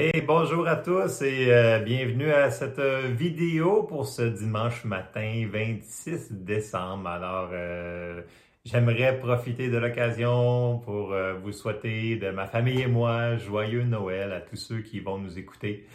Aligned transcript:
Hey, 0.00 0.22
bonjour 0.24 0.68
à 0.68 0.76
tous 0.76 1.22
et 1.22 1.52
euh, 1.52 1.80
bienvenue 1.80 2.30
à 2.30 2.52
cette 2.52 2.78
euh, 2.78 3.08
vidéo 3.08 3.82
pour 3.82 4.06
ce 4.06 4.22
dimanche 4.22 4.84
matin 4.84 5.48
26 5.50 6.34
décembre. 6.34 7.08
Alors, 7.08 7.48
euh, 7.52 8.22
j'aimerais 8.64 9.18
profiter 9.18 9.68
de 9.68 9.76
l'occasion 9.76 10.78
pour 10.84 11.12
vous 11.42 11.50
souhaiter 11.50 12.14
de 12.14 12.30
ma 12.30 12.46
famille 12.46 12.82
et 12.82 12.86
moi 12.86 13.38
joyeux 13.38 13.82
Noël 13.82 14.30
à 14.32 14.40
tous 14.40 14.54
ceux 14.54 14.82
qui 14.82 15.00
vont 15.00 15.18
nous 15.18 15.36
écouter. 15.36 15.88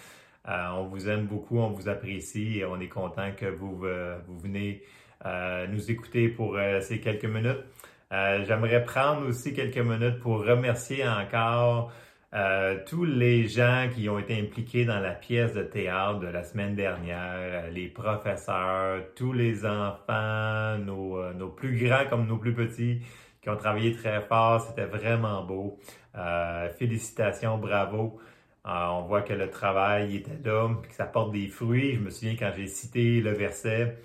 on 0.46 0.84
vous 0.84 1.08
aime 1.08 1.26
beaucoup, 1.26 1.60
on 1.60 1.70
vous 1.70 1.88
apprécie 1.88 2.60
et 2.60 2.66
on 2.66 2.82
est 2.82 2.90
content 2.90 3.32
que 3.32 3.46
vous, 3.46 3.86
vous 4.28 4.40
venez 4.40 4.84
nous 5.70 5.90
écouter 5.90 6.28
pour 6.28 6.58
ces 6.82 7.00
quelques 7.00 7.24
minutes. 7.24 7.64
j'aimerais 8.12 8.84
prendre 8.84 9.26
aussi 9.30 9.54
quelques 9.54 9.78
minutes 9.78 10.20
pour 10.20 10.46
remercier 10.46 11.08
encore 11.08 11.94
euh, 12.36 12.80
tous 12.88 13.06
les 13.06 13.48
gens 13.48 13.88
qui 13.94 14.10
ont 14.10 14.18
été 14.18 14.40
impliqués 14.40 14.86
dans 14.86 15.00
la 15.00 15.12
pièce 15.12 15.54
de 15.54 15.62
théâtre 15.62 16.20
de 16.20 16.28
la 16.28 16.44
semaine 16.44 16.74
dernière, 16.74 17.36
euh, 17.36 17.70
les 17.70 17.88
professeurs, 17.88 19.04
tous 19.16 19.34
les 19.34 19.68
enfants, 19.68 20.80
nos, 20.80 21.20
euh, 21.20 21.34
nos, 21.34 21.50
plus 21.50 21.78
grands 21.78 22.06
comme 22.10 22.26
nos 22.26 22.38
plus 22.38 22.56
petits, 22.56 23.02
qui 23.40 23.50
ont 23.52 23.56
travaillé 23.56 23.94
très 23.94 24.22
fort, 24.22 24.62
c'était 24.62 24.86
vraiment 24.86 25.44
beau. 25.44 25.78
félicitations, 26.80 27.58
bravo. 27.58 28.20
on 28.66 29.02
voit 29.04 29.22
que 29.22 29.34
le 29.34 29.50
travail 29.50 30.16
était 30.16 30.40
là, 30.44 30.70
que 30.88 30.96
ça 30.96 31.06
porte 31.06 31.32
des 31.32 31.48
fruits. 31.48 31.96
Je 31.96 32.00
me 32.00 32.10
souviens 32.10 32.36
quand 32.40 32.52
j'ai 32.56 32.68
cité 32.68 33.22
le 33.22 33.32
verset, 33.32 33.98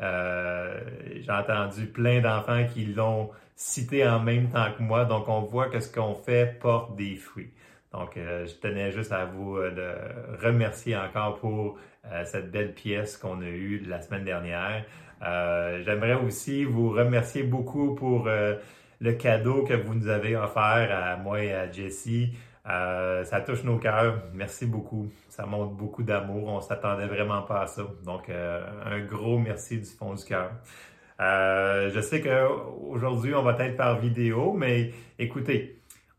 j'ai 0.00 1.30
entendu 1.30 1.86
plein 1.86 2.20
d'enfants 2.20 2.66
qui 2.72 2.86
l'ont 2.86 3.30
cité 3.56 4.06
en 4.06 4.20
même 4.20 4.50
temps 4.50 4.72
que 4.76 4.82
moi. 4.82 5.04
Donc, 5.06 5.28
on 5.28 5.40
voit 5.40 5.68
que 5.70 5.80
ce 5.80 5.92
qu'on 5.92 6.14
fait 6.14 6.58
porte 6.60 6.96
des 6.96 7.16
fruits. 7.16 7.50
Donc, 7.94 8.16
euh, 8.16 8.44
je 8.44 8.54
tenais 8.54 8.90
juste 8.90 9.12
à 9.12 9.24
vous 9.24 9.56
euh, 9.56 9.94
remercier 10.42 10.96
encore 10.96 11.36
pour 11.36 11.78
euh, 12.06 12.24
cette 12.24 12.50
belle 12.50 12.74
pièce 12.74 13.16
qu'on 13.16 13.40
a 13.40 13.46
eue 13.46 13.84
la 13.86 14.00
semaine 14.00 14.24
dernière. 14.24 14.84
J'aimerais 15.84 16.14
aussi 16.14 16.64
vous 16.64 16.90
remercier 16.90 17.44
beaucoup 17.44 17.94
pour 17.94 18.28
le 18.28 19.12
cadeau 19.12 19.62
que 19.62 19.72
vous 19.72 19.94
nous 19.94 20.08
avez 20.08 20.36
offert 20.36 20.90
à 20.92 21.16
moi 21.16 21.42
et 21.42 21.54
à 21.54 21.70
Jessie. 21.70 22.36
ça 22.66 23.40
touche 23.46 23.64
nos 23.64 23.78
cœurs. 23.78 24.22
Merci 24.34 24.66
beaucoup. 24.66 25.06
Ça 25.30 25.46
montre 25.46 25.72
beaucoup 25.72 26.02
d'amour. 26.02 26.48
On 26.48 26.60
s'attendait 26.60 27.06
vraiment 27.06 27.40
pas 27.40 27.62
à 27.62 27.66
ça. 27.66 27.86
Donc, 28.04 28.28
un 28.28 29.00
gros 29.06 29.38
merci 29.38 29.78
du 29.78 29.86
fond 29.86 30.12
du 30.12 30.24
cœur. 30.24 30.50
je 31.18 32.00
sais 32.02 32.20
qu'aujourd'hui, 32.20 33.34
on 33.34 33.42
va 33.42 33.56
être 33.64 33.78
par 33.78 33.98
vidéo, 33.98 34.52
mais 34.52 34.90
écoutez, 35.18 35.73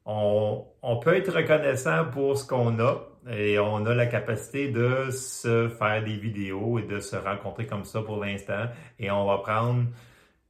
on, 0.06 1.00
peut 1.04 1.16
être 1.16 1.34
reconnaissant 1.34 2.06
pour 2.06 2.38
ce 2.38 2.48
qu'on 2.48 2.80
a 2.80 3.08
et 3.32 3.58
on 3.58 3.86
a 3.86 3.96
la 3.96 4.06
capacité 4.06 4.70
de 4.70 5.10
se 5.10 5.68
faire 5.68 6.04
des 6.04 6.16
vidéos 6.16 6.78
et 6.78 6.84
de 6.84 7.00
se 7.00 7.16
rencontrer 7.16 7.66
comme 7.66 7.86
ça 7.86 8.02
pour 8.02 8.24
l'instant 8.24 8.66
et 9.00 9.10
on 9.10 9.26
va 9.26 9.40
prendre, 9.40 9.86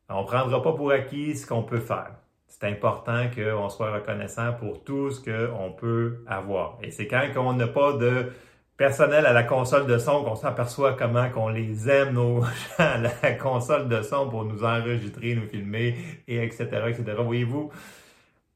on 0.09 0.25
prendra 0.25 0.61
pas 0.61 0.73
pour 0.73 0.91
acquis 0.91 1.35
ce 1.35 1.47
qu'on 1.47 1.63
peut 1.63 1.79
faire. 1.79 2.11
C'est 2.47 2.67
important 2.67 3.29
qu'on 3.33 3.69
soit 3.69 3.93
reconnaissant 3.93 4.53
pour 4.53 4.83
tout 4.83 5.11
ce 5.11 5.21
qu'on 5.21 5.71
peut 5.71 6.23
avoir. 6.27 6.77
Et 6.83 6.91
c'est 6.91 7.07
quand 7.07 7.27
on 7.37 7.53
n'a 7.53 7.67
pas 7.67 7.93
de 7.93 8.31
personnel 8.77 9.25
à 9.25 9.33
la 9.33 9.43
console 9.43 9.87
de 9.87 9.97
son 9.97 10.23
qu'on 10.23 10.35
s'aperçoit 10.35 10.93
comment 10.93 11.29
qu'on 11.29 11.49
les 11.49 11.89
aime, 11.89 12.13
nos 12.13 12.41
gens 12.43 12.49
à 12.77 12.97
la 12.97 13.31
console 13.33 13.87
de 13.87 14.01
son 14.01 14.29
pour 14.29 14.43
nous 14.43 14.63
enregistrer, 14.63 15.35
nous 15.35 15.47
filmer, 15.47 15.95
et 16.27 16.43
etc., 16.43 16.65
etc. 16.89 17.03
Voyez-vous, 17.19 17.71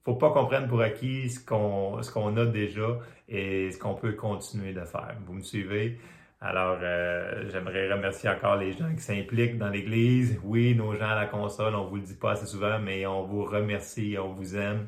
faut 0.09 0.15
pas 0.15 0.31
qu'on 0.31 0.67
pour 0.67 0.81
acquis 0.81 1.29
ce 1.29 1.45
qu'on 1.45 2.01
qu'on 2.13 2.35
a 2.37 2.45
déjà 2.45 2.97
et 3.27 3.71
ce 3.71 3.77
qu'on 3.77 3.93
peut 3.93 4.13
continuer 4.13 4.73
de 4.73 4.83
faire. 4.83 5.15
Vous 5.25 5.33
me 5.33 5.41
suivez? 5.41 5.99
Alors, 6.41 6.79
euh, 6.81 7.47
j'aimerais 7.51 7.91
remercier 7.91 8.29
encore 8.29 8.55
les 8.55 8.71
gens 8.71 8.91
qui 8.95 9.01
s'impliquent 9.01 9.57
dans 9.57 9.69
l'Église. 9.69 10.39
Oui, 10.43 10.73
nos 10.73 10.95
gens 10.95 11.09
à 11.09 11.15
la 11.15 11.25
console, 11.27 11.75
on 11.75 11.85
vous 11.85 11.97
le 11.97 12.01
dit 12.01 12.15
pas 12.15 12.31
assez 12.31 12.47
souvent, 12.47 12.79
mais 12.79 13.05
on 13.05 13.23
vous 13.23 13.43
remercie, 13.43 14.15
on 14.17 14.29
vous 14.33 14.55
aime. 14.55 14.87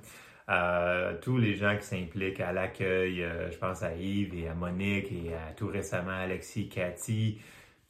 Euh, 0.49 1.13
tous 1.21 1.37
les 1.37 1.55
gens 1.55 1.77
qui 1.77 1.83
s'impliquent 1.85 2.39
à 2.39 2.51
l'accueil, 2.51 3.23
euh, 3.23 3.51
je 3.51 3.57
pense 3.57 3.83
à 3.83 3.93
Yves 3.93 4.33
et 4.33 4.47
à 4.47 4.55
Monique 4.55 5.11
et 5.11 5.33
à 5.35 5.53
tout 5.53 5.67
récemment 5.67 6.11
Alexis, 6.11 6.67
Cathy, 6.69 7.39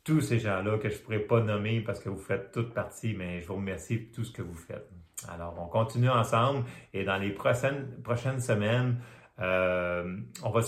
tous 0.03 0.21
ces 0.21 0.39
gens-là 0.39 0.77
que 0.79 0.89
je 0.89 0.97
pourrais 0.97 1.19
pas 1.19 1.39
nommer 1.41 1.81
parce 1.81 1.99
que 1.99 2.09
vous 2.09 2.17
faites 2.19 2.51
toute 2.51 2.73
partie, 2.73 3.15
mais 3.17 3.41
je 3.41 3.47
vous 3.47 3.55
remercie 3.55 3.97
pour 3.97 4.15
tout 4.15 4.23
ce 4.25 4.31
que 4.33 4.41
vous 4.41 4.55
faites. 4.55 5.00
Alors, 5.29 5.55
on 5.59 5.67
continue 5.67 6.09
ensemble 6.09 6.65
et 6.93 7.03
dans 7.03 7.17
les 7.17 7.31
prochaines, 7.31 8.39
semaines, 8.39 8.97
euh, 9.39 10.17
on 10.43 10.49
va 10.49 10.61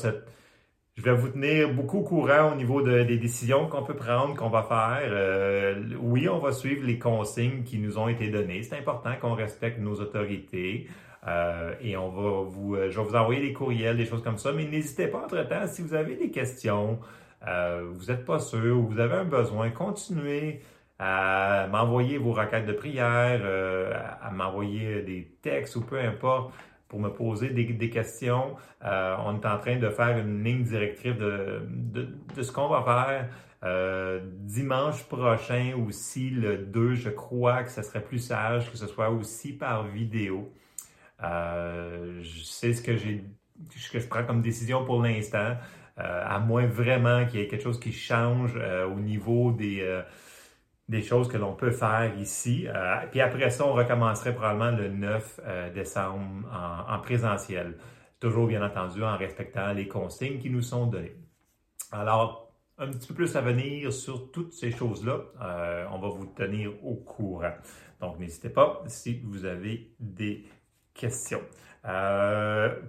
je 0.95 1.01
vais 1.01 1.15
vous 1.15 1.29
tenir 1.29 1.73
beaucoup 1.73 1.99
au 1.99 2.03
courant 2.03 2.51
au 2.51 2.55
niveau 2.55 2.83
des 2.83 3.17
décisions 3.17 3.67
qu'on 3.67 3.81
peut 3.81 3.95
prendre, 3.95 4.35
qu'on 4.35 4.49
va 4.49 4.61
faire. 4.61 5.09
Euh, 5.11 5.83
oui, 5.99 6.29
on 6.29 6.37
va 6.37 6.51
suivre 6.51 6.85
les 6.85 6.99
consignes 6.99 7.63
qui 7.63 7.79
nous 7.79 7.97
ont 7.97 8.07
été 8.07 8.29
données. 8.29 8.61
C'est 8.61 8.77
important 8.77 9.09
qu'on 9.19 9.33
respecte 9.33 9.79
nos 9.79 9.95
autorités. 9.95 10.87
Euh, 11.25 11.73
et 11.81 11.97
on 11.97 12.09
va 12.09 12.43
vous, 12.47 12.75
je 12.75 12.95
vais 12.95 13.03
vous 13.03 13.15
envoyer 13.15 13.41
des 13.41 13.53
courriels, 13.53 13.97
des 13.97 14.05
choses 14.05 14.21
comme 14.21 14.37
ça. 14.37 14.51
Mais 14.51 14.65
n'hésitez 14.65 15.07
pas 15.07 15.23
entre-temps, 15.23 15.65
si 15.65 15.81
vous 15.81 15.95
avez 15.95 16.15
des 16.15 16.29
questions, 16.29 16.99
vous 17.41 18.05
n'êtes 18.05 18.23
pas 18.23 18.37
sûr, 18.37 18.77
ou 18.77 18.85
vous 18.85 18.99
avez 18.99 19.15
un 19.15 19.25
besoin, 19.25 19.71
continuez 19.71 20.61
à 21.05 21.67
m'envoyer 21.67 22.17
vos 22.17 22.31
requêtes 22.31 22.65
de 22.65 22.71
prière, 22.71 23.41
euh, 23.43 23.91
à 24.21 24.31
m'envoyer 24.31 25.01
des 25.01 25.35
textes 25.41 25.75
ou 25.75 25.81
peu 25.81 25.99
importe 25.99 26.53
pour 26.87 26.99
me 26.99 27.09
poser 27.09 27.49
des, 27.49 27.89
questions. 27.89 28.55
Euh, 28.85 29.15
on 29.25 29.35
est 29.35 29.45
en 29.45 29.57
train 29.57 29.77
de 29.77 29.89
faire 29.89 30.17
une 30.17 30.43
ligne 30.43 30.63
directrice 30.63 31.17
de, 31.17 31.61
de, 31.67 32.41
ce 32.41 32.51
qu'on 32.51 32.69
va 32.69 32.83
faire. 32.83 33.29
Euh, 33.63 34.21
dimanche 34.23 35.03
prochain 35.03 35.73
aussi, 35.87 36.29
le 36.29 36.57
2, 36.57 36.93
je 36.93 37.09
crois 37.09 37.63
que 37.63 37.71
ce 37.71 37.81
serait 37.81 38.03
plus 38.03 38.19
sage 38.19 38.71
que 38.71 38.77
ce 38.77 38.87
soit 38.87 39.09
aussi 39.09 39.51
par 39.53 39.87
vidéo. 39.87 40.53
je 41.19 42.43
sais 42.43 42.73
ce 42.73 42.81
que 42.81 42.95
j'ai 42.95 43.25
ce 43.75 43.91
que 43.91 43.99
je 43.99 44.07
prends 44.07 44.23
comme 44.23 44.41
décision 44.41 44.85
pour 44.85 45.01
l'instant, 45.01 45.55
à 45.97 46.39
moins 46.39 46.65
vraiment 46.65 47.25
qu'il 47.25 47.39
y 47.39 47.43
ait 47.43 47.47
quelque 47.47 47.63
chose 47.63 47.79
qui 47.79 47.91
change 47.91 48.55
au 48.55 48.99
niveau 48.99 49.51
des 49.51 50.03
des 50.89 51.01
choses 51.01 51.27
que 51.27 51.37
l'on 51.37 51.53
peut 51.53 51.71
faire 51.71 52.17
ici. 52.17 52.67
Euh, 52.67 52.95
puis 53.09 53.21
après 53.21 53.49
ça, 53.49 53.65
on 53.65 53.73
recommencerait 53.73 54.35
probablement 54.35 54.71
le 54.71 54.89
9 54.89 55.39
euh, 55.45 55.73
décembre 55.73 56.47
en, 56.51 56.99
présentiel. 56.99 57.77
Toujours 58.19 58.47
bien 58.47 58.63
entendu 58.65 59.03
en 59.03 59.17
respectant 59.17 59.73
les 59.73 59.87
consignes 59.87 60.39
qui 60.39 60.49
nous 60.49 60.61
sont 60.61 60.87
données. 60.87 61.15
Alors, 61.91 62.51
un 62.77 62.87
petit 62.87 63.07
peu 63.07 63.13
plus 63.13 63.35
à 63.35 63.41
venir 63.41 63.93
sur 63.93 64.31
toutes 64.31 64.53
ces 64.53 64.71
choses-là. 64.71 65.19
Euh, 65.41 65.85
on 65.91 65.99
va 65.99 66.09
vous 66.09 66.25
tenir 66.25 66.71
au 66.83 66.95
courant. 66.95 67.53
Donc, 68.01 68.19
n'hésitez 68.19 68.49
pas 68.49 68.83
si 68.87 69.21
vous 69.23 69.45
avez 69.45 69.93
des 69.99 70.45
questions. 70.93 71.41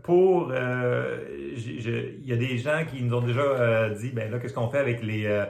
pour, 0.03 0.53
il 0.53 2.27
y 2.27 2.33
a 2.33 2.37
des 2.37 2.59
gens 2.59 2.85
qui 2.87 3.03
nous 3.03 3.15
ont 3.15 3.23
déjà 3.23 3.91
dit, 3.91 4.11
ben 4.11 4.31
là, 4.31 4.39
qu'est-ce 4.39 4.55
qu'on 4.55 4.69
fait 4.69 4.79
avec 4.79 5.03
les 5.03 5.47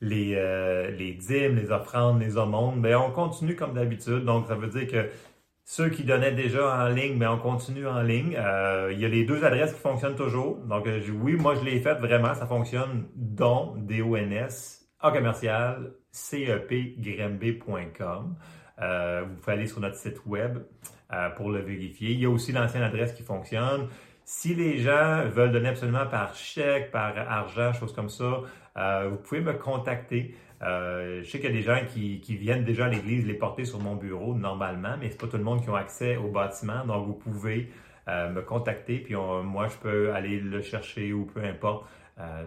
les, 0.00 0.34
euh, 0.36 0.90
les 0.90 1.12
dîmes, 1.12 1.56
les 1.56 1.70
offrandes, 1.70 2.20
les 2.20 2.36
aumônes, 2.36 2.80
ben 2.80 2.96
on 2.96 3.10
continue 3.10 3.54
comme 3.54 3.74
d'habitude. 3.74 4.24
Donc, 4.24 4.46
ça 4.46 4.54
veut 4.54 4.68
dire 4.68 4.86
que 4.86 5.10
ceux 5.72 5.88
qui 5.88 6.02
donnaient 6.02 6.32
déjà 6.32 6.84
en 6.84 6.88
ligne, 6.88 7.16
ben 7.16 7.30
on 7.30 7.38
continue 7.38 7.86
en 7.86 8.02
ligne. 8.02 8.36
Euh, 8.36 8.90
il 8.92 8.98
y 8.98 9.04
a 9.04 9.08
les 9.08 9.24
deux 9.24 9.44
adresses 9.44 9.72
qui 9.72 9.78
fonctionnent 9.78 10.16
toujours. 10.16 10.56
Donc, 10.56 10.88
euh, 10.88 11.00
oui, 11.22 11.36
moi, 11.36 11.54
je 11.54 11.62
l'ai 11.62 11.78
fait 11.78 11.94
vraiment. 11.94 12.34
Ça 12.34 12.46
fonctionne 12.46 13.06
don, 13.14 13.76
D-O-N-S, 13.76 14.90
A 14.98 15.12
commercial, 15.12 15.92
cepgrimb.com. 16.10 18.34
Euh, 18.82 19.22
vous 19.28 19.34
pouvez 19.36 19.52
aller 19.52 19.66
sur 19.66 19.78
notre 19.78 19.94
site 19.94 20.26
web 20.26 20.58
pour 21.36 21.50
le 21.50 21.60
vérifier. 21.60 22.10
Il 22.10 22.20
y 22.20 22.26
a 22.26 22.30
aussi 22.30 22.50
l'ancienne 22.50 22.82
adresse 22.82 23.12
qui 23.12 23.22
fonctionne. 23.22 23.86
Si 24.24 24.56
les 24.56 24.78
gens 24.78 25.28
veulent 25.28 25.52
donner 25.52 25.68
absolument 25.68 26.06
par 26.06 26.34
chèque, 26.34 26.90
par 26.90 27.16
argent, 27.16 27.72
choses 27.72 27.92
comme 27.92 28.08
ça, 28.08 28.40
euh, 28.76 29.08
vous 29.10 29.16
pouvez 29.16 29.40
me 29.40 29.52
contacter. 29.52 30.34
Euh, 30.62 31.22
je 31.22 31.30
sais 31.30 31.38
qu'il 31.40 31.50
y 31.50 31.52
a 31.52 31.56
des 31.56 31.62
gens 31.62 31.80
qui, 31.88 32.20
viennent 32.36 32.64
déjà 32.64 32.86
à 32.86 32.88
l'église 32.88 33.26
les 33.26 33.34
porter 33.34 33.64
sur 33.64 33.80
mon 33.80 33.96
bureau 33.96 34.34
normalement, 34.34 34.96
mais 34.98 35.10
c'est 35.10 35.18
pas 35.18 35.26
tout 35.26 35.38
le 35.38 35.44
monde 35.44 35.62
qui 35.62 35.70
a 35.70 35.76
accès 35.76 36.16
au 36.16 36.28
bâtiment. 36.28 36.84
Donc, 36.84 37.06
vous 37.06 37.14
pouvez 37.14 37.70
euh, 38.08 38.30
me 38.30 38.42
contacter, 38.42 38.98
puis 38.98 39.14
moi, 39.14 39.68
je 39.68 39.76
peux 39.76 40.12
aller 40.12 40.38
le 40.40 40.60
chercher 40.60 41.12
ou 41.12 41.24
peu 41.26 41.44
importe. 41.44 41.86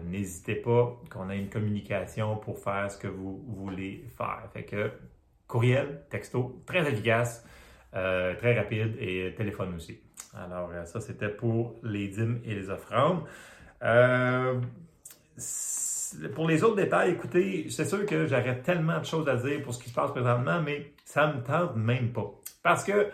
N'hésitez 0.04 0.54
pas 0.54 0.96
qu'on 1.10 1.28
ait 1.30 1.38
une 1.38 1.48
communication 1.48 2.36
pour 2.36 2.60
faire 2.60 2.88
ce 2.88 2.96
que 2.96 3.08
vous 3.08 3.42
voulez 3.48 4.04
faire. 4.16 4.48
Fait 4.52 4.62
que 4.62 4.92
courriel, 5.48 6.02
texto, 6.10 6.62
très 6.64 6.88
efficace, 6.88 7.44
très 7.90 8.56
rapide 8.56 8.96
et 9.00 9.34
téléphone 9.36 9.74
aussi. 9.74 9.98
Alors, 10.32 10.70
ça, 10.84 11.00
c'était 11.00 11.28
pour 11.28 11.74
les 11.82 12.06
dîmes 12.06 12.40
et 12.44 12.54
les 12.54 12.70
offrandes 12.70 13.24
pour 16.34 16.48
les 16.48 16.64
autres 16.64 16.76
détails, 16.76 17.12
écoutez, 17.12 17.66
c'est 17.70 17.84
sûr 17.84 18.04
que 18.06 18.26
j'aurais 18.26 18.60
tellement 18.62 18.98
de 18.98 19.04
choses 19.04 19.28
à 19.28 19.36
dire 19.36 19.62
pour 19.62 19.74
ce 19.74 19.82
qui 19.82 19.90
se 19.90 19.94
passe 19.94 20.10
présentement, 20.10 20.60
mais 20.62 20.92
ça 21.04 21.26
me 21.26 21.42
tente 21.42 21.76
même 21.76 22.12
pas. 22.12 22.30
Parce 22.62 22.84
que 22.84 23.08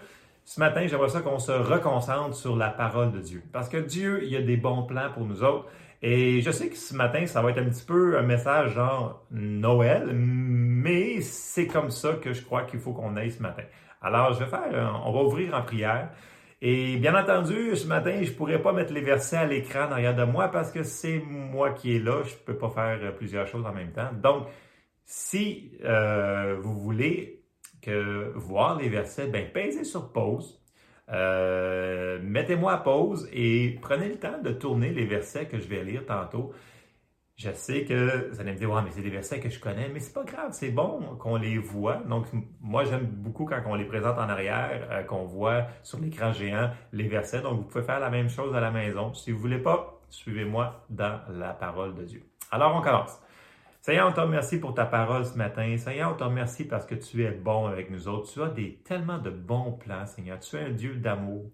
ce 0.45 0.59
matin, 0.59 0.87
j'aimerais 0.87 1.09
ça 1.09 1.21
qu'on 1.21 1.39
se 1.39 1.53
reconcentre 1.53 2.35
sur 2.35 2.57
la 2.57 2.71
parole 2.71 3.13
de 3.13 3.21
Dieu. 3.21 3.43
Parce 3.53 3.69
que 3.69 3.77
Dieu, 3.77 4.25
il 4.25 4.37
a 4.37 4.43
des 4.43 4.57
bons 4.57 4.83
plans 4.83 5.11
pour 5.13 5.25
nous 5.25 5.43
autres. 5.43 5.67
Et 6.03 6.41
je 6.41 6.51
sais 6.51 6.69
que 6.69 6.77
ce 6.77 6.95
matin, 6.95 7.27
ça 7.27 7.43
va 7.43 7.51
être 7.51 7.59
un 7.59 7.69
petit 7.69 7.85
peu 7.85 8.19
un 8.19 8.23
message 8.23 8.75
genre 8.75 9.27
Noël, 9.31 10.11
mais 10.15 11.21
c'est 11.21 11.67
comme 11.67 11.91
ça 11.91 12.15
que 12.15 12.33
je 12.33 12.43
crois 12.43 12.63
qu'il 12.63 12.81
faut 12.81 12.93
qu'on 12.93 13.17
aille 13.17 13.31
ce 13.31 13.43
matin. 13.43 13.65
Alors, 14.01 14.33
je 14.33 14.41
vais 14.41 14.51
faire, 14.51 15.01
on 15.05 15.13
va 15.13 15.21
ouvrir 15.21 15.55
en 15.55 15.63
prière. 15.63 16.09
Et 16.63 16.97
bien 16.99 17.15
entendu, 17.19 17.75
ce 17.75 17.87
matin, 17.87 18.23
je 18.23 18.33
pourrais 18.33 18.61
pas 18.61 18.73
mettre 18.73 18.93
les 18.93 19.01
versets 19.01 19.37
à 19.37 19.47
l'écran 19.47 19.89
derrière 19.89 20.15
de 20.15 20.25
moi 20.25 20.49
parce 20.49 20.71
que 20.71 20.83
c'est 20.83 21.19
moi 21.19 21.71
qui 21.71 21.97
est 21.97 21.99
là. 21.99 22.23
Je 22.23 22.35
peux 22.35 22.57
pas 22.57 22.69
faire 22.69 23.15
plusieurs 23.15 23.47
choses 23.47 23.65
en 23.65 23.73
même 23.73 23.93
temps. 23.93 24.11
Donc, 24.13 24.47
si 25.05 25.73
euh, 25.85 26.57
vous 26.61 26.79
voulez 26.79 27.43
que 27.81 28.33
voir 28.37 28.79
les 28.79 28.89
versets, 28.89 29.27
ben 29.27 29.51
pèsez 29.51 29.85
sur 29.85 30.13
pause. 30.13 30.61
Euh, 31.11 32.21
mettez-moi 32.23 32.73
à 32.73 32.77
pause 32.77 33.29
et 33.33 33.79
prenez 33.83 34.09
le 34.09 34.17
temps 34.17 34.41
de 34.41 34.53
tourner 34.53 34.91
les 34.91 35.07
versets 35.07 35.47
que 35.47 35.59
je 35.59 35.67
vais 35.67 35.83
lire 35.83 36.05
tantôt. 36.07 36.53
Je 37.43 37.51
sais 37.53 37.85
que 37.85 38.29
vous 38.31 38.39
allez 38.39 38.53
me 38.53 38.57
dire, 38.59 38.83
mais 38.83 38.91
c'est 38.91 39.01
des 39.01 39.09
versets 39.09 39.41
que 39.41 39.49
je 39.49 39.59
connais, 39.59 39.89
mais 39.89 39.99
c'est 39.99 40.13
pas 40.13 40.25
grave, 40.25 40.51
c'est 40.53 40.73
bon 40.73 41.17
qu'on 41.19 41.37
les 41.37 41.57
voit. 41.57 41.97
Donc, 42.07 42.27
moi, 42.61 42.85
j'aime 42.85 43.07
beaucoup 43.07 43.47
quand 43.47 43.63
on 43.65 43.77
les 43.77 43.87
présente 43.87 44.19
en 44.19 44.29
arrière, 44.29 44.87
euh, 44.91 45.03
qu'on 45.05 45.25
voit 45.25 45.65
sur 45.83 45.99
l'écran 46.01 46.35
géant 46.35 46.71
les 46.93 47.09
versets. 47.09 47.41
Donc, 47.41 47.57
vous 47.57 47.65
pouvez 47.65 47.83
faire 47.83 47.99
la 47.99 48.11
même 48.11 48.29
chose 48.29 48.55
à 48.55 48.61
la 48.61 48.71
maison. 48.71 49.15
Si 49.15 49.33
vous 49.33 49.39
voulez 49.39 49.59
pas, 49.59 50.03
suivez-moi 50.11 50.85
dans 50.91 51.19
la 51.31 51.55
parole 51.55 51.95
de 51.95 52.05
Dieu. 52.05 52.27
Alors, 52.51 52.77
on 52.77 52.83
commence. 52.83 53.19
Seigneur, 53.81 54.11
on 54.11 54.13
te 54.13 54.21
remercie 54.21 54.61
pour 54.61 54.75
ta 54.75 54.85
parole 54.85 55.25
ce 55.25 55.39
matin. 55.39 55.79
Seigneur, 55.79 56.13
on 56.13 56.17
te 56.17 56.25
remercie 56.25 56.67
parce 56.67 56.85
que 56.85 56.95
tu 56.95 57.25
es 57.25 57.31
bon 57.31 57.65
avec 57.69 57.91
nous 57.91 58.07
autres. 58.07 58.31
Tu 58.31 58.43
as 58.43 58.49
des, 58.49 58.83
tellement 58.85 59.17
de 59.17 59.31
bons 59.31 59.73
plans, 59.73 60.05
Seigneur. 60.05 60.41
Tu 60.41 60.57
es 60.57 60.61
un 60.61 60.71
Dieu 60.73 60.97
d'amour. 60.97 61.47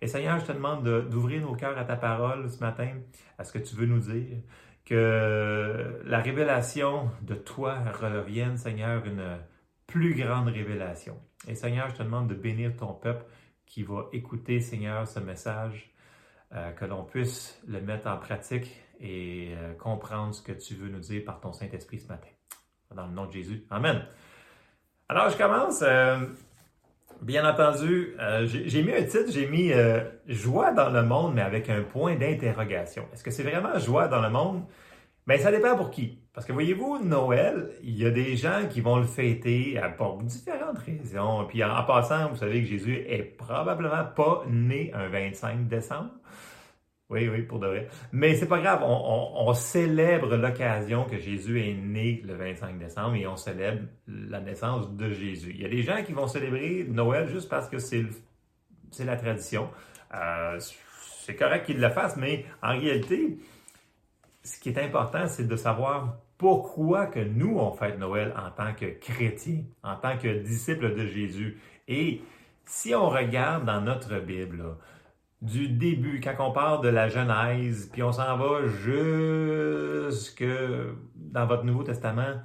Et 0.00 0.06
Seigneur, 0.06 0.38
je 0.38 0.44
te 0.44 0.52
demande 0.52 0.84
d'ouvrir 1.08 1.42
nos 1.42 1.56
cœurs 1.56 1.76
à 1.76 1.84
ta 1.84 1.96
parole 1.96 2.48
ce 2.48 2.60
matin, 2.60 2.92
à 3.36 3.42
ce 3.42 3.52
que 3.52 3.58
tu 3.58 3.74
veux 3.74 3.86
nous 3.86 3.98
dire 3.98 4.36
que 4.84 6.02
la 6.04 6.20
révélation 6.20 7.10
de 7.22 7.34
toi 7.34 7.78
revienne, 7.92 8.56
Seigneur, 8.56 9.04
une 9.06 9.38
plus 9.86 10.14
grande 10.14 10.48
révélation. 10.48 11.18
Et 11.48 11.54
Seigneur, 11.54 11.88
je 11.90 11.96
te 11.96 12.02
demande 12.02 12.28
de 12.28 12.34
bénir 12.34 12.76
ton 12.76 12.92
peuple 12.92 13.24
qui 13.66 13.82
va 13.82 14.08
écouter, 14.12 14.60
Seigneur, 14.60 15.06
ce 15.06 15.20
message, 15.20 15.94
euh, 16.54 16.72
que 16.72 16.84
l'on 16.84 17.04
puisse 17.04 17.60
le 17.66 17.80
mettre 17.80 18.06
en 18.08 18.18
pratique 18.18 18.80
et 19.00 19.54
euh, 19.56 19.74
comprendre 19.74 20.34
ce 20.34 20.42
que 20.42 20.52
tu 20.52 20.74
veux 20.74 20.88
nous 20.88 21.00
dire 21.00 21.24
par 21.24 21.40
ton 21.40 21.52
Saint-Esprit 21.52 22.00
ce 22.00 22.08
matin. 22.08 22.28
Dans 22.94 23.06
le 23.06 23.12
nom 23.12 23.26
de 23.26 23.32
Jésus. 23.32 23.66
Amen. 23.70 24.04
Alors, 25.08 25.30
je 25.30 25.36
commence. 25.36 25.82
Euh, 25.82 26.26
bien 27.24 27.48
entendu, 27.48 28.16
j'ai 28.46 28.82
mis 28.82 28.92
un 28.92 29.02
titre, 29.02 29.30
j'ai 29.30 29.46
mis 29.46 29.72
Joie 30.26 30.72
dans 30.72 30.90
le 30.90 31.02
monde, 31.02 31.34
mais 31.34 31.42
avec 31.42 31.68
un 31.70 31.82
point 31.82 32.16
d'interrogation. 32.16 33.04
Est-ce 33.12 33.24
que 33.24 33.30
c'est 33.30 33.42
vraiment 33.42 33.78
joie 33.78 34.08
dans 34.08 34.20
le 34.20 34.30
monde? 34.30 34.62
Bien, 35.26 35.38
ça 35.38 35.50
dépend 35.50 35.74
pour 35.74 35.90
qui. 35.90 36.18
Parce 36.34 36.46
que 36.46 36.52
voyez-vous, 36.52 36.98
Noël, 37.02 37.70
il 37.82 37.96
y 37.96 38.04
a 38.04 38.10
des 38.10 38.36
gens 38.36 38.66
qui 38.68 38.80
vont 38.80 38.96
le 38.96 39.06
fêter 39.06 39.80
pour 39.96 40.22
différentes 40.22 40.78
raisons. 40.78 41.46
Puis 41.48 41.62
en, 41.64 41.82
passant, 41.84 42.28
vous 42.28 42.36
savez 42.36 42.60
que 42.60 42.66
Jésus 42.66 42.96
est 43.08 43.22
probablement 43.22 44.04
pas 44.16 44.44
né 44.48 44.92
un 44.92 45.08
25 45.08 45.68
décembre. 45.68 46.10
Oui, 47.14 47.28
oui, 47.28 47.42
pour 47.42 47.60
de 47.60 47.68
vrai. 47.68 47.86
Mais 48.10 48.34
c'est 48.34 48.48
pas 48.48 48.58
grave, 48.58 48.82
on, 48.82 49.54
célèbre 49.54 50.34
l'occasion 50.34 51.04
que 51.04 51.16
Jésus 51.16 51.60
est 51.62 51.74
né 51.74 52.20
le 52.26 52.34
25 52.34 52.76
décembre 52.76 53.14
et 53.14 53.24
on 53.28 53.36
célèbre 53.36 53.82
la 54.08 54.40
naissance 54.40 54.90
de 54.90 55.10
Jésus. 55.10 55.52
Il 55.54 55.62
y 55.62 55.64
a 55.64 55.68
des 55.68 55.84
gens 55.84 56.02
qui 56.02 56.12
vont 56.12 56.26
célébrer 56.26 56.84
Noël 56.88 57.28
juste 57.28 57.48
parce 57.48 57.68
que 57.68 57.78
c'est 57.78 58.04
la 59.04 59.16
tradition. 59.16 59.70
Euh, 60.12 60.58
c'est 61.20 61.36
correct 61.36 61.66
qu'ils 61.66 61.80
le 61.80 61.88
fassent, 61.90 62.16
mais 62.16 62.46
en 62.60 62.70
réalité, 62.70 63.38
ce 64.42 64.58
qui 64.58 64.70
est 64.70 64.78
important, 64.78 65.28
c'est 65.28 65.46
de 65.46 65.54
savoir 65.54 66.16
pourquoi 66.36 67.06
que 67.06 67.20
nous, 67.20 67.58
on 67.60 67.70
fête 67.70 67.96
Noël 67.96 68.34
en 68.36 68.50
tant 68.50 68.74
que 68.74 68.86
chrétiens, 68.86 69.62
en 69.84 69.94
tant 69.94 70.18
que 70.18 70.42
disciples 70.42 70.96
de 70.96 71.06
Jésus. 71.06 71.60
Et 71.86 72.22
si 72.64 72.92
on 72.92 73.08
regarde 73.08 73.66
dans 73.66 73.80
notre 73.80 74.18
Bible, 74.18 74.64
du 75.42 75.68
début, 75.68 76.20
quand 76.20 76.34
on 76.38 76.52
parle 76.52 76.82
de 76.82 76.88
la 76.88 77.08
Genèse, 77.08 77.90
puis 77.92 78.02
on 78.02 78.12
s'en 78.12 78.36
va 78.36 78.66
jusque 78.66 80.44
dans 81.14 81.46
votre 81.46 81.64
Nouveau 81.64 81.82
Testament, 81.82 82.40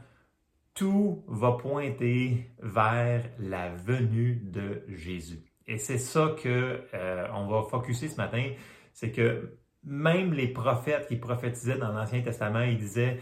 tout 0.74 1.24
va 1.28 1.54
pointer 1.54 2.52
vers 2.62 3.24
la 3.40 3.70
venue 3.70 4.36
de 4.36 4.84
Jésus. 4.90 5.40
Et 5.68 5.78
c'est 5.78 5.98
ça 5.98 6.36
que 6.42 6.82
euh, 6.94 7.28
va 7.28 7.64
focuser 7.70 8.08
ce 8.08 8.18
matin, 8.18 8.52
c'est 8.94 9.12
que 9.12 9.58
même 9.84 10.34
les 10.34 10.48
prophètes 10.48 11.08
qui 11.08 11.16
prophétisaient 11.16 11.78
dans 11.78 11.92
l'Ancien 11.92 12.22
Testament, 12.22 12.62
ils 12.62 12.78
disaient, 12.78 13.20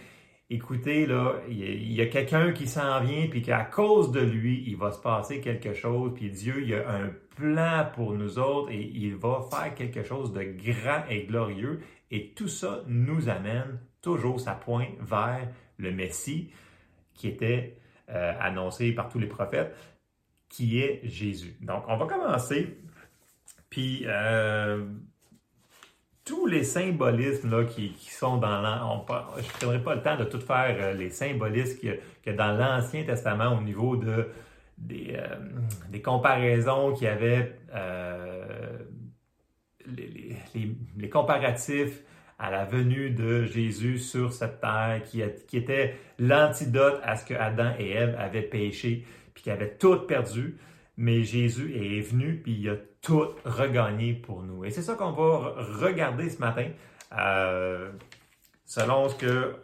écoutez, 0.49 1.05
là, 1.05 1.41
il 1.49 1.91
y 1.93 2.01
a, 2.01 2.07
quelqu'un 2.07 2.51
qui 2.51 2.67
s'en 2.67 3.01
vient, 3.01 3.27
puis 3.27 3.41
qu'à 3.41 3.63
cause 3.63 4.11
de 4.11 4.21
lui, 4.21 4.63
il 4.67 4.77
va 4.77 4.91
se 4.91 4.99
passer 4.99 5.41
quelque 5.41 5.73
chose, 5.73 6.13
puis 6.15 6.29
Dieu, 6.29 6.63
il 6.63 6.73
a 6.73 6.89
un 6.89 7.09
plan 7.35 7.89
pour 7.93 8.13
nous 8.13 8.39
autres, 8.39 8.71
et 8.71 8.81
il 8.81 9.15
va 9.15 9.41
faire 9.51 9.75
quelque 9.75 10.03
chose 10.03 10.31
de 10.31 10.43
grand 10.43 11.05
et 11.09 11.25
glorieux, 11.25 11.81
et 12.11 12.31
tout 12.33 12.47
ça 12.47 12.83
nous 12.87 13.29
amène 13.29 13.79
toujours, 14.01 14.39
ça 14.39 14.53
pointe 14.53 14.95
vers 15.01 15.49
le 15.77 15.91
Messie 15.91 16.51
qui 17.13 17.27
était 17.27 17.77
euh, 18.09 18.33
annoncé 18.39 18.93
par 18.93 19.09
tous 19.09 19.19
les 19.19 19.27
prophètes, 19.27 19.75
qui 20.49 20.79
est 20.79 21.01
Jésus. 21.03 21.57
Donc, 21.61 21.83
on 21.87 21.97
va 21.97 22.05
commencer, 22.05 22.77
puis... 23.69 24.03
Euh, 24.05 24.85
tous 26.27 26.45
les 26.45 26.63
symbolismes 26.63 27.65
qui, 27.67 27.95
sont 28.09 28.37
dans 28.37 28.61
l'Ancien... 28.61 29.25
Je 29.37 29.43
ne 29.43 29.51
prendrai 29.51 29.79
pas 29.81 29.95
le 29.95 30.01
temps 30.01 30.17
de 30.17 30.25
tout 30.25 30.41
faire 30.41 30.75
euh, 30.79 30.93
les 30.93 31.09
symbolismes 31.09 31.77
qu'il 31.79 31.99
y, 32.25 32.33
dans 32.35 32.51
l'Ancien 32.51 33.03
Testament 33.03 33.57
au 33.57 33.61
niveau 33.61 33.95
de, 33.95 34.27
des, 34.77 35.15
euh, 35.15 35.99
comparaisons 36.03 36.93
qu'il 36.93 37.05
y 37.05 37.09
avait, 37.09 37.57
euh, 37.73 38.77
les, 39.85 41.09
comparatifs 41.09 42.03
à 42.37 42.51
la 42.51 42.65
venue 42.65 43.09
de 43.09 43.45
Jésus 43.45 43.97
sur 43.97 44.33
cette 44.33 44.59
terre, 44.59 45.01
qui, 45.05 45.23
qui 45.47 45.57
était 45.57 45.95
l'antidote 46.19 46.99
à 47.03 47.15
ce 47.15 47.25
que 47.25 47.33
Adam 47.33 47.71
et 47.79 47.91
Ève 47.91 48.15
avaient 48.19 48.41
péché, 48.41 49.05
puis 49.33 49.43
qui 49.43 49.49
avaient 49.49 49.75
tout 49.77 49.99
perdu. 49.99 50.57
Mais 50.97 51.23
Jésus 51.23 51.73
est 51.75 52.01
venu 52.01 52.41
puis 52.43 52.53
il 52.59 52.69
a 52.69 52.75
tout 53.07 53.25
regagné 53.45 54.13
pour 54.13 54.43
nous. 54.43 54.65
Et 54.65 54.69
c'est 54.69 54.81
ça 54.81 54.95
qu'on 54.95 55.11
va 55.11 55.53
regarder 55.79 56.29
ce 56.29 56.39
matin, 56.39 56.67
euh, 57.17 57.89
selon 58.65 59.07
ce 59.07 59.15
que 59.15 59.55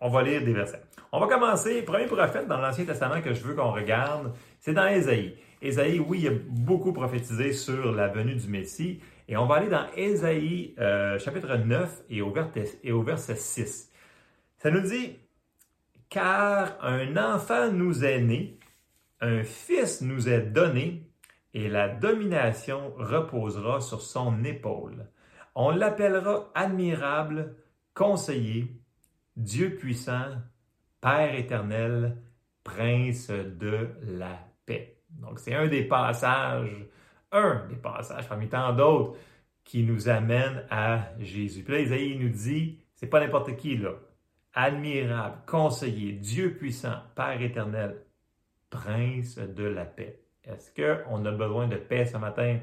on, 0.00 0.08
va 0.08 0.22
lire 0.22 0.42
des 0.42 0.54
versets. 0.54 0.80
On 1.12 1.20
va 1.20 1.26
commencer, 1.26 1.82
premier 1.82 2.06
prophète 2.06 2.48
dans 2.48 2.58
l'Ancien 2.58 2.86
Testament 2.86 3.20
que 3.20 3.34
je 3.34 3.42
veux 3.42 3.54
qu'on 3.54 3.72
regarde, 3.72 4.32
c'est 4.60 4.72
dans 4.72 4.86
Ésaïe. 4.86 5.36
Ésaïe, 5.60 6.00
oui, 6.00 6.20
il 6.22 6.28
a 6.28 6.32
beaucoup 6.48 6.94
prophétisé 6.94 7.52
sur 7.52 7.92
la 7.92 8.08
venue 8.08 8.34
du 8.34 8.48
Messie. 8.48 9.00
Et 9.28 9.36
on 9.36 9.44
va 9.44 9.56
aller 9.56 9.68
dans 9.68 9.84
Ésaïe 9.94 10.74
euh, 10.78 11.18
chapitre 11.18 11.54
9 11.54 12.04
et 12.08 12.22
au, 12.22 12.32
et 12.82 12.92
au 12.92 13.02
verset 13.02 13.36
6. 13.36 13.92
Ça 14.56 14.70
nous 14.70 14.80
dit, 14.80 15.18
car 16.08 16.78
un 16.80 17.14
enfant 17.18 17.70
nous 17.70 18.06
est 18.06 18.22
né, 18.22 18.58
un 19.20 19.42
fils 19.42 20.00
nous 20.00 20.30
est 20.30 20.40
donné 20.40 21.07
et 21.54 21.68
la 21.68 21.88
domination 21.88 22.92
reposera 22.96 23.80
sur 23.80 24.02
son 24.02 24.44
épaule. 24.44 25.06
On 25.54 25.70
l'appellera 25.70 26.50
admirable, 26.54 27.56
conseiller, 27.94 28.80
Dieu 29.36 29.76
puissant, 29.76 30.36
Père 31.00 31.34
éternel, 31.34 32.16
Prince 32.64 33.30
de 33.30 33.88
la 34.02 34.38
paix. 34.66 34.98
Donc 35.10 35.38
c'est 35.38 35.54
un 35.54 35.68
des 35.68 35.84
passages, 35.84 36.86
un 37.32 37.66
des 37.68 37.76
passages 37.76 38.28
parmi 38.28 38.48
tant 38.48 38.72
d'autres 38.72 39.16
qui 39.64 39.82
nous 39.82 40.08
amène 40.08 40.64
à 40.70 41.10
Jésus. 41.18 41.62
Puis 41.62 41.74
là, 41.74 41.80
Isaïe 41.80 42.18
nous 42.18 42.30
dit, 42.30 42.78
c'est 42.94 43.06
pas 43.06 43.20
n'importe 43.20 43.56
qui 43.56 43.76
là. 43.76 43.92
Admirable, 44.54 45.38
conseiller, 45.46 46.12
Dieu 46.12 46.54
puissant, 46.54 46.96
Père 47.14 47.40
éternel, 47.40 48.02
prince 48.70 49.38
de 49.38 49.64
la 49.64 49.84
paix. 49.84 50.20
Est-ce 50.48 50.70
qu'on 50.74 51.24
a 51.24 51.30
besoin 51.30 51.68
de 51.68 51.76
paix 51.76 52.06
ce 52.06 52.16
matin? 52.16 52.58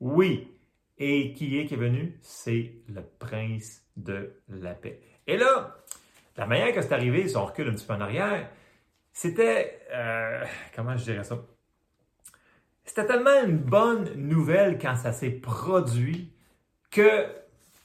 Oui. 0.00 0.50
Et 0.96 1.32
qui 1.32 1.58
est 1.58 1.66
qui 1.66 1.74
est 1.74 1.78
venu? 1.78 2.18
C'est 2.22 2.72
le 2.88 3.02
prince 3.18 3.82
de 3.96 4.40
la 4.48 4.74
paix. 4.74 5.00
Et 5.26 5.36
là, 5.36 5.76
la 6.36 6.46
manière 6.46 6.72
que 6.72 6.80
c'est 6.82 6.92
arrivé, 6.92 7.28
si 7.28 7.36
on 7.36 7.44
recule 7.44 7.68
un 7.68 7.72
petit 7.72 7.86
peu 7.86 7.94
en 7.94 8.00
arrière, 8.00 8.48
c'était, 9.12 9.80
euh, 9.92 10.44
comment 10.74 10.96
je 10.96 11.04
dirais 11.04 11.24
ça? 11.24 11.38
C'était 12.84 13.06
tellement 13.06 13.44
une 13.44 13.58
bonne 13.58 14.12
nouvelle 14.14 14.78
quand 14.78 14.94
ça 14.96 15.12
s'est 15.12 15.30
produit 15.30 16.32
que 16.90 17.26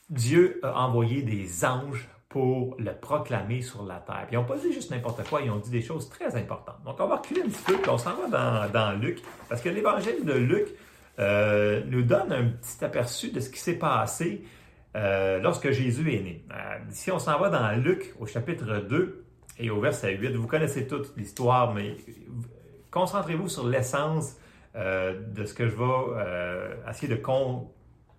Dieu 0.10 0.60
a 0.63 0.86
envoyé 0.86 1.22
des 1.24 1.65
anges 1.65 2.08
pour 2.29 2.75
le 2.77 2.93
proclamer 2.93 3.62
sur 3.63 3.83
la 3.83 3.95
terre. 3.95 4.27
Ils 4.31 4.36
n'ont 4.36 4.45
pas 4.45 4.57
dit 4.57 4.71
juste 4.71 4.91
n'importe 4.91 5.27
quoi, 5.27 5.41
ils 5.41 5.50
ont 5.50 5.57
dit 5.57 5.71
des 5.71 5.81
choses 5.81 6.09
très 6.09 6.36
importantes. 6.36 6.81
Donc 6.86 6.95
on 7.00 7.07
va 7.07 7.15
reculer 7.15 7.41
un 7.41 7.50
petit 7.50 7.63
peu, 7.63 7.74
puis 7.77 7.89
on 7.89 7.98
s'en 7.98 8.13
va 8.15 8.67
dans, 8.67 8.91
Luc, 8.93 9.19
parce 9.50 9.62
que 9.62 9.69
l'évangile 9.69 10.24
de 10.24 10.33
Luc 10.33 10.67
euh, 11.17 11.81
nous 11.88 12.03
donne 12.03 12.31
un 12.31 12.45
petit 12.45 12.86
aperçu 12.86 13.31
de 13.31 13.39
ce 13.39 13.50
qui 13.50 13.59
s'est 13.59 13.79
passé 13.79 14.43
euh, 14.95 15.39
lorsque 15.39 15.71
Jésus 15.71 16.13
est 16.13 16.21
né. 16.21 16.45
si 16.89 17.12
on 17.12 17.17
s'en 17.17 17.39
va 17.39 17.50
dans 17.50 17.71
Luc 17.81 18.13
au 18.19 18.27
chapitre 18.27 18.77
2 18.88 19.25
et 19.57 19.71
au 19.71 19.79
verset 19.81 20.15
8, 20.15 20.36
vous 20.36 20.48
connaissez 20.48 20.88
toute 20.88 21.17
l'histoire, 21.17 21.74
mais 21.74 21.98
concentrez-vous 22.91 23.50
sur 23.50 23.67
l'essence 23.67 24.38
de 24.75 25.45
ce 25.45 25.53
que 25.55 25.67
je 25.67 25.75
vais 25.75 26.89
essayer 26.89 27.07
de 27.07 27.21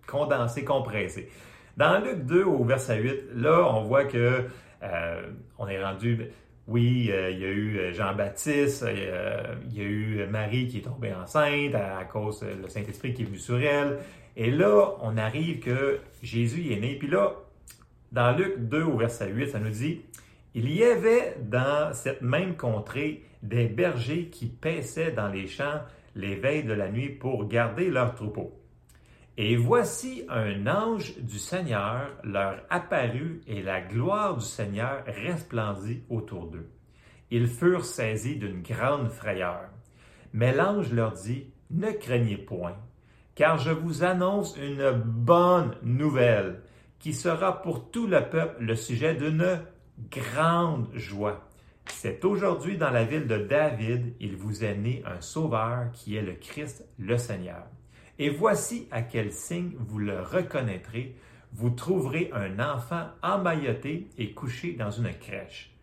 condenser, 0.05 0.65
compresser. 0.65 1.29
Dans 1.77 1.99
Luc 2.03 2.25
2 2.25 2.43
au 2.43 2.63
verset 2.63 3.01
8, 3.01 3.13
là, 3.35 3.67
on 3.73 3.83
voit 3.83 4.05
que 4.05 4.45
on 5.57 5.67
est 5.67 5.83
rendu 5.83 6.31
oui, 6.67 7.09
euh, 7.11 7.31
il 7.31 7.39
y 7.39 7.43
a 7.43 7.49
eu 7.49 7.77
euh, 7.77 7.93
Jean-Baptiste, 7.93 8.83
euh, 8.83 9.55
il 9.69 9.77
y 9.77 9.81
a 9.81 9.83
eu 9.83 10.27
Marie 10.29 10.67
qui 10.67 10.77
est 10.77 10.81
tombée 10.81 11.13
enceinte 11.13 11.75
à, 11.75 12.05
cause 12.05 12.41
du 12.43 12.69
Saint-Esprit 12.69 13.13
qui 13.13 13.23
est 13.23 13.25
venu 13.25 13.37
sur 13.37 13.59
elle. 13.59 13.99
Et 14.37 14.51
là, 14.51 14.95
on 15.01 15.17
arrive 15.17 15.59
que 15.59 15.99
Jésus 16.21 16.71
est 16.71 16.79
né. 16.79 16.95
Puis 16.97 17.09
là, 17.09 17.33
dans 18.11 18.35
Luc 18.35 18.69
2 18.69 18.83
au 18.83 18.97
verset 18.97 19.29
8, 19.29 19.49
ça 19.49 19.59
nous 19.59 19.69
dit, 19.69 20.01
il 20.53 20.71
y 20.71 20.83
avait 20.83 21.35
dans 21.41 21.93
cette 21.93 22.21
même 22.21 22.55
contrée 22.55 23.23
des 23.41 23.67
bergers 23.67 24.27
qui 24.27 24.45
paissaient 24.45 25.11
dans 25.11 25.27
les 25.27 25.47
champs 25.47 25.81
les 26.15 26.35
veilles 26.35 26.63
de 26.63 26.73
la 26.73 26.89
nuit 26.89 27.09
pour 27.09 27.47
garder 27.47 27.89
leurs 27.89 28.15
troupeaux. 28.15 28.60
Et 29.43 29.55
voici 29.55 30.23
un 30.29 30.67
ange 30.67 31.17
du 31.17 31.39
Seigneur 31.39 32.11
leur 32.23 32.61
apparut 32.69 33.41
et 33.47 33.63
la 33.63 33.81
gloire 33.81 34.37
du 34.37 34.45
Seigneur 34.45 35.03
resplendit 35.07 36.03
autour 36.11 36.45
d'eux. 36.45 36.69
Ils 37.31 37.47
furent 37.47 37.83
saisis 37.83 38.35
d'une 38.35 38.61
grande 38.61 39.09
frayeur. 39.09 39.61
Mais 40.31 40.53
l'ange 40.53 40.93
leur 40.93 41.13
dit, 41.13 41.47
Ne 41.71 41.89
craignez 41.89 42.37
point, 42.37 42.75
car 43.33 43.57
je 43.57 43.71
vous 43.71 44.03
annonce 44.03 44.55
une 44.57 44.91
bonne 44.91 45.75
nouvelle 45.81 46.61
qui 46.99 47.11
sera 47.11 47.63
pour 47.63 47.89
tout 47.89 48.05
le 48.05 48.21
peuple 48.29 48.63
le 48.63 48.75
sujet 48.75 49.15
d'une 49.15 49.59
grande 50.11 50.87
joie. 50.93 51.49
C'est 51.87 52.23
aujourd'hui 52.25 52.77
dans 52.77 52.91
la 52.91 53.05
ville 53.05 53.25
de 53.25 53.39
David, 53.39 54.13
il 54.19 54.35
vous 54.35 54.63
est 54.63 54.77
né 54.77 55.01
un 55.03 55.19
sauveur 55.19 55.91
qui 55.93 56.15
est 56.15 56.21
le 56.21 56.33
Christ, 56.33 56.85
le 56.99 57.17
Seigneur. 57.17 57.63
Et 58.21 58.29
voici 58.29 58.87
à 58.91 59.01
quel 59.01 59.31
signe 59.31 59.71
vous 59.79 59.97
le 59.97 60.21
reconnaîtrez. 60.21 61.15
Vous 61.53 61.71
trouverez 61.71 62.29
un 62.35 62.59
enfant 62.59 63.07
emmailloté 63.23 64.09
et 64.19 64.31
couché 64.35 64.73
dans 64.73 64.91
une 64.91 65.11
crèche. 65.11 65.75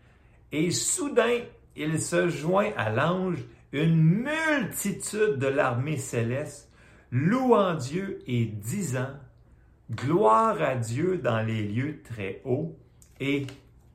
Et 0.53 0.71
soudain, 0.71 1.41
il 1.75 2.01
se 2.01 2.29
joint 2.29 2.71
à 2.77 2.91
l'ange 2.91 3.45
une 3.73 4.01
multitude 4.01 5.39
de 5.39 5.49
l'armée 5.49 5.97
céleste, 5.97 6.73
louant 7.11 7.75
Dieu 7.75 8.21
et 8.29 8.45
disant, 8.45 9.15
Gloire 9.91 10.63
à 10.63 10.77
Dieu 10.77 11.19
dans 11.19 11.43
les 11.43 11.65
lieux 11.65 12.03
très 12.05 12.41
hauts 12.45 12.79
et 13.19 13.49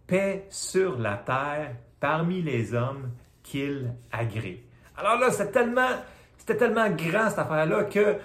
paix 0.05 0.47
sur 0.49 0.99
la 0.99 1.15
terre 1.15 1.77
parmi 2.01 2.41
les 2.41 2.73
hommes 2.73 3.09
qu'il 3.41 3.93
agrée. 4.11 4.65
Alors 4.97 5.17
là, 5.17 5.31
tellement, 5.45 5.91
c'était 6.37 6.57
tellement 6.57 6.89
grand 6.89 7.29
cette 7.29 7.39
affaire-là 7.39 7.85
que 7.85 8.17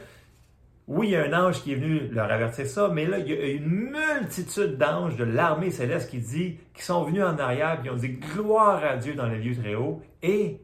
oui, 0.89 1.09
il 1.09 1.11
y 1.11 1.17
a 1.17 1.25
un 1.25 1.35
ange 1.35 1.63
qui 1.63 1.73
est 1.73 1.75
venu 1.75 2.09
leur 2.09 2.33
avertir 2.33 2.67
ça, 2.67 2.89
mais 2.89 3.05
là, 3.05 3.19
il 3.19 3.29
y 3.29 3.33
a 3.35 3.47
une 3.47 3.91
multitude 3.91 4.79
d'anges 4.79 5.17
de 5.17 5.25
l'armée 5.25 5.71
céleste 5.71 6.11
qui 6.11 6.19
dit, 6.19 6.57
qui 6.73 6.83
sont 6.83 7.05
venus 7.05 7.23
en 7.23 7.39
arrière, 7.39 7.83
qui 7.83 7.91
ont 7.91 7.97
dit 7.97 8.15
gloire 8.15 8.83
à 8.83 8.97
Dieu 8.97 9.15
dans 9.15 9.27
les 9.27 9.39
lieux 9.39 9.55
très 9.55 9.75
hauts, 9.75 10.03
et, 10.23 10.63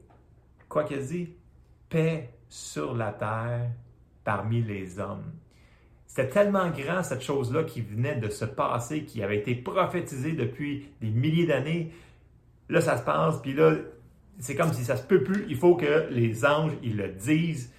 quoi 0.70 0.84
qu'il 0.84 1.00
dit, 1.00 1.28
paix 1.90 2.30
sur 2.48 2.94
la 2.94 3.12
terre 3.12 3.68
parmi 4.24 4.62
les 4.62 4.98
hommes. 4.98 5.30
C'était 6.06 6.30
tellement 6.30 6.70
grand 6.70 7.02
cette 7.02 7.22
chose-là 7.22 7.64
qui 7.64 7.82
venait 7.82 8.16
de 8.16 8.30
se 8.30 8.46
passer, 8.46 9.04
qui 9.04 9.22
avait 9.22 9.36
été 9.36 9.54
prophétisée 9.54 10.32
depuis 10.32 10.88
des 11.02 11.10
milliers 11.10 11.46
d'années. 11.46 11.92
Là, 12.70 12.80
ça 12.80 12.96
se 12.96 13.02
passe, 13.02 13.42
puis 13.42 13.52
là, 13.52 13.74
c'est 14.38 14.56
comme 14.56 14.72
si 14.72 14.84
ça 14.84 14.96
se 14.96 15.02
peut 15.02 15.22
plus. 15.22 15.44
Il 15.50 15.56
faut 15.56 15.76
que 15.76 16.08
les 16.10 16.46
anges, 16.46 16.72
ils 16.82 16.96
le 16.96 17.08
disent. 17.08 17.74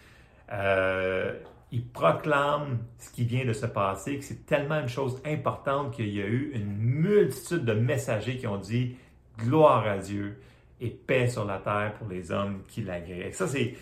Euh, 0.52 1.34
il 1.76 1.86
proclame 1.86 2.78
ce 2.98 3.10
qui 3.12 3.26
vient 3.26 3.44
de 3.44 3.52
se 3.52 3.66
passer, 3.66 4.18
que 4.18 4.24
c'est 4.24 4.46
tellement 4.46 4.80
une 4.80 4.88
chose 4.88 5.22
importante 5.26 5.94
qu'il 5.94 6.08
y 6.08 6.22
a 6.22 6.26
eu 6.26 6.52
une 6.54 6.74
multitude 6.78 7.66
de 7.66 7.74
messagers 7.74 8.38
qui 8.38 8.48
ont 8.48 8.58
dit 8.58 8.96
gloire 9.38 9.86
à 9.86 9.98
Dieu 9.98 10.40
et 10.80 10.90
paix 10.90 11.28
sur 11.28 11.44
la 11.44 11.58
terre 11.58 11.96
pour 12.00 12.08
les 12.08 12.32
hommes 12.32 12.62
qui 12.70 12.82
l'agréent. 12.82 13.30
Ça, 13.34 13.46
c'est, 13.50 13.76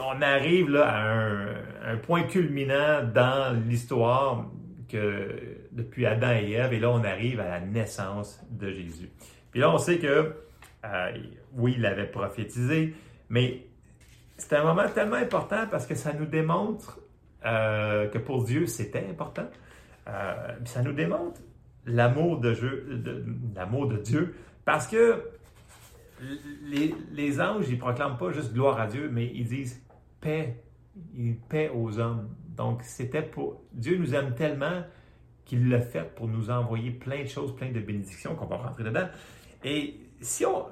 on 0.00 0.22
arrive 0.22 0.70
là 0.70 0.86
à 0.86 1.90
un, 1.90 1.96
point 1.96 2.22
culminant 2.22 3.02
dans 3.12 3.60
l'histoire 3.68 4.46
que 4.88 5.34
depuis 5.72 6.06
Adam 6.06 6.30
et 6.30 6.52
Ève, 6.52 6.74
et 6.74 6.78
là, 6.78 6.90
on 6.90 7.02
arrive 7.02 7.40
à 7.40 7.48
la 7.48 7.60
naissance 7.60 8.40
de 8.52 8.70
Jésus. 8.70 9.10
Puis 9.50 9.58
là, 9.58 9.72
on 9.72 9.78
sait 9.78 9.98
que, 9.98 10.32
euh, 10.84 11.12
oui, 11.54 11.74
il 11.76 11.84
avait 11.84 12.06
prophétisé, 12.06 12.94
mais 13.30 13.64
c'est 14.38 14.54
un 14.54 14.62
moment 14.62 14.88
tellement 14.88 15.16
important 15.16 15.66
parce 15.70 15.86
que 15.86 15.96
ça 15.96 16.12
nous 16.12 16.24
démontre 16.24 17.00
euh, 17.44 18.08
que 18.08 18.18
pour 18.18 18.44
Dieu, 18.44 18.66
c'était 18.66 19.04
important. 19.10 19.48
Euh, 20.06 20.34
ça 20.64 20.82
nous 20.82 20.92
démontre 20.92 21.40
l'amour 21.84 22.38
de, 22.38 23.96
Dieu 24.02 24.34
parce 24.64 24.86
que 24.86 25.22
les, 26.62 27.40
anges, 27.40 27.68
ils 27.68 27.78
proclament 27.78 28.16
pas 28.16 28.30
juste 28.32 28.52
gloire 28.52 28.80
à 28.80 28.86
Dieu, 28.86 29.10
mais 29.12 29.26
ils 29.34 29.46
disent 29.46 29.82
paix, 30.20 30.62
paix 31.48 31.70
aux 31.74 31.98
hommes. 31.98 32.28
Donc, 32.56 32.82
c'était 32.82 33.22
pour. 33.22 33.62
Dieu 33.72 33.98
nous 33.98 34.14
aime 34.14 34.34
tellement 34.34 34.82
qu'il 35.44 35.68
l'a 35.68 35.80
fait 35.80 36.14
pour 36.14 36.28
nous 36.28 36.50
envoyer 36.50 36.90
plein 36.90 37.22
de 37.22 37.28
choses, 37.28 37.54
plein 37.56 37.70
de 37.70 37.80
bénédictions 37.80 38.34
qu'on 38.34 38.46
va 38.46 38.56
rentrer 38.56 38.84
dedans. 38.84 39.08
Et 39.64 40.00
si 40.20 40.44
on, 40.44 40.66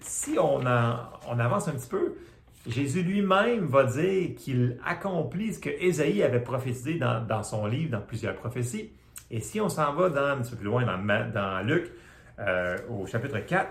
si 0.00 0.36
on 0.38 0.66
avance 0.66 1.68
un 1.68 1.72
petit 1.72 1.88
peu, 1.88 2.16
Jésus 2.66 3.02
lui-même 3.02 3.66
va 3.66 3.84
dire 3.84 4.34
qu'il 4.36 4.78
accomplit 4.84 5.54
ce 5.54 5.58
que 5.58 5.70
Ésaïe 5.70 6.22
avait 6.22 6.40
prophétisé 6.40 6.94
dans, 6.94 7.42
son 7.42 7.66
livre, 7.66 7.90
dans 7.90 8.00
plusieurs 8.00 8.36
prophéties. 8.36 8.90
Et 9.30 9.40
si 9.40 9.60
on 9.60 9.68
s'en 9.68 9.92
va 9.94 10.10
dans, 10.10 10.24
un 10.24 10.42
petit 10.42 10.50
peu 10.52 10.58
plus 10.58 10.66
loin 10.66 10.84
dans, 10.84 11.66
Luc, 11.66 11.90
euh, 12.38 12.76
au 12.88 13.06
chapitre 13.06 13.38
4, 13.38 13.68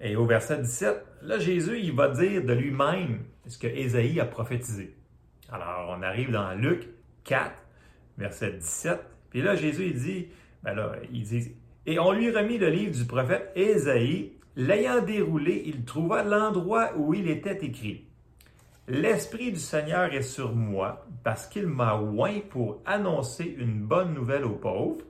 et 0.00 0.16
au 0.16 0.26
verset 0.26 0.58
17, 0.58 1.04
là, 1.22 1.38
Jésus, 1.38 1.78
il 1.80 1.92
va 1.92 2.08
dire 2.08 2.44
de 2.44 2.52
lui-même 2.52 3.20
ce 3.46 3.58
que 3.58 3.66
Ésaïe 3.66 4.20
a 4.20 4.24
prophétisé. 4.24 4.94
Alors, 5.50 5.94
on 5.96 6.02
arrive 6.02 6.30
dans 6.30 6.52
Luc 6.54 6.88
4, 7.24 7.52
verset 8.18 8.52
17. 8.52 9.00
Puis 9.30 9.42
là, 9.42 9.54
Jésus, 9.54 9.86
il 9.86 9.94
dit, 9.94 10.28
ben 10.62 10.74
là, 10.74 10.92
il 11.12 11.22
dit, 11.22 11.54
et 11.86 11.98
on 11.98 12.12
lui 12.12 12.30
remit 12.30 12.58
le 12.58 12.68
livre 12.68 12.92
du 12.92 13.04
prophète 13.04 13.52
Ésaïe, 13.54 14.32
L'ayant 14.58 15.02
déroulé, 15.02 15.64
il 15.66 15.84
trouva 15.84 16.22
l'endroit 16.22 16.92
où 16.96 17.12
il 17.12 17.28
était 17.28 17.62
écrit. 17.62 18.06
L'Esprit 18.88 19.52
du 19.52 19.58
Seigneur 19.58 20.14
est 20.14 20.22
sur 20.22 20.54
moi 20.54 21.04
parce 21.22 21.46
qu'il 21.46 21.66
m'a 21.66 22.00
oint 22.00 22.40
pour 22.48 22.80
annoncer 22.86 23.54
une 23.58 23.82
bonne 23.82 24.14
nouvelle 24.14 24.46
aux 24.46 24.56
pauvres. 24.56 25.04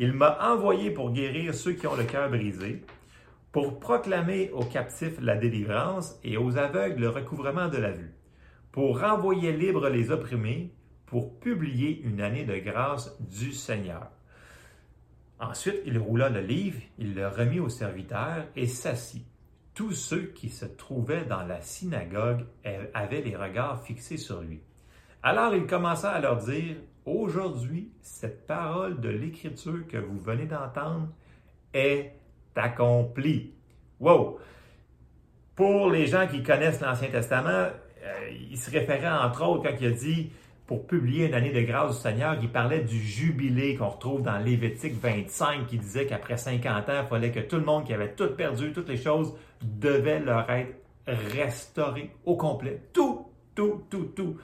Il 0.00 0.12
m'a 0.12 0.38
envoyé 0.42 0.90
pour 0.90 1.12
guérir 1.12 1.54
ceux 1.54 1.74
qui 1.74 1.86
ont 1.86 1.94
le 1.94 2.02
cœur 2.02 2.30
brisé, 2.30 2.82
pour 3.52 3.78
proclamer 3.78 4.50
aux 4.52 4.64
captifs 4.64 5.20
la 5.20 5.36
délivrance 5.36 6.18
et 6.24 6.36
aux 6.36 6.58
aveugles 6.58 7.02
le 7.02 7.10
recouvrement 7.10 7.68
de 7.68 7.78
la 7.78 7.92
vue, 7.92 8.14
pour 8.72 9.00
renvoyer 9.00 9.52
libres 9.52 9.88
les 9.88 10.10
opprimés, 10.10 10.74
pour 11.06 11.38
publier 11.38 12.00
une 12.02 12.20
année 12.20 12.44
de 12.44 12.56
grâce 12.56 13.16
du 13.20 13.52
Seigneur. 13.52 14.10
Ensuite, 15.40 15.80
il 15.86 15.98
roula 15.98 16.28
le 16.28 16.40
livre, 16.40 16.80
il 16.98 17.14
le 17.14 17.26
remit 17.26 17.60
au 17.60 17.68
serviteur 17.68 18.44
et 18.56 18.66
s'assit. 18.66 19.24
Tous 19.74 19.92
ceux 19.92 20.26
qui 20.34 20.50
se 20.50 20.66
trouvaient 20.66 21.24
dans 21.24 21.42
la 21.42 21.62
synagogue 21.62 22.44
avaient 22.92 23.22
les 23.22 23.36
regards 23.36 23.82
fixés 23.82 24.18
sur 24.18 24.42
lui. 24.42 24.60
Alors 25.22 25.54
il 25.54 25.66
commença 25.66 26.10
à 26.10 26.20
leur 26.20 26.38
dire, 26.38 26.76
Aujourd'hui, 27.06 27.90
cette 28.02 28.46
parole 28.46 29.00
de 29.00 29.08
l'Écriture 29.08 29.86
que 29.88 29.96
vous 29.96 30.18
venez 30.18 30.44
d'entendre 30.44 31.08
est 31.72 32.12
accomplie. 32.54 33.54
Wow! 33.98 34.38
Pour 35.56 35.90
les 35.90 36.06
gens 36.06 36.26
qui 36.26 36.42
connaissent 36.42 36.80
l'Ancien 36.80 37.08
Testament, 37.08 37.48
euh, 38.02 38.30
il 38.50 38.56
se 38.58 38.70
référait 38.70 39.10
entre 39.10 39.44
autres 39.44 39.62
quand 39.62 39.76
il 39.80 39.86
a 39.86 39.90
dit 39.90 40.30
pour 40.70 40.86
publier 40.86 41.26
une 41.26 41.34
année 41.34 41.50
de 41.50 41.62
grâce 41.62 41.96
du 41.96 42.00
Seigneur, 42.00 42.36
il 42.40 42.48
parlait 42.48 42.82
du 42.82 42.96
jubilé 42.96 43.74
qu'on 43.74 43.88
retrouve 43.88 44.22
dans 44.22 44.38
Lévitique 44.38 44.94
25, 45.02 45.66
qui 45.66 45.78
disait 45.78 46.06
qu'après 46.06 46.36
50 46.36 46.88
ans, 46.88 46.92
il 47.02 47.08
fallait 47.08 47.32
que 47.32 47.40
tout 47.40 47.56
le 47.56 47.64
monde 47.64 47.84
qui 47.84 47.92
avait 47.92 48.12
tout 48.12 48.28
perdu, 48.36 48.72
toutes 48.72 48.88
les 48.88 48.96
choses, 48.96 49.34
devait 49.60 50.20
leur 50.20 50.48
être 50.48 50.72
restauré 51.08 52.12
au 52.24 52.36
complet. 52.36 52.82
Tout, 52.92 53.26
tout, 53.52 53.82
tout, 53.90 54.12
tout. 54.14 54.36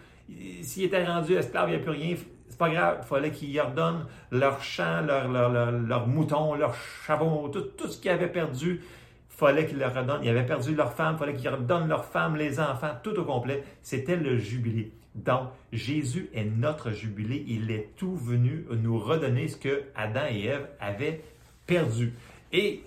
S'ils 0.63 0.87
étaient 0.87 1.05
rendus 1.05 1.35
esclaves, 1.35 1.69
il 1.69 1.77
n'y 1.77 1.81
a 1.81 1.85
plus 1.85 1.93
rien. 1.93 2.17
C'est 2.49 2.59
pas 2.59 2.71
grave, 2.71 2.99
il 3.03 3.07
fallait 3.07 3.31
qu'ils 3.31 3.61
redonnent 3.61 4.07
leurs 4.33 4.61
champs, 4.65 5.03
leurs 5.03 5.29
leur, 5.29 5.71
leur, 5.71 6.09
moutons, 6.09 6.55
leurs 6.55 6.75
chameaux, 7.07 7.49
tout, 7.51 7.87
ce 7.87 8.01
qu'ils 8.01 8.11
avaient 8.11 8.27
perdu. 8.27 8.83
Fallait 9.29 9.65
qu'ils 9.65 9.79
leur 9.79 9.95
redonnent. 9.95 10.25
Ils 10.25 10.31
avaient 10.31 10.45
perdu 10.45 10.75
leur 10.75 10.93
femme, 10.93 11.19
fallait 11.19 11.35
qu'ils 11.35 11.51
redonnent 11.51 11.87
leurs 11.87 12.07
femmes, 12.07 12.35
les 12.35 12.59
enfants, 12.59 12.97
tout 13.05 13.17
au 13.17 13.23
complet. 13.23 13.63
C'était 13.81 14.17
le 14.17 14.39
jubilé. 14.39 14.91
Donc, 15.17 15.49
Jésus 15.73 16.29
est 16.35 16.45
notre 16.45 16.93
jubilé. 16.93 17.45
Il 17.49 17.71
est 17.71 17.91
tout 17.97 18.17
venu 18.17 18.67
nous 18.71 18.99
redonner 18.99 19.49
ce 19.49 19.57
que 19.57 19.85
Adam 19.95 20.27
et 20.31 20.45
Ève 20.45 20.69
avaient 20.79 21.23
perdu. 21.67 22.13
Et 22.53 22.83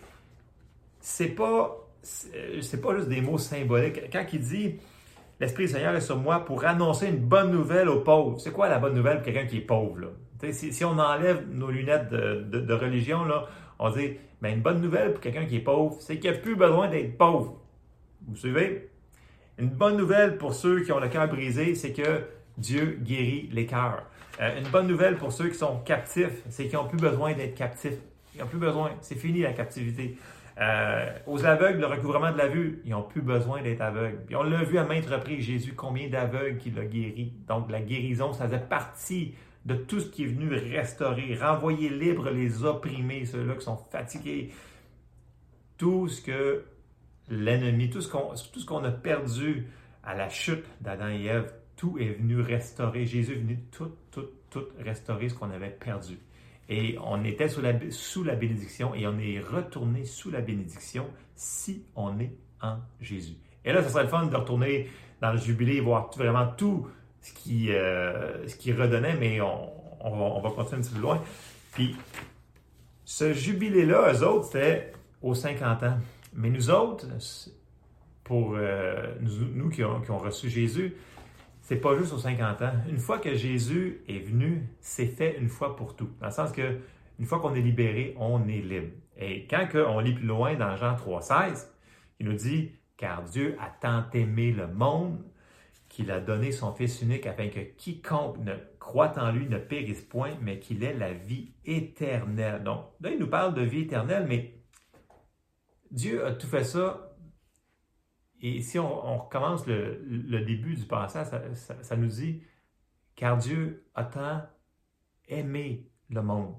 c'est 1.00 1.30
pas, 1.30 1.88
c'est 2.02 2.82
pas 2.82 2.96
juste 2.96 3.10
des 3.10 3.22
mots 3.22 3.38
symboliques. 3.38 4.00
Quand 4.12 4.26
il 4.32 4.42
dit 4.42 4.76
L'Esprit 5.40 5.68
du 5.68 5.72
Seigneur 5.72 5.96
est 5.96 6.02
sur 6.02 6.18
moi 6.18 6.44
pour 6.44 6.66
annoncer 6.66 7.08
une 7.08 7.20
bonne 7.20 7.52
nouvelle 7.52 7.88
aux 7.88 8.02
pauvres. 8.02 8.40
C'est 8.40 8.52
quoi 8.52 8.68
la 8.68 8.78
bonne 8.78 8.94
nouvelle 8.94 9.18
pour 9.18 9.26
quelqu'un 9.26 9.46
qui 9.46 9.58
est 9.58 9.62
pauvre? 9.62 10.12
Si, 10.52 10.84
on 10.84 10.98
enlève 11.00 11.46
nos 11.50 11.70
lunettes 11.70 12.10
de, 12.10 12.74
religion, 12.74 13.20
on 13.78 13.90
dit 13.90 14.18
mais 14.42 14.54
une 14.54 14.62
bonne 14.62 14.82
nouvelle 14.82 15.14
pour 15.14 15.22
quelqu'un 15.22 15.46
qui 15.46 15.58
est 15.58 15.62
pauvre, 15.62 15.98
c'est 16.00 16.18
qu'il 16.18 16.32
n'y 16.32 16.38
a 16.38 16.40
plus 16.40 16.56
besoin 16.56 16.90
d'être 16.90 17.18
pauvre. 17.18 17.58
Vous 18.28 18.36
suivez? 18.36 18.90
Une 19.60 19.70
bonne 19.70 19.98
nouvelle 19.98 20.38
pour 20.38 20.54
ceux 20.54 20.82
qui 20.82 20.92
ont 20.94 21.00
le 21.00 21.10
cœur 21.10 21.28
brisé, 21.28 21.75
c'est 21.75 21.92
que 21.92 22.24
Dieu 22.58 22.98
guérit 23.01 23.50
les 23.51 23.66
cœurs. 23.66 24.06
Euh, 24.39 24.58
une 24.58 24.68
bonne 24.70 24.88
nouvelle 24.88 25.18
pour 25.18 25.34
ceux 25.34 25.50
qui 25.50 25.58
sont 25.58 25.80
captifs, 25.80 26.44
c'est 26.50 26.68
qu'ils 26.68 26.78
n'ont 26.78 26.88
plus 26.88 26.98
besoin 26.98 27.34
d'être 27.34 27.56
captifs. 27.56 27.98
Ils 28.34 28.39
n'ont 28.39 28.48
plus 28.48 28.58
besoin. 28.58 28.92
C'est 29.01 29.16
fini 29.16 29.42
la 29.42 29.51
captivité. 29.51 30.18
Euh, 30.62 31.10
aux 31.28 31.46
aveugles, 31.46 31.80
le 31.80 31.88
recouvrement 31.88 32.32
de 32.32 32.38
la 32.38 32.48
vue, 32.48 32.82
ils 32.86 32.92
n'ont 32.92 33.04
plus 33.04 33.22
besoin 33.22 33.62
d'être 33.62 33.82
aveugles. 33.82 34.20
On 34.34 34.44
l'a 34.44 34.63
vu 34.63 34.78
à 34.78 34.86
maintes 34.86 35.08
reprises, 35.08 35.46
Jésus, 35.46 35.74
combien 35.74 36.08
d'aveugles 36.08 36.58
qu'il 36.58 36.80
a 36.80 36.86
guéri. 36.86 37.34
Donc 37.48 37.70
la 37.70 37.82
guérison, 37.82 38.32
ça 38.32 38.46
faisait 38.46 38.60
partie 38.60 39.36
de 39.66 39.75
tout 39.75 40.00
ce 40.00 40.08
qui 40.08 40.24
est 40.24 40.28
venu 40.28 40.54
restaurer, 40.54 41.36
renvoyer 41.36 41.89
libre 41.89 42.30
les 42.30 42.63
opprimés, 42.63 43.25
ceux-là 43.25 43.56
qui 43.56 43.66
sont 43.66 43.78
fatigués. 43.92 44.51
Tout 45.78 46.08
ce 46.08 46.22
que 46.22 46.63
l'ennemi, 47.30 47.90
tout 47.90 48.02
ce 48.02 48.66
qu'on 48.66 48.84
a 48.84 48.92
perdu 48.92 49.68
à 50.04 50.16
la 50.16 50.30
chute 50.30 50.66
d'Adam 50.82 51.10
et 51.10 51.26
Ève, 51.26 51.54
tout 51.76 51.98
est 52.00 52.10
venu 52.10 52.42
restaurer. 52.42 53.06
Jésus 53.06 53.34
est 53.34 53.40
venu 53.40 53.60
tout, 53.72 53.92
tout, 54.12 54.28
tout 54.50 54.66
restaurer 54.80 55.30
ce 55.30 55.36
qu'on 55.36 55.52
avait 55.52 55.70
perdu. 55.70 56.18
Et 56.68 56.98
on 57.04 57.24
était 57.24 57.50
sous 57.50 57.62
la, 57.62 58.36
bénédiction 58.36 58.94
et 58.94 59.08
on 59.08 59.18
est 59.18 59.40
retourné 59.40 60.06
sous 60.06 60.30
la 60.30 60.42
bénédiction 60.42 61.08
si 61.36 61.84
on 61.96 62.20
est 62.20 62.34
en 62.62 62.78
Jésus. 63.02 63.38
Et 63.66 63.74
là, 63.74 63.82
ce 63.82 63.90
serait 63.90 64.04
le 64.04 64.10
fun 64.10 64.28
de 64.28 64.36
retourner 64.36 64.88
dans 65.20 65.32
le 65.32 65.40
jubilé 65.40 65.80
voir 65.80 66.12
vraiment 66.16 66.48
tout 66.48 66.88
ce 67.22 67.34
qui, 67.34 67.72
euh, 67.72 68.48
ce 68.48 68.72
redonnait, 68.72 69.16
mais 69.16 69.42
on, 69.42 69.70
on, 70.02 70.42
va, 70.42 70.50
continuer 70.52 70.80
un 70.80 70.84
petit 70.84 70.94
peu 70.94 71.02
loin. 71.02 71.22
Puis, 71.74 71.96
ce 73.04 73.34
jubilé-là, 73.34 74.14
eux 74.14 74.24
autres, 74.24 74.46
c'était 74.52 74.92
aux 75.22 75.34
50 75.34 75.84
ans. 75.84 75.98
Mais 76.34 76.50
nous 76.50 76.70
autres, 76.70 77.08
pour 78.24 78.56
euh, 78.56 79.16
nous, 79.22 79.70
qui, 79.70 79.84
ont, 79.84 80.02
qui, 80.02 80.12
ont, 80.12 80.18
reçu 80.18 80.50
Jésus, 80.50 80.96
c'est 81.62 81.78
pas 81.78 81.98
juste 81.98 82.14
aux 82.14 82.20
50 82.20 82.62
ans. 82.62 82.74
Une 82.88 83.00
fois 83.00 83.20
que 83.20 83.34
Jésus 83.36 84.02
est 84.08 84.20
venu, 84.20 84.68
c'est 84.80 85.08
fait 85.08 85.38
une 85.40 85.50
fois 85.50 85.76
pour 85.76 85.96
tout. 85.96 86.10
Dans 86.20 86.28
le 86.28 86.32
sens 86.32 86.52
que 86.52 86.80
une 87.20 87.26
fois 87.26 87.40
qu'on 87.40 87.54
est 87.54 87.62
libéré, 87.62 88.16
on 88.18 88.48
est 88.48 88.62
libre. 88.62 88.94
Et 89.18 89.46
quand 89.48 89.68
on 89.76 90.00
lit 90.00 90.14
plus 90.14 90.26
loin 90.26 90.56
dans 90.56 90.76
Jean 90.78 90.96
3,16, 90.96 91.68
il 92.20 92.28
nous 92.28 92.34
dit 92.34 92.72
Car 92.96 93.24
Dieu 93.24 93.58
a 93.60 93.70
tant 93.70 94.06
aimé 94.14 94.52
le 94.52 94.68
monde 94.68 95.22
qu'il 95.90 96.12
a 96.12 96.20
donné 96.20 96.52
son 96.52 96.74
Fils 96.74 97.02
unique 97.02 97.26
afin 97.26 97.50
que 97.50 97.60
quiconque 97.60 98.38
ne 98.38 98.54
croit 98.80 99.14
en 99.18 99.32
lui 99.32 99.48
ne 99.48 99.58
périsse 99.58 100.02
point, 100.02 100.32
mais 100.42 100.60
qu'il 100.60 100.84
ait 100.84 100.94
la 100.94 101.14
vie 101.14 101.52
éternelle. 101.66 102.64
Donc, 102.64 102.86
là, 103.02 103.10
il 103.12 103.20
nous 103.20 103.28
parle 103.28 103.54
de 103.54 103.64
vie 103.64 103.82
éternelle, 103.82 104.26
mais 104.30 104.54
Dieu 105.91 106.25
a 106.25 106.34
tout 106.34 106.48
fait 106.48 106.63
ça 106.63 107.10
et 108.41 108.62
si 108.62 108.79
on, 108.79 109.17
recommence 109.17 109.65
le, 109.67 110.39
début 110.46 110.75
du 110.75 110.86
passage, 110.86 111.27
ça, 111.53 111.96
nous 111.98 112.08
dit, 112.08 112.41
car 113.15 113.38
Dieu 113.38 113.86
a 113.96 114.05
tant 114.05 114.41
aimé 115.27 115.88
le 116.10 116.22
monde. 116.22 116.55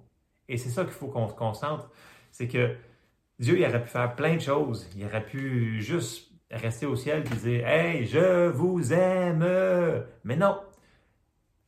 Et 0.49 0.58
c'est 0.58 0.68
ça 0.68 0.84
qu'il 0.84 0.92
faut 0.92 1.08
qu'on 1.08 1.28
se 1.28 1.34
concentre, 1.34 1.90
c'est 2.30 2.49
que 2.49 2.76
Dieu 3.38 3.58
il 3.58 3.64
aurait 3.64 3.82
pu 3.82 3.88
faire 3.88 4.14
plein 4.14 4.36
de 4.36 4.40
choses. 4.40 4.88
Il 4.95 5.04
aurait 5.06 5.25
pu 5.25 5.80
juste 5.80 6.30
rester 6.50 6.84
au 6.84 6.97
ciel 6.97 7.25
et 7.25 7.36
dire, 7.36 7.66
Hey, 7.66 8.06
je 8.06 8.49
vous 8.49 8.93
aime. 8.93 10.04
Mais 10.25 10.36
non, 10.36 10.60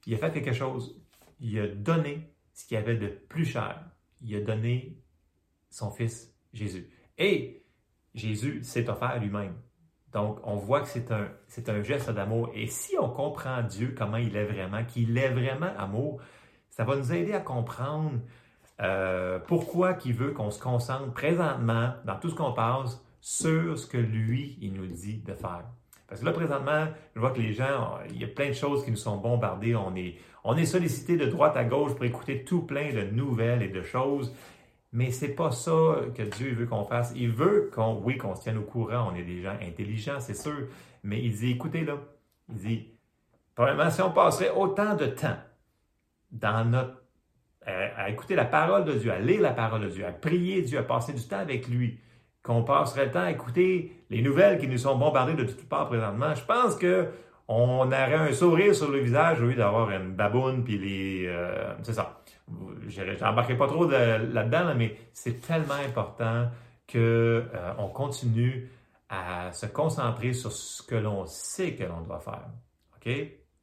il 0.07 0.15
a 0.15 0.19
fait 0.19 0.31
quelque 0.31 0.53
chose. 0.53 1.01
Il 1.41 1.59
a 1.59 1.69
donné 1.69 2.35
ce 2.53 2.67
qu'il 2.67 2.75
y 2.75 2.79
avait 2.79 2.97
de 2.97 3.09
plus 3.09 3.47
cher. 3.47 3.83
Il 4.21 4.37
a 4.37 4.41
donné 4.41 4.99
son 5.71 5.91
fils 5.91 6.35
Jésus. 6.53 6.91
Et 7.19 7.65
Jésus 8.15 8.63
s'est 8.63 8.89
offert 8.89 9.19
lui-même. 9.21 9.55
Donc, 10.13 10.41
on 10.45 10.57
voit 10.57 10.83
que 10.83 10.89
c'est 10.89 11.11
un, 11.11 11.83
geste 11.83 12.11
d'amour. 12.11 12.51
Et 12.55 12.67
si 12.67 12.97
on 13.01 13.09
comprend 13.09 13.63
Dieu, 13.63 13.95
comment 13.97 14.19
il 14.19 14.37
est 14.37 14.45
vraiment, 14.45 14.85
qu'il 14.85 15.17
est 15.17 15.31
vraiment 15.31 15.73
amour, 15.79 16.21
ça 16.69 16.85
va 16.85 16.97
nous 16.97 17.13
aider 17.13 17.33
à 17.33 17.41
comprendre 17.41 18.21
euh, 18.81 19.39
pourquoi 19.39 19.97
il 20.05 20.13
veut 20.13 20.33
qu'on 20.33 20.51
se 20.51 20.61
concentre 20.61 21.13
présentement, 21.13 21.95
dans 22.05 22.17
tout 22.17 22.29
ce 22.29 22.35
qu'on 22.35 22.53
passe, 22.53 23.03
sur 23.21 23.79
ce 23.79 23.87
que 23.87 23.99
lui, 23.99 24.59
il 24.61 24.75
nous 24.75 24.87
dit 24.87 25.19
de 25.19 25.35
faire. 25.35 25.65
Parce 26.09 26.21
que 26.21 26.27
là, 26.27 26.33
présentement, 26.33 26.89
je 27.15 27.21
vois 27.21 27.31
que 27.31 27.41
les 27.41 27.55
gens, 27.55 27.99
il 28.11 28.21
y 28.21 28.25
a 28.25 28.29
plein 28.29 28.49
de 28.49 28.55
choses 28.55 28.85
qui 28.85 28.91
nous 28.91 28.99
sont 28.99 29.17
bombardées. 29.17 29.75
On 29.75 29.95
est, 29.97 30.17
on 30.45 30.57
est 30.57 30.67
sollicité 30.67 31.17
de 31.17 31.25
droite 31.25 31.57
à 31.57 31.65
gauche 31.65 31.95
pour 31.95 32.05
écouter 32.05 32.45
tout 32.45 32.63
plein 32.63 32.93
de 32.93 33.03
nouvelles 33.05 33.63
et 33.63 33.69
de 33.69 33.83
choses. 33.83 34.35
Mais 34.93 35.11
c'est 35.11 35.35
pas 35.35 35.51
ça 35.51 35.97
que 36.15 36.23
Dieu 36.23 36.53
veut 36.55 36.67
qu'on 36.67 36.85
fasse. 36.85 37.13
Il 37.17 37.31
veut 37.31 37.71
qu'on, 37.75 37.95
oui, 38.05 38.19
qu'on 38.19 38.35
se 38.35 38.43
tienne 38.43 38.59
au 38.59 38.63
courant. 38.63 39.11
On 39.13 39.17
est 39.17 39.23
des 39.23 39.41
gens 39.41 39.57
intelligents, 39.63 40.21
c'est 40.21 40.35
sûr. 40.35 40.69
Mais 41.03 41.21
il 41.23 41.33
dit, 41.33 41.53
écoutez 41.53 41.83
là, 41.85 41.97
il 42.51 42.57
dit, 42.57 42.89
probablement 43.55 43.91
si 43.91 44.03
on 44.03 44.13
passerait 44.13 44.51
autant 44.51 44.95
de 44.95 45.07
temps 45.07 45.37
dans 46.31 46.65
notre, 46.71 47.03
à, 47.67 48.11
écouter 48.11 48.35
la 48.35 48.45
parole 48.45 48.85
de 48.85 48.93
Dieu, 48.93 49.13
à 49.13 49.19
lire 49.19 49.41
la 49.41 49.53
parole 49.53 49.83
de 49.83 49.89
Dieu, 49.89 50.07
à 50.07 50.13
prier 50.13 50.63
Dieu, 50.63 50.79
à 50.79 50.83
passer 50.83 51.13
du 51.13 51.23
temps 51.23 51.39
avec 51.39 51.69
lui, 51.69 51.99
qu'on 52.43 52.63
passerait 52.63 53.07
le 53.07 53.11
temps 53.13 53.23
à 53.23 53.31
écouter 53.31 54.05
les 54.11 54.21
nouvelles 54.21 54.59
qui 54.59 54.67
nous 54.67 54.79
sont 54.79 54.97
bombardées 54.97 55.35
de 55.35 55.45
toutes 55.45 55.69
parts 55.69 55.89
présentement, 55.89 56.35
je 56.35 56.45
pense 56.45 56.77
que 56.77 57.09
on 57.49 57.87
aurait 57.87 58.15
un 58.15 58.33
sourire 58.33 58.75
sur 58.75 58.91
le 58.91 58.99
visage 58.99 59.41
au 59.41 59.47
lieu 59.47 59.55
d'avoir 59.55 59.91
une 59.91 60.13
baboune 60.13 60.65
puis 60.65 60.79
les, 60.79 61.27
euh, 61.27 61.75
c'est 61.83 61.93
ça 61.93 62.22
n'embarquerai 62.49 63.57
pas 63.57 63.67
trop 63.67 63.89
là-dedans, 63.89 64.75
mais 64.77 64.97
c'est 65.13 65.41
tellement 65.41 65.75
important 65.75 66.49
qu'on 66.91 66.99
euh, 66.99 67.75
on 67.79 67.89
continue 67.89 68.71
à 69.09 69.53
se 69.53 69.67
concentrer 69.67 70.33
sur 70.33 70.53
ce 70.53 70.83
que 70.83 70.95
l'on 70.95 71.27
sait 71.27 71.75
que 71.75 71.85
l'on 71.85 72.01
doit 72.01 72.21
faire. 72.21 72.49
OK? 72.97 73.11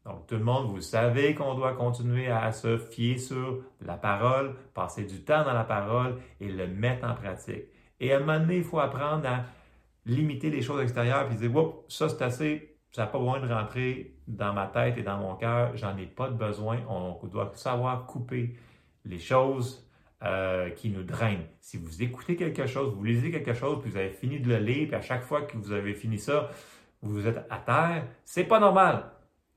Donc, 0.05 0.27
tout 0.27 0.35
le 0.35 0.43
monde, 0.43 0.67
vous 0.67 0.81
savez 0.81 1.35
qu'on 1.35 1.55
doit 1.55 1.73
continuer 1.73 2.29
à 2.29 2.51
se 2.51 2.77
fier 2.77 3.17
sur 3.17 3.63
la 3.81 3.95
parole, 3.95 4.55
passer 4.73 5.03
du 5.03 5.23
temps 5.23 5.43
dans 5.43 5.53
la 5.53 5.63
parole 5.63 6.17
et 6.39 6.47
le 6.47 6.67
mettre 6.67 7.07
en 7.07 7.13
pratique. 7.13 7.65
Et 7.99 8.13
à 8.13 8.17
un 8.17 8.19
moment 8.21 8.39
donné, 8.39 8.57
il 8.57 8.63
faut 8.63 8.79
apprendre 8.79 9.27
à 9.27 9.43
limiter 10.05 10.49
les 10.49 10.61
choses 10.61 10.81
extérieures 10.81 11.27
puis 11.27 11.37
dire, 11.37 11.55
Oups, 11.55 11.83
ça 11.89 12.09
c'est 12.09 12.23
assez, 12.23 12.77
ça 12.91 13.03
n'a 13.03 13.07
pas 13.07 13.19
besoin 13.19 13.39
de 13.39 13.51
rentrer 13.53 14.15
dans 14.27 14.53
ma 14.53 14.67
tête 14.67 14.97
et 14.97 15.03
dans 15.03 15.17
mon 15.17 15.35
cœur, 15.35 15.75
j'en 15.75 15.97
ai 15.97 16.05
pas 16.05 16.29
de 16.29 16.35
besoin. 16.35 16.79
On 16.87 17.19
doit 17.27 17.51
savoir 17.55 18.05
couper 18.05 18.55
les 19.05 19.19
choses 19.19 19.89
euh, 20.23 20.69
qui 20.71 20.89
nous 20.89 21.03
drainent. 21.03 21.45
Si 21.59 21.77
vous 21.77 22.03
écoutez 22.03 22.35
quelque 22.35 22.65
chose, 22.65 22.93
vous 22.93 23.03
lisez 23.03 23.31
quelque 23.31 23.53
chose, 23.53 23.79
puis 23.81 23.89
vous 23.89 23.97
avez 23.97 24.09
fini 24.09 24.39
de 24.39 24.49
le 24.49 24.57
lire, 24.57 24.87
puis 24.87 24.95
à 24.95 25.01
chaque 25.01 25.23
fois 25.23 25.43
que 25.43 25.57
vous 25.57 25.71
avez 25.71 25.93
fini 25.93 26.17
ça, 26.17 26.49
vous 27.01 27.27
êtes 27.27 27.45
à 27.49 27.57
terre, 27.57 28.07
c'est 28.25 28.43
pas 28.43 28.59
normal. 28.59 29.11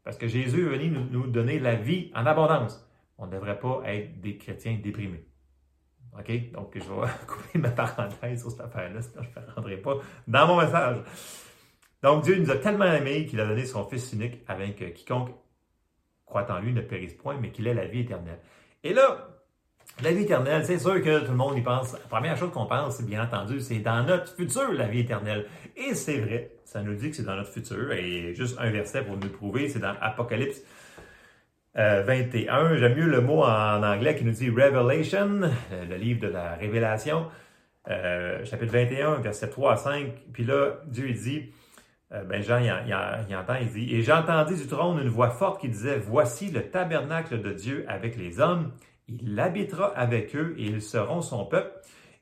Parce 0.04 0.16
que 0.16 0.26
Jésus 0.26 0.66
est 0.66 0.68
venu 0.68 0.90
nous, 1.10 1.26
donner 1.26 1.58
la 1.58 1.74
vie 1.74 2.10
en 2.14 2.26
abondance. 2.26 2.88
On 3.18 3.26
ne 3.26 3.32
devrait 3.32 3.58
pas 3.58 3.82
être 3.86 4.20
des 4.20 4.36
chrétiens 4.36 4.78
déprimés. 4.82 5.26
OK? 6.18 6.52
Donc, 6.52 6.72
je 6.74 6.80
vais 6.80 7.08
couper 7.26 7.58
ma 7.58 7.70
parenthèse 7.70 8.42
sur 8.42 8.50
cette 8.50 8.60
affaire-là, 8.60 9.02
sinon 9.02 9.22
je 9.22 9.40
ne 9.40 9.54
rendrai 9.54 9.76
pas 9.76 9.98
dans 10.26 10.46
mon 10.46 10.60
message. 10.60 10.98
Donc, 12.02 12.24
Dieu 12.24 12.36
nous 12.38 12.50
a 12.50 12.56
tellement 12.56 12.84
aimés 12.84 13.26
qu'il 13.26 13.40
a 13.40 13.46
donné 13.46 13.64
son 13.64 13.84
Fils 13.84 14.12
unique 14.12 14.42
avec 14.48 14.76
que 14.76 14.84
quiconque 14.86 15.30
croit 16.24 16.50
en 16.50 16.60
lui 16.60 16.72
ne 16.72 16.80
périsse 16.80 17.14
point, 17.14 17.36
mais 17.40 17.50
qu'il 17.50 17.66
ait 17.66 17.74
la 17.74 17.86
vie 17.86 18.00
éternelle. 18.00 18.38
Et 18.84 18.92
là, 18.92 19.28
la 20.02 20.12
vie 20.12 20.22
éternelle, 20.22 20.64
c'est 20.64 20.78
sûr 20.78 21.00
que 21.02 21.20
tout 21.20 21.30
le 21.30 21.36
monde 21.36 21.56
y 21.56 21.60
pense. 21.60 21.92
La 21.92 21.98
première 22.00 22.36
chose 22.36 22.50
qu'on 22.50 22.66
pense, 22.66 23.00
bien 23.02 23.22
entendu, 23.22 23.60
c'est 23.60 23.78
dans 23.78 24.02
notre 24.02 24.34
futur, 24.34 24.72
la 24.72 24.88
vie 24.88 25.00
éternelle. 25.00 25.46
Et 25.76 25.94
c'est 25.94 26.18
vrai, 26.18 26.50
ça 26.64 26.82
nous 26.82 26.94
dit 26.94 27.10
que 27.10 27.16
c'est 27.16 27.22
dans 27.22 27.36
notre 27.36 27.52
futur. 27.52 27.92
Et 27.92 28.34
juste 28.34 28.56
un 28.58 28.70
verset 28.70 29.04
pour 29.04 29.16
nous 29.16 29.28
prouver, 29.28 29.68
c'est 29.68 29.78
dans 29.78 29.94
Apocalypse 30.00 30.62
21. 31.74 32.72
Euh, 32.72 32.76
J'aime 32.78 32.96
mieux 32.96 33.06
le 33.06 33.20
mot 33.20 33.42
en 33.44 33.82
anglais 33.82 34.16
qui 34.16 34.24
nous 34.24 34.32
dit 34.32 34.50
Revelation, 34.50 35.42
euh, 35.42 35.84
le 35.88 35.96
livre 35.96 36.20
de 36.20 36.28
la 36.28 36.54
révélation, 36.54 37.28
euh, 37.88 38.44
chapitre 38.44 38.72
21, 38.72 39.16
verset 39.16 39.48
3 39.50 39.72
à 39.72 39.76
5. 39.76 40.12
Puis 40.32 40.44
là, 40.44 40.80
Dieu 40.86 41.10
dit, 41.12 41.52
ben 42.28 42.42
Jean, 42.42 42.58
il, 42.58 42.72
il, 43.28 43.36
entend, 43.36 43.54
il 43.60 43.68
dit, 43.68 43.94
Et 43.94 44.02
j'entendis 44.02 44.56
du 44.56 44.66
trône 44.66 45.00
une 45.00 45.08
voix 45.08 45.30
forte 45.30 45.60
qui 45.60 45.68
disait, 45.68 45.98
Voici 45.98 46.50
le 46.50 46.70
tabernacle 46.70 47.40
de 47.40 47.52
Dieu 47.52 47.84
avec 47.88 48.16
les 48.16 48.40
hommes 48.40 48.72
il 49.08 49.38
habitera 49.38 49.86
avec 49.96 50.34
eux 50.36 50.54
et 50.58 50.64
ils 50.64 50.82
seront 50.82 51.22
son 51.22 51.44
peuple. 51.44 51.72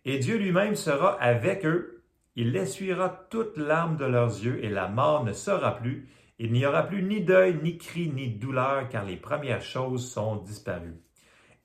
Et 0.04 0.18
Dieu 0.18 0.36
lui-même 0.38 0.76
sera 0.76 1.20
avec 1.20 1.64
eux. 1.66 2.02
Il 2.36 2.56
essuiera 2.56 3.26
toute 3.30 3.56
larme 3.56 3.96
de 3.96 4.04
leurs 4.04 4.42
yeux 4.42 4.64
et 4.64 4.70
la 4.70 4.88
mort 4.88 5.24
ne 5.24 5.32
sera 5.32 5.76
plus. 5.76 6.08
Il 6.38 6.52
n'y 6.52 6.64
aura 6.64 6.84
plus 6.84 7.02
ni 7.02 7.20
deuil, 7.20 7.58
ni 7.62 7.76
cri, 7.76 8.08
ni 8.08 8.30
douleur, 8.30 8.88
car 8.88 9.04
les 9.04 9.16
premières 9.16 9.62
choses 9.62 10.10
sont 10.10 10.36
disparues. 10.36 11.02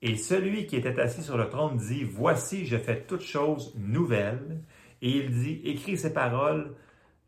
Et 0.02 0.16
celui 0.16 0.66
qui 0.66 0.76
était 0.76 1.00
assis 1.00 1.22
sur 1.22 1.38
le 1.38 1.48
trône 1.48 1.78
dit, 1.78 2.04
Voici, 2.04 2.66
je 2.66 2.76
fais 2.76 3.02
toutes 3.02 3.22
choses 3.22 3.74
nouvelles. 3.76 4.60
Et 5.00 5.10
il 5.10 5.30
dit, 5.30 5.62
Écris 5.64 5.96
ces 5.96 6.12
paroles, 6.12 6.74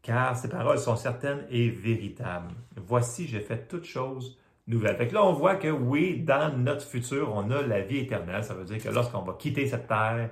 car 0.03 0.37
ces 0.37 0.49
paroles 0.49 0.79
sont 0.79 0.97
certaines 0.97 1.45
et 1.51 1.69
véritables. 1.69 2.55
Voici, 2.77 3.27
je 3.27 3.39
fais 3.39 3.59
toutes 3.59 3.85
choses 3.85 4.39
nouvelles. 4.67 4.97
Fait 4.97 5.09
que 5.09 5.15
là, 5.15 5.25
on 5.25 5.33
voit 5.33 5.57
que 5.57 5.69
oui, 5.69 6.21
dans 6.21 6.57
notre 6.57 6.87
futur, 6.87 7.33
on 7.35 7.51
a 7.51 7.63
la 7.63 7.81
vie 7.81 7.99
éternelle. 7.99 8.45
Ça 8.45 8.55
veut 8.55 8.65
dire 8.65 8.83
que 8.83 8.89
lorsqu'on 8.89 9.23
va 9.23 9.35
quitter 9.35 9.67
cette 9.67 9.89
terre, 9.89 10.31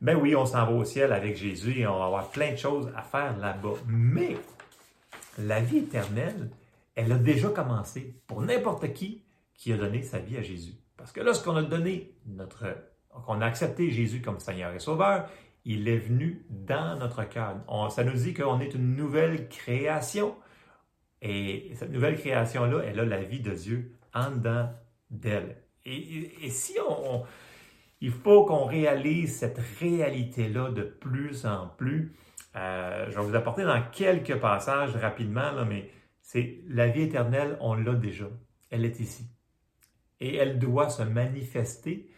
ben 0.00 0.16
oui, 0.16 0.34
on 0.36 0.46
s'en 0.46 0.64
va 0.64 0.72
au 0.72 0.84
ciel 0.84 1.12
avec 1.12 1.36
Jésus 1.36 1.80
et 1.80 1.86
on 1.86 1.98
va 1.98 2.06
avoir 2.06 2.28
plein 2.30 2.52
de 2.52 2.56
choses 2.56 2.90
à 2.96 3.02
faire 3.02 3.36
là-bas. 3.36 3.74
Mais 3.86 4.36
la 5.38 5.60
vie 5.60 5.78
éternelle, 5.78 6.50
elle 6.94 7.12
a 7.12 7.18
déjà 7.18 7.48
commencé 7.48 8.14
pour 8.26 8.42
n'importe 8.42 8.92
qui 8.92 9.22
qui 9.54 9.72
a 9.72 9.76
donné 9.76 10.02
sa 10.02 10.18
vie 10.18 10.36
à 10.36 10.42
Jésus. 10.42 10.74
Parce 10.96 11.12
que 11.12 11.20
lorsqu'on 11.20 11.56
a 11.56 11.62
donné 11.62 12.12
notre, 12.26 12.66
qu'on 13.26 13.40
a 13.40 13.46
accepté 13.46 13.90
Jésus 13.90 14.20
comme 14.20 14.38
Seigneur 14.40 14.72
et 14.72 14.78
Sauveur, 14.78 15.28
il 15.68 15.86
est 15.86 15.98
venu 15.98 16.46
dans 16.48 16.98
notre 16.98 17.28
cœur. 17.28 17.56
ça 17.90 18.02
nous 18.02 18.14
dit 18.14 18.32
qu'on 18.32 18.58
est 18.58 18.72
une 18.72 18.96
nouvelle 18.96 19.50
création. 19.50 20.34
Et 21.20 21.72
cette 21.74 21.92
nouvelle 21.92 22.16
création-là, 22.16 22.80
elle 22.86 22.98
a 22.98 23.04
la 23.04 23.22
vie 23.22 23.40
de 23.40 23.52
Dieu 23.52 23.92
en 24.14 24.30
dedans 24.30 24.70
d'elle. 25.10 25.58
Et, 25.84 26.48
si 26.48 26.74
on, 26.88 27.22
il 28.00 28.12
faut 28.12 28.46
qu'on 28.46 28.64
réalise 28.64 29.36
cette 29.36 29.60
réalité-là 29.78 30.70
de 30.70 30.84
plus 30.84 31.44
en 31.44 31.68
plus. 31.68 32.14
Euh, 32.56 33.10
je 33.10 33.16
vais 33.16 33.26
vous 33.26 33.34
apporter 33.34 33.64
dans 33.64 33.82
quelques 33.92 34.36
passages 34.36 34.96
rapidement, 34.96 35.52
là, 35.52 35.66
mais 35.66 35.90
c'est 36.22 36.62
la 36.66 36.88
vie 36.88 37.02
éternelle, 37.02 37.58
on 37.60 37.74
l'a 37.74 37.92
déjà. 37.92 38.26
Elle 38.70 38.86
est 38.86 39.00
ici. 39.00 39.26
Et 40.20 40.36
elle 40.36 40.58
doit 40.58 40.88
se 40.88 41.02
manifester. 41.02 42.08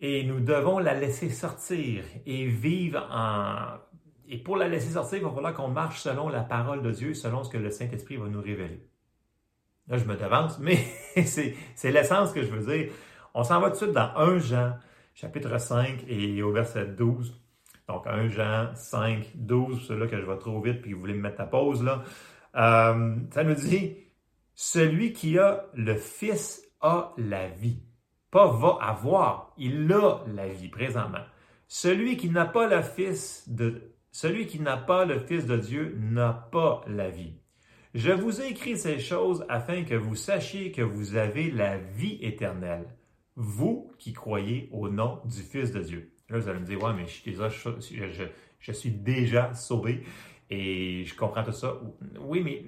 Et 0.00 0.24
nous 0.24 0.40
devons 0.40 0.78
la 0.78 0.94
laisser 0.94 1.30
sortir 1.30 2.04
et 2.26 2.46
vivre 2.46 3.06
en... 3.10 3.78
Et 4.28 4.38
pour 4.38 4.56
la 4.56 4.68
laisser 4.68 4.92
sortir, 4.92 5.18
il 5.18 5.24
va 5.24 5.30
falloir 5.30 5.54
qu'on 5.54 5.68
marche 5.68 6.00
selon 6.00 6.28
la 6.28 6.42
parole 6.42 6.82
de 6.82 6.90
Dieu, 6.90 7.14
selon 7.14 7.44
ce 7.44 7.50
que 7.50 7.58
le 7.58 7.70
Saint-Esprit 7.70 8.16
va 8.16 8.26
nous 8.26 8.40
révéler. 8.40 8.88
Là, 9.88 9.98
je 9.98 10.04
me 10.04 10.16
devance, 10.16 10.58
mais 10.58 10.78
c'est 11.24 11.90
l'essence 11.90 12.32
que 12.32 12.42
je 12.42 12.50
veux 12.50 12.74
dire. 12.74 12.92
On 13.34 13.44
s'en 13.44 13.60
va 13.60 13.68
tout 13.68 13.72
de 13.72 13.76
suite 13.78 13.92
dans 13.92 14.16
1 14.16 14.38
Jean, 14.38 14.72
chapitre 15.14 15.58
5 15.58 16.04
et 16.08 16.42
au 16.42 16.52
verset 16.52 16.86
12. 16.86 17.40
Donc 17.88 18.06
1 18.06 18.28
Jean 18.28 18.74
5, 18.74 19.32
12, 19.34 19.86
c'est 19.86 19.96
là 19.96 20.06
que 20.06 20.18
je 20.18 20.24
vais 20.24 20.38
trop 20.38 20.60
vite 20.60 20.80
puis 20.80 20.94
vous 20.94 21.00
voulez 21.00 21.14
me 21.14 21.20
mettre 21.20 21.40
à 21.40 21.46
pause 21.46 21.82
là. 21.82 22.02
Euh, 22.56 23.16
ça 23.32 23.44
nous 23.44 23.54
dit, 23.54 23.96
celui 24.54 25.12
qui 25.12 25.38
a 25.38 25.66
le 25.74 25.96
Fils 25.96 26.62
a 26.80 27.12
la 27.18 27.48
vie. 27.48 27.82
Pas 28.34 28.48
va 28.48 28.78
avoir, 28.80 29.54
il 29.56 29.92
a 29.92 30.24
la 30.26 30.48
vie 30.48 30.66
présentement. 30.68 31.24
Celui 31.68 32.16
qui 32.16 32.30
n'a 32.30 32.46
pas 32.46 32.66
le 32.66 32.82
Fils 32.82 33.48
de 33.48 33.92
celui 34.10 34.48
qui 34.48 34.58
n'a 34.58 34.76
pas 34.76 35.04
le 35.04 35.20
Fils 35.20 35.46
de 35.46 35.56
Dieu 35.56 35.96
n'a 36.00 36.48
pas 36.50 36.82
la 36.88 37.10
vie. 37.10 37.34
Je 37.94 38.10
vous 38.10 38.40
ai 38.40 38.48
écrit 38.48 38.76
ces 38.76 38.98
choses 38.98 39.46
afin 39.48 39.84
que 39.84 39.94
vous 39.94 40.16
sachiez 40.16 40.72
que 40.72 40.82
vous 40.82 41.14
avez 41.14 41.52
la 41.52 41.78
vie 41.78 42.18
éternelle 42.22 42.88
vous 43.36 43.92
qui 43.98 44.12
croyez 44.12 44.68
au 44.72 44.88
nom 44.88 45.20
du 45.26 45.40
Fils 45.40 45.70
de 45.70 45.80
Dieu. 45.80 46.12
Là, 46.28 46.40
vous 46.40 46.48
allez 46.48 46.58
me 46.58 46.66
dire, 46.66 46.82
ouais, 46.82 46.92
mais 46.92 47.06
je 47.06 47.12
suis 48.72 48.90
déjà, 48.90 49.54
sauvé 49.54 50.02
et 50.50 51.04
je 51.04 51.14
comprends 51.14 51.44
tout 51.44 51.52
ça. 51.52 51.80
Oui, 52.18 52.42
mais 52.42 52.64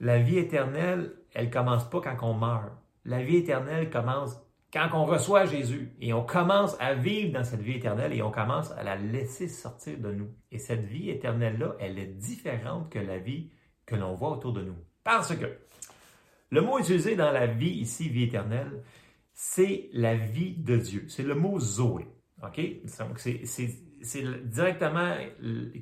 la 0.00 0.18
vie 0.18 0.38
éternelle, 0.38 1.12
elle 1.34 1.50
commence 1.50 1.88
pas 1.90 2.00
quand 2.00 2.16
on 2.22 2.32
meurt. 2.32 2.72
La 3.04 3.22
vie 3.22 3.36
éternelle 3.36 3.90
commence 3.90 4.38
quand 4.72 4.88
on 4.92 5.04
reçoit 5.04 5.46
Jésus 5.46 5.92
et 6.00 6.12
on 6.12 6.24
commence 6.24 6.76
à 6.80 6.94
vivre 6.94 7.32
dans 7.32 7.44
cette 7.44 7.62
vie 7.62 7.76
éternelle 7.76 8.12
et 8.12 8.22
on 8.22 8.30
commence 8.30 8.70
à 8.72 8.82
la 8.82 8.96
laisser 8.96 9.48
sortir 9.48 9.98
de 9.98 10.12
nous. 10.12 10.28
Et 10.52 10.58
cette 10.58 10.84
vie 10.84 11.10
éternelle-là, 11.10 11.74
elle 11.80 11.98
est 11.98 12.06
différente 12.06 12.90
que 12.90 12.98
la 12.98 13.18
vie 13.18 13.50
que 13.86 13.96
l'on 13.96 14.14
voit 14.14 14.30
autour 14.30 14.52
de 14.52 14.62
nous. 14.62 14.76
Parce 15.02 15.34
que 15.34 15.46
le 16.50 16.60
mot 16.60 16.78
utilisé 16.78 17.16
dans 17.16 17.32
la 17.32 17.46
vie 17.46 17.70
ici, 17.70 18.08
vie 18.08 18.24
éternelle, 18.24 18.82
c'est 19.32 19.88
la 19.92 20.14
vie 20.14 20.54
de 20.56 20.76
Dieu. 20.76 21.04
C'est 21.08 21.22
le 21.22 21.34
mot 21.34 21.58
Zoé. 21.58 22.06
OK? 22.42 22.60
c'est 24.02 24.48
directement 24.48 25.14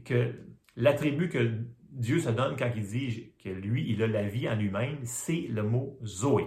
que 0.05 0.35
l'attribut 0.77 1.29
que 1.29 1.53
Dieu 1.91 2.21
se 2.21 2.31
donne 2.31 2.57
quand 2.57 2.71
il 2.75 2.87
dit 2.87 3.33
que 3.43 3.49
lui, 3.49 3.91
il 3.91 4.03
a 4.03 4.07
la 4.07 4.23
vie 4.23 4.49
en 4.49 4.57
lui-même, 4.57 4.99
c'est 5.05 5.47
le 5.49 5.63
mot 5.63 5.99
Zoé. 6.05 6.45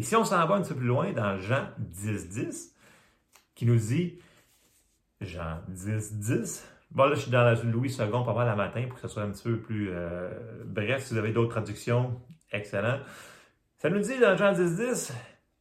Et 0.00 0.02
si 0.02 0.16
on 0.16 0.24
s'en 0.24 0.46
va 0.46 0.54
un 0.54 0.62
petit 0.62 0.70
peu 0.70 0.78
plus 0.78 0.86
loin 0.86 1.12
dans 1.12 1.36
Jean 1.36 1.68
10, 1.76 2.30
10, 2.30 2.74
qui 3.54 3.66
nous 3.66 3.76
dit, 3.76 4.18
Jean 5.20 5.58
10, 5.68 6.14
10, 6.14 6.66
bon 6.90 7.04
là 7.04 7.14
je 7.16 7.20
suis 7.20 7.30
dans 7.30 7.42
la 7.42 7.52
Louis 7.64 7.90
II 7.90 8.06
pas 8.08 8.32
mal 8.32 8.46
la 8.46 8.56
matin 8.56 8.86
pour 8.88 8.94
que 8.94 9.02
ce 9.02 9.08
soit 9.08 9.24
un 9.24 9.30
petit 9.30 9.42
peu 9.42 9.58
plus 9.58 9.90
euh, 9.92 10.30
bref, 10.64 11.04
si 11.04 11.12
vous 11.12 11.18
avez 11.18 11.32
d'autres 11.32 11.50
traductions, 11.50 12.18
excellent. 12.50 12.98
Ça 13.76 13.90
nous 13.90 13.98
dit 13.98 14.18
dans 14.18 14.38
Jean 14.38 14.54
10, 14.54 14.76
10, 14.76 15.12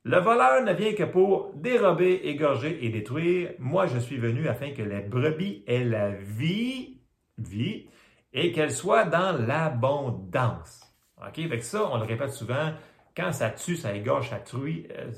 le 0.05 0.19
voleur 0.19 0.63
ne 0.63 0.71
vient 0.71 0.93
que 0.93 1.03
pour 1.03 1.51
dérober, 1.55 2.21
égorger 2.23 2.85
et 2.85 2.87
détruire. 2.87 3.51
Moi, 3.59 3.87
je 3.87 3.99
suis 3.99 4.19
venu 4.19 4.47
afin 4.47 4.71
que 4.71 4.83
la 4.83 5.01
brebis 5.01 5.65
ait 5.67 5.83
la 5.83 6.11
vie, 6.11 7.01
vie, 7.37 7.89
et 8.31 8.53
qu'elle 8.53 8.71
soit 8.71 9.03
dans 9.03 9.33
l'abondance. 9.37 10.89
OK? 11.17 11.39
Avec 11.39 11.61
ça, 11.61 11.89
on 11.91 11.97
le 11.97 12.05
répète 12.05 12.31
souvent, 12.31 12.71
quand 13.19 13.33
ça 13.33 13.49
tue, 13.49 13.75
ça 13.75 13.93
égorge, 13.93 14.29
ça 14.29 14.37
truie, 14.37 14.87
euh, 14.97 15.11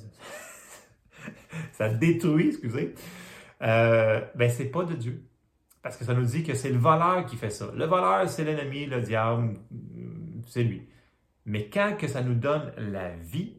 ça 1.73 1.89
détruit, 1.89 2.47
excusez, 2.47 2.95
euh, 3.61 4.21
ben 4.33 4.49
c'est 4.49 4.69
pas 4.69 4.83
de 4.83 4.95
Dieu. 4.95 5.23
Parce 5.83 5.97
que 5.97 6.05
ça 6.05 6.13
nous 6.13 6.25
dit 6.25 6.43
que 6.43 6.55
c'est 6.55 6.71
le 6.71 6.79
voleur 6.79 7.25
qui 7.25 7.35
fait 7.35 7.49
ça. 7.49 7.71
Le 7.75 7.85
voleur, 7.85 8.27
c'est 8.29 8.43
l'ennemi, 8.43 8.85
le 8.85 9.01
diable, 9.01 9.53
c'est 10.47 10.63
lui. 10.63 10.87
Mais 11.45 11.69
quand 11.69 11.95
que 11.97 12.07
ça 12.07 12.21
nous 12.21 12.35
donne 12.35 12.71
la 12.77 13.09
vie, 13.09 13.57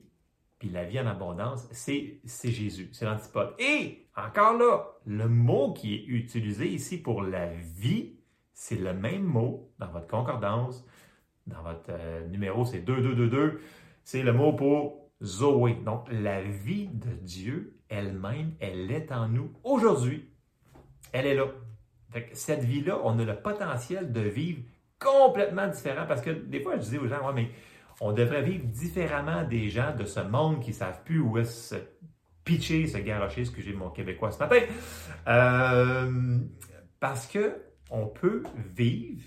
puis 0.59 0.69
la 0.71 0.85
vie 0.85 1.01
en 1.01 1.07
abondance, 1.07 1.69
c'est 1.73 2.21
Jésus, 2.25 2.91
c'est 2.93 3.05
l'antipode. 3.05 3.55
Et 3.59 4.07
encore 4.17 4.57
là, 4.57 4.87
le 5.07 5.29
mot 5.29 5.73
qui 5.73 5.95
est 5.95 6.05
utilisé 6.07 6.69
ici 6.69 6.99
pour 6.99 7.23
la 7.23 7.47
vie, 7.47 8.15
c'est 8.55 8.77
le 8.77 8.93
même 8.93 9.25
mot 9.25 9.73
dans 9.79 9.89
votre 9.89 10.07
concordance, 10.07 10.85
dans 11.47 11.63
votre 11.63 11.91
euh, 11.91 12.27
numéro, 12.29 12.65
c'est 12.65 12.81
2222, 12.81 13.61
c'est 14.05 14.23
le 14.23 14.33
mot 14.33 14.53
pour 14.53 15.11
Zoé. 15.23 15.75
Donc, 15.85 16.07
la 16.11 16.43
vie 16.43 16.89
de 16.89 17.13
Dieu 17.13 17.79
elle-même, 17.89 18.53
elle 18.61 18.91
est 18.91 19.13
en 19.13 19.29
nous 19.29 19.53
aujourd'hui. 19.65 20.31
Elle 21.13 21.27
est 21.27 21.35
là. 21.35 21.47
cette 22.33 22.65
vie-là, 22.65 23.01
on 23.05 23.19
a 23.19 23.25
le 23.25 23.37
potentiel 23.37 24.13
de 24.13 24.21
vivre 24.21 24.63
complètement 24.99 25.69
différent 25.69 26.07
parce 26.07 26.23
que 26.23 26.31
des 26.31 26.61
fois, 26.61 26.77
je 26.77 26.89
dis 26.89 26.99
aux 26.99 27.07
gens, 27.07 27.27
ouais, 27.27 27.35
mais 27.35 27.51
on 28.01 28.13
devrait 28.13 28.43
vivre 28.43 28.65
différemment 28.65 29.45
des 29.45 29.69
gens 29.69 29.95
de 29.95 30.05
ce 30.05 30.21
monde 30.21 30.61
qui 30.61 30.71
ne 30.71 30.75
savent 30.75 31.03
plus 31.05 31.21
où 31.21 31.39
est-ce 31.39 31.77
se 31.77 31.81
pitcher, 32.45 32.87
se 32.87 32.99
garocher, 32.99 33.43
excusez 33.43 33.73
mon 33.73 33.91
québécois 33.91 34.33
ce 34.33 34.39
matin. 34.39 34.61
Euh, 35.29 36.39
parce 36.99 37.27
que 37.27 37.63
on 37.91 38.07
peut 38.07 38.43
vivre 38.57 39.23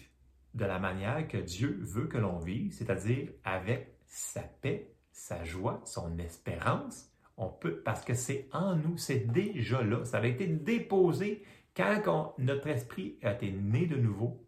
de 0.54 0.66
la 0.66 0.80
manière 0.80 1.28
que 1.28 1.38
Dieu 1.38 1.80
veut 1.84 2.08
que 2.08 2.18
l'on 2.18 2.40
vive, 2.40 2.74
c'est-à-dire 2.74 3.30
avec 3.44 3.95
sa 4.08 4.42
paix, 4.42 4.92
sa 5.12 5.44
joie, 5.44 5.82
son 5.86 6.18
espérance. 6.18 7.12
On 7.38 7.50
peut, 7.50 7.82
parce 7.82 8.04
que 8.06 8.14
c'est 8.14 8.48
en 8.54 8.76
nous, 8.76 8.98
c'est 8.98 9.32
déjà 9.32 9.84
là. 9.84 10.06
Ça 10.06 10.18
avait 10.18 10.32
été 10.32 10.48
déposé 10.48 11.44
quand 11.76 12.34
notre 12.38 12.68
esprit 12.68 13.18
a 13.22 13.34
été 13.34 13.52
né 13.52 13.86
de 13.86 13.98
nouveau 13.98 14.46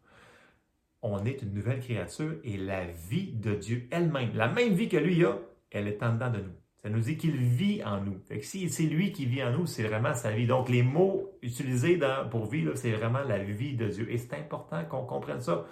on 1.02 1.26
est 1.26 1.41
une 1.41 1.54
nouvelle 1.54 1.80
créature 1.80 2.36
et 2.43 2.58
la 2.58 2.86
vie 2.86 3.32
de 3.34 3.56
Dieu 3.56 3.88
elle-même, 3.91 4.32
la 4.34 4.48
même 4.48 4.74
vie 4.74 4.89
que 4.89 4.98
lui 4.98 5.24
a, 5.26 5.38
elle 5.72 5.88
est 5.88 6.02
en 6.04 6.13
dedans 6.13 6.32
de 6.32 6.39
nous. 6.39 6.54
Ça 6.82 6.89
nous 6.89 7.00
dit 7.00 7.17
qu'il 7.17 7.36
vit 7.36 7.84
en 7.84 8.02
nous. 8.02 8.22
Si 8.41 8.70
c'est 8.70 8.84
lui 8.84 9.12
qui 9.12 9.26
vit 9.26 9.43
en 9.43 9.52
nous, 9.52 9.65
c'est 9.65 9.84
vraiment 9.84 10.13
sa 10.13 10.32
vie. 10.32 10.48
Donc 10.48 10.70
les 10.70 10.84
mots 10.84 11.32
utilisés 11.41 12.00
pour 12.30 12.46
vivre, 12.46 12.76
c'est 12.76 12.91
vraiment 12.91 13.24
la 13.24 13.39
vie 13.39 13.76
de 13.76 13.88
Dieu. 13.88 14.12
Et 14.12 14.17
c'est 14.17 14.34
important 14.36 14.86
qu'on 14.86 15.04
comprenne 15.04 15.41
ça 15.41 15.65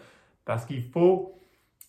parce 0.46 0.66
qu'il 0.66 0.84
faut 0.84 1.40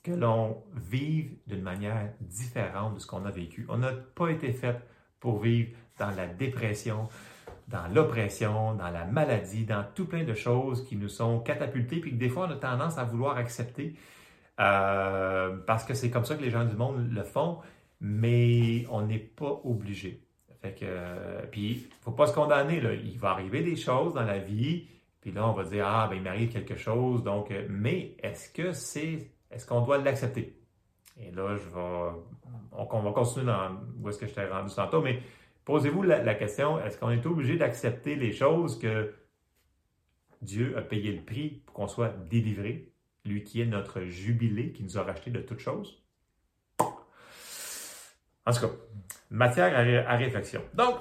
que 0.07 0.13
l'on 0.13 0.63
vive 0.75 1.33
d'une 1.47 1.63
manière 1.63 2.11
différente 2.21 2.95
de 2.95 2.99
ce 3.01 3.07
qu'on 3.07 3.25
a 3.25 3.31
vécu. 3.31 3.67
On 3.69 3.79
n'a 3.79 3.93
pas 3.93 4.29
été 4.29 4.53
fait 4.53 4.77
pour 5.21 5.41
vivre 5.41 5.71
dans 5.99 6.11
la 6.11 6.27
dépression, 6.27 7.09
dans 7.69 7.89
l'oppression, 7.89 8.75
dans 8.75 8.91
la 8.91 9.05
maladie, 9.05 9.65
dans 9.65 9.85
tout 9.95 10.07
plein 10.07 10.25
de 10.25 10.35
choses 10.35 10.85
qui 10.85 10.97
nous 10.97 11.09
sont 11.09 11.41
catapultées, 11.41 12.01
puis 12.01 12.13
que 12.13 12.17
des 12.17 12.29
fois 12.29 12.47
on 12.49 12.53
a 12.53 12.57
tendance 12.57 12.99
à 12.99 13.05
vouloir 13.05 13.37
accepter 13.37 13.95
euh, 14.61 15.57
parce 15.67 15.85
que 15.85 15.95
c'est 15.95 16.11
comme 16.11 16.25
ça 16.25 16.37
que 16.37 16.43
les 16.43 16.51
gens 16.51 16.65
du 16.65 16.77
monde 16.77 17.11
le 17.11 17.23
font, 17.23 17.59
mais 18.01 18.87
on 18.91 19.03
n'est 19.03 19.19
pas 19.19 19.61
obligé. 19.65 20.23
Fait 20.63 20.73
que, 20.73 20.85
euh, 20.85 21.43
puis, 21.51 21.89
faut 22.03 22.13
pas 22.13 22.27
se 22.27 22.35
condamner. 22.35 22.81
Là. 22.81 22.95
Il 22.95 23.19
va 23.19 23.31
arriver 23.31 23.63
des 23.63 23.77
choses 23.77 24.15
dans 24.15 24.25
la 24.25 24.39
vie, 24.39 24.89
Puis 25.21 25.33
là, 25.33 25.49
on 25.49 25.53
va 25.53 25.65
dire, 25.65 25.87
ah, 25.87 26.07
ben, 26.09 26.17
il 26.17 26.23
m'arrive 26.23 26.51
quelque 26.51 26.77
chose. 26.77 27.23
Donc, 27.23 27.51
euh, 27.51 27.67
mais 27.69 28.17
est-ce 28.23 28.49
que 28.51 28.73
c'est, 28.73 29.31
est-ce 29.51 29.67
qu'on 29.67 29.81
doit 29.81 29.99
l'accepter? 29.99 30.59
Et 31.19 31.31
là, 31.31 31.57
je 31.57 31.69
vais, 31.69 32.21
on, 32.73 33.03
va 33.03 33.13
continuer 33.13 33.47
dans 33.47 33.77
où 34.01 34.09
est-ce 34.09 34.19
que 34.19 34.27
je 34.27 34.35
t'ai 34.35 34.45
rendu 34.47 34.75
tantôt, 34.75 35.01
mais 35.01 35.23
posez-vous 35.65 36.03
la, 36.03 36.35
question, 36.35 36.79
est-ce 36.85 36.99
qu'on 36.99 37.11
est 37.11 37.25
obligé 37.25 37.57
d'accepter 37.57 38.17
les 38.17 38.33
choses 38.33 38.79
que 38.79 39.15
Dieu 40.43 40.77
a 40.77 40.83
payé 40.83 41.13
le 41.13 41.23
prix 41.23 41.63
pour 41.65 41.75
qu'on 41.75 41.89
soit 41.89 42.15
délivré, 42.29 42.93
lui 43.25 43.45
qui 43.45 43.63
est 43.63 43.67
notre 43.67 44.03
jubilé, 44.03 44.73
qui 44.73 44.83
nous 44.85 44.99
a 44.99 45.03
racheté 45.03 45.31
de 45.31 45.41
toutes 45.41 45.61
choses? 45.61 46.03
En 48.47 48.53
tout 48.53 48.61
cas, 48.61 48.73
matière 49.31 50.07
à, 50.09 50.17
réflexion. 50.17 50.63
Donc, 50.75 50.97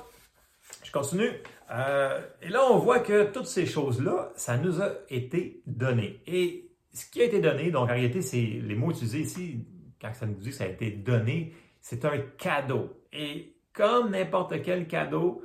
je 0.84 0.92
continue. 0.92 1.30
Euh, 1.72 2.22
et 2.42 2.50
là, 2.50 2.64
on 2.72 2.78
voit 2.78 3.00
que 3.00 3.32
toutes 3.32 3.46
ces 3.46 3.66
choses-là, 3.66 4.32
ça 4.36 4.58
nous 4.58 4.82
a 4.82 4.90
été 5.10 5.62
donné. 5.68 6.22
Et 6.26 6.65
ce 6.96 7.10
qui 7.10 7.22
a 7.22 7.26
été 7.26 7.40
donné, 7.40 7.72
donc 7.72 7.90
en 7.90 7.94
réalité, 7.94 8.22
c'est 8.22 8.42
les 8.42 8.76
mots 8.76 8.92
utilisés 8.92 9.20
ici, 9.20 9.66
quand 10.02 10.14
ça 10.14 10.26
nous 10.26 10.36
dit 10.36 10.50
que 10.50 10.56
ça 10.56 10.64
a 10.64 10.68
été 10.68 10.92
donné, 10.92 11.54
c'est 11.82 12.06
un 12.06 12.18
cadeau. 12.38 13.02
Et 13.12 13.58
comme 13.74 14.12
n'importe 14.12 14.62
quel 14.62 14.88
cadeau, 14.88 15.44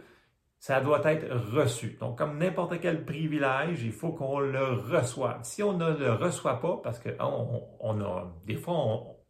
ça 0.59 0.81
doit 0.81 1.01
être 1.11 1.27
reçu. 1.53 1.97
Donc, 1.99 2.19
comme 2.19 2.39
n'importe 2.39 2.81
quel 2.81 3.05
privilège, 3.05 3.83
il 3.83 3.93
faut 3.93 4.13
qu'on 4.13 4.39
le 4.39 4.65
reçoive. 4.65 5.41
Si 5.43 5.63
on 5.63 5.73
ne 5.73 5.91
le 5.91 6.13
reçoit 6.13 6.61
pas, 6.61 6.81
parce 6.83 6.99
que 6.99 7.09
on, 7.19 8.01
a, 8.01 8.33
des 8.47 8.57
fois, 8.57 8.75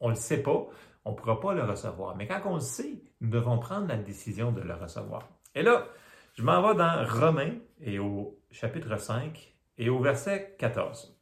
on 0.00 0.08
ne 0.08 0.10
le 0.10 0.16
sait 0.16 0.42
pas, 0.42 0.66
on 1.04 1.12
ne 1.12 1.16
pourra 1.16 1.40
pas 1.40 1.54
le 1.54 1.62
recevoir. 1.62 2.16
Mais 2.16 2.26
quand 2.26 2.40
on 2.44 2.54
le 2.54 2.60
sait, 2.60 3.02
nous 3.20 3.30
devons 3.30 3.58
prendre 3.58 3.86
la 3.86 3.96
décision 3.96 4.52
de 4.52 4.60
le 4.60 4.74
recevoir. 4.74 5.28
Et 5.54 5.62
là, 5.62 5.86
je 6.34 6.42
m'en 6.42 6.60
vais 6.62 6.74
dans 6.74 7.04
Romains 7.06 7.54
et 7.80 7.98
au 7.98 8.38
chapitre 8.50 8.96
5 8.96 9.54
et 9.78 9.88
au 9.88 10.00
verset 10.00 10.56
14. 10.58 11.19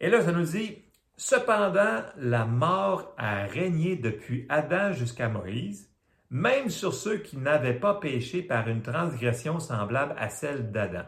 Et 0.00 0.08
là, 0.08 0.22
ça 0.22 0.32
nous 0.32 0.44
dit, 0.44 0.78
Cependant, 1.22 2.00
la 2.16 2.46
mort 2.46 3.12
a 3.18 3.44
régné 3.44 3.94
depuis 3.96 4.46
Adam 4.48 4.94
jusqu'à 4.94 5.28
Moïse, 5.28 5.90
même 6.30 6.70
sur 6.70 6.94
ceux 6.94 7.18
qui 7.18 7.36
n'avaient 7.36 7.78
pas 7.78 7.92
péché 8.00 8.40
par 8.40 8.68
une 8.68 8.80
transgression 8.80 9.58
semblable 9.60 10.14
à 10.16 10.30
celle 10.30 10.72
d'Adam, 10.72 11.04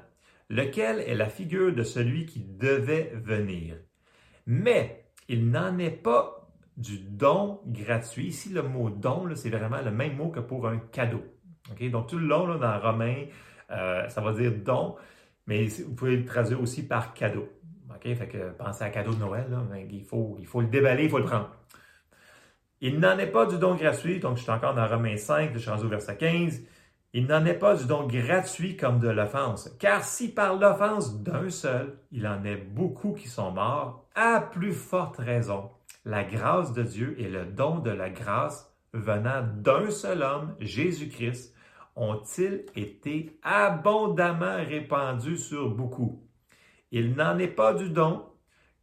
lequel 0.50 1.00
est 1.00 1.14
la 1.14 1.30
figure 1.30 1.74
de 1.74 1.82
celui 1.82 2.26
qui 2.26 2.40
devait 2.40 3.12
venir? 3.14 3.76
Mais 4.46 5.06
il 5.28 5.50
n'en 5.50 5.78
est 5.78 5.90
pas 5.90 6.46
du 6.76 6.98
don 6.98 7.62
gratuit. 7.66 8.26
Ici, 8.26 8.50
le 8.50 8.62
mot 8.62 8.90
don, 8.90 9.34
c'est 9.34 9.48
vraiment 9.48 9.80
le 9.80 9.92
même 9.92 10.16
mot 10.16 10.28
que 10.28 10.40
pour 10.40 10.68
un 10.68 10.76
cadeau. 10.78 11.24
Donc, 11.80 12.08
tout 12.08 12.18
le 12.18 12.26
long, 12.26 12.58
dans 12.58 12.80
Romain, 12.80 13.24
euh, 13.70 14.06
ça 14.10 14.20
va 14.20 14.32
dire 14.34 14.52
don, 14.62 14.96
mais 15.46 15.64
vous 15.64 15.94
pouvez 15.94 16.18
le 16.18 16.26
traduire 16.26 16.60
aussi 16.60 16.86
par 16.86 17.14
cadeau. 17.14 17.48
Fait 18.00 18.28
que 18.28 18.50
pensez 18.52 18.84
à 18.84 18.90
cadeau 18.90 19.12
de 19.12 19.20
Noël, 19.20 19.46
ben, 19.48 19.86
il, 19.90 20.04
faut, 20.04 20.36
il 20.38 20.46
faut 20.46 20.60
le 20.60 20.66
déballer, 20.66 21.04
il 21.04 21.10
faut 21.10 21.18
le 21.18 21.24
prendre. 21.24 21.50
Il 22.80 22.98
n'en 22.98 23.16
est 23.18 23.28
pas 23.28 23.46
du 23.46 23.58
don 23.58 23.76
gratuit, 23.76 24.18
donc 24.18 24.36
je 24.36 24.42
suis 24.42 24.50
encore 24.50 24.74
dans 24.74 24.88
Romains 24.88 25.16
5, 25.16 25.50
je 25.54 25.58
suis 25.58 25.70
au 25.70 25.88
verset 25.88 26.16
15. 26.16 26.62
Il 27.14 27.26
n'en 27.26 27.44
est 27.44 27.54
pas 27.54 27.76
du 27.76 27.86
don 27.86 28.06
gratuit 28.06 28.76
comme 28.76 28.98
de 28.98 29.08
l'offense. 29.08 29.70
Car 29.78 30.02
si 30.02 30.32
par 30.32 30.56
l'offense 30.56 31.22
d'un 31.22 31.48
seul, 31.50 31.98
il 32.10 32.26
en 32.26 32.42
est 32.44 32.56
beaucoup 32.56 33.12
qui 33.12 33.28
sont 33.28 33.52
morts, 33.52 34.08
à 34.14 34.40
plus 34.40 34.72
forte 34.72 35.18
raison, 35.18 35.70
la 36.04 36.24
grâce 36.24 36.72
de 36.72 36.82
Dieu 36.82 37.14
et 37.18 37.28
le 37.28 37.44
don 37.44 37.78
de 37.78 37.90
la 37.90 38.10
grâce 38.10 38.72
venant 38.92 39.46
d'un 39.58 39.90
seul 39.90 40.22
homme, 40.22 40.54
Jésus-Christ, 40.58 41.54
ont-ils 41.94 42.64
été 42.74 43.38
abondamment 43.42 44.56
répandus 44.56 45.38
sur 45.38 45.70
beaucoup? 45.70 46.22
Il 46.92 47.14
n'en 47.14 47.38
est 47.38 47.48
pas 47.48 47.74
du 47.74 47.90
don, 47.90 48.24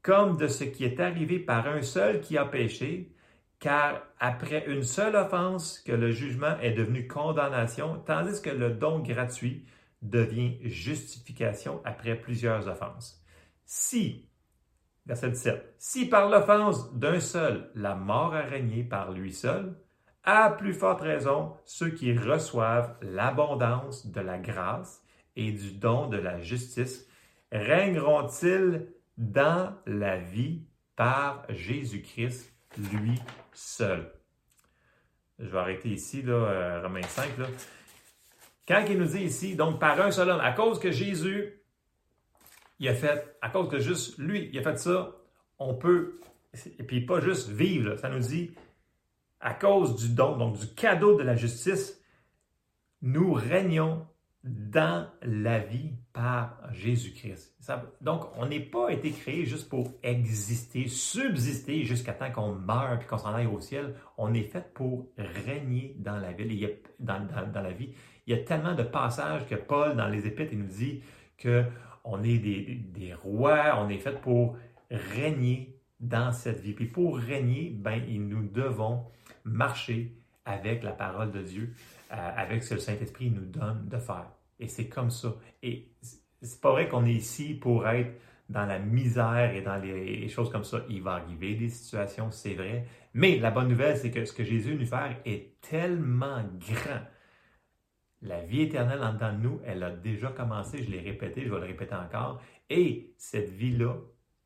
comme 0.02 0.36
de 0.36 0.48
ce 0.48 0.65
qui 0.65 0.84
est 0.84 1.00
arrivé 1.00 1.39
par 1.39 1.67
un 1.67 1.82
seul 1.82 2.19
qui 2.19 2.38
a 2.38 2.45
péché, 2.45 3.13
car 3.60 4.02
après 4.19 4.65
une 4.67 4.84
seule 4.84 5.15
offense 5.15 5.80
que 5.80 5.91
le 5.91 6.12
jugement 6.12 6.58
est 6.60 6.72
devenu 6.72 7.08
condamnation, 7.08 8.02
tandis 8.06 8.41
que 8.41 8.50
le 8.50 8.72
don 8.72 9.00
gratuit 9.00 9.65
devient 10.02 10.58
justification 10.63 11.82
après 11.86 12.15
plusieurs 12.15 12.67
offenses. 12.67 13.24
Si 13.65 14.30
Verset 15.10 15.32
17. 15.32 15.76
Si 15.80 16.06
par 16.08 16.30
l'offense 16.30 16.93
d'un 16.93 17.19
seul 17.19 17.72
la 17.74 17.95
mort 17.95 18.36
a 18.36 18.41
régné 18.41 18.84
par 18.84 19.12
lui 19.12 19.34
seul, 19.34 19.76
à 20.24 20.52
plus 20.52 20.74
forte 20.74 21.02
raison 21.02 21.54
ceux 21.65 21.89
qui 21.89 22.15
reçoivent 22.15 22.95
l'abondance 23.02 24.06
de 24.06 24.22
la 24.22 24.38
grâce 24.38 25.02
et 25.36 25.52
du 25.52 25.72
don 25.72 26.08
de 26.10 26.17
la 26.17 26.39
justice 26.41 27.09
régneront-ils 27.52 28.88
dans 29.18 29.76
la 29.86 30.18
vie 30.18 30.64
par 30.96 31.46
Jésus-Christ 31.50 32.54
lui 32.78 33.20
seul? 33.54 34.12
Je 35.40 35.48
vais 35.48 35.58
arrêter 35.58 35.90
ici, 35.90 36.22
là, 36.22 36.34
euh, 36.34 36.82
Romains 36.82 37.02
5. 37.02 37.38
Là. 37.38 37.48
Quand 38.68 38.84
il 38.88 38.98
nous 38.98 39.06
dit 39.06 39.24
ici, 39.24 39.56
donc 39.56 39.80
par 39.80 40.00
un 40.02 40.12
seul 40.12 40.30
homme, 40.30 40.42
à 40.42 40.52
cause 40.52 40.80
que 40.80 40.92
Jésus 40.92 41.60
il 42.80 42.88
a 42.88 42.94
fait, 42.94 43.38
à 43.42 43.50
cause 43.50 43.70
que 43.70 43.80
juste 43.80 44.18
lui, 44.18 44.50
il 44.52 44.60
a 44.60 44.64
fait 44.64 44.78
ça, 44.78 45.16
on 45.60 45.76
peut, 45.76 46.20
et 46.66 46.84
puis 46.84 47.06
pas 47.06 47.20
juste 47.20 47.50
vivre, 47.50 47.98
ça 47.98 48.10
nous 48.10 48.20
dit, 48.20 48.52
à 49.42 49.54
cause 49.54 49.96
du 49.96 50.10
don, 50.10 50.38
donc 50.38 50.58
du 50.58 50.74
cadeau 50.74 51.18
de 51.18 51.24
la 51.24 51.36
justice, 51.36 52.02
nous 53.02 53.34
régnons 53.34 54.08
dans 54.43 55.08
la 55.21 55.60
vie 55.60 55.91
par 56.13 56.62
Jésus-Christ. 56.71 57.56
Donc, 58.02 58.25
on 58.38 58.45
n'est 58.45 58.62
pas 58.62 58.89
été 58.89 59.12
créé 59.12 59.45
juste 59.45 59.67
pour 59.67 59.93
exister, 60.02 60.88
subsister 60.88 61.84
jusqu'à 61.84 62.13
temps 62.13 62.32
qu'on 62.32 62.54
meure 62.54 62.99
et 63.02 63.06
qu'on 63.06 63.17
s'en 63.17 63.34
aille 63.34 63.47
au 63.47 63.60
ciel. 63.60 63.95
On 64.17 64.34
est 64.34 64.43
fait 64.43 64.73
pour 64.73 65.08
régner 65.17 65.95
dans 65.99 66.17
la 66.17 66.32
vie. 66.32 66.67
dans, 66.99 67.28
dans, 67.54 67.62
la 67.62 67.71
vie. 67.71 67.93
Il 68.28 68.36
y 68.36 68.39
a 68.39 68.43
tellement 68.43 68.75
de 68.75 68.84
passages 68.84 69.45
que 69.47 69.56
Paul, 69.56 69.97
dans 69.97 70.08
les 70.08 70.25
Épîtres, 70.25 70.54
il 70.54 70.60
nous 70.60 70.67
dit 70.67 71.04
que 71.38 71.65
on 72.04 72.23
est 72.23 72.38
des, 72.38 73.13
rois, 73.13 73.78
on 73.78 73.89
est 73.89 73.97
fait 73.97 74.19
pour 74.21 74.58
régner 74.89 75.78
dans 75.99 76.32
cette 76.32 76.62
vie. 76.62 76.73
Puis 76.73 76.88
pour 76.88 77.17
régner, 77.17 77.75
ben, 77.78 78.02
nous 78.08 78.47
devons 78.47 79.04
marcher 79.43 80.15
avec 80.45 80.84
la 80.84 80.91
parole 80.91 81.32
de 81.32 81.41
Dieu, 81.41 81.73
avec 82.10 82.63
ce 82.63 82.69
que 82.69 82.74
le 82.76 82.80
Saint-Esprit 82.80 83.32
nous 83.32 83.45
donne 83.45 83.88
de 83.88 83.98
faire. 83.98 84.32
Et 84.60 84.67
c'est 84.67 84.88
comme 84.88 85.10
ça. 85.10 85.36
Et 85.63 85.91
c'est 86.41 86.62
pas 86.62 86.72
vrai 86.72 86.89
qu'on 86.89 87.06
est 87.06 87.13
ici 87.13 87.54
pour 87.54 87.88
être 87.88 88.19
dans 88.50 88.65
la 88.65 88.80
misère 88.80 89.54
et 89.54 89.62
dans 89.62 89.78
les 89.78 90.28
choses 90.28 90.50
comme 90.50 90.63
ça. 90.63 90.82
Il 90.89 91.04
va 91.04 91.13
arriver 91.13 91.56
des 91.56 91.69
situations, 91.69 92.32
c'est 92.32 92.56
vrai. 92.56 92.86
Mais 93.13 93.38
la 93.38 93.52
bonne 93.52 93.67
nouvelle, 93.67 93.98
c'est 93.98 94.12
que 94.12 94.26
ce 94.26 94.34
que 94.34 94.43
Jésus 94.43 94.76
nous 94.76 94.86
faire 94.86 95.17
est 95.26 95.60
tellement 95.62 96.43
grand 96.60 97.02
la 98.22 98.41
vie 98.41 98.62
éternelle 98.62 99.02
en 99.04 99.13
dedans 99.13 99.34
de 99.34 99.38
nous, 99.38 99.62
elle 99.65 99.84
a 99.84 99.91
déjà 99.91 100.30
commencé, 100.30 100.84
je 100.84 100.91
l'ai 100.91 101.00
répété, 101.00 101.43
je 101.45 101.50
vais 101.50 101.60
le 101.60 101.65
répéter 101.65 101.95
encore. 101.95 102.41
Et 102.69 103.13
cette 103.17 103.50
vie-là, 103.50 103.95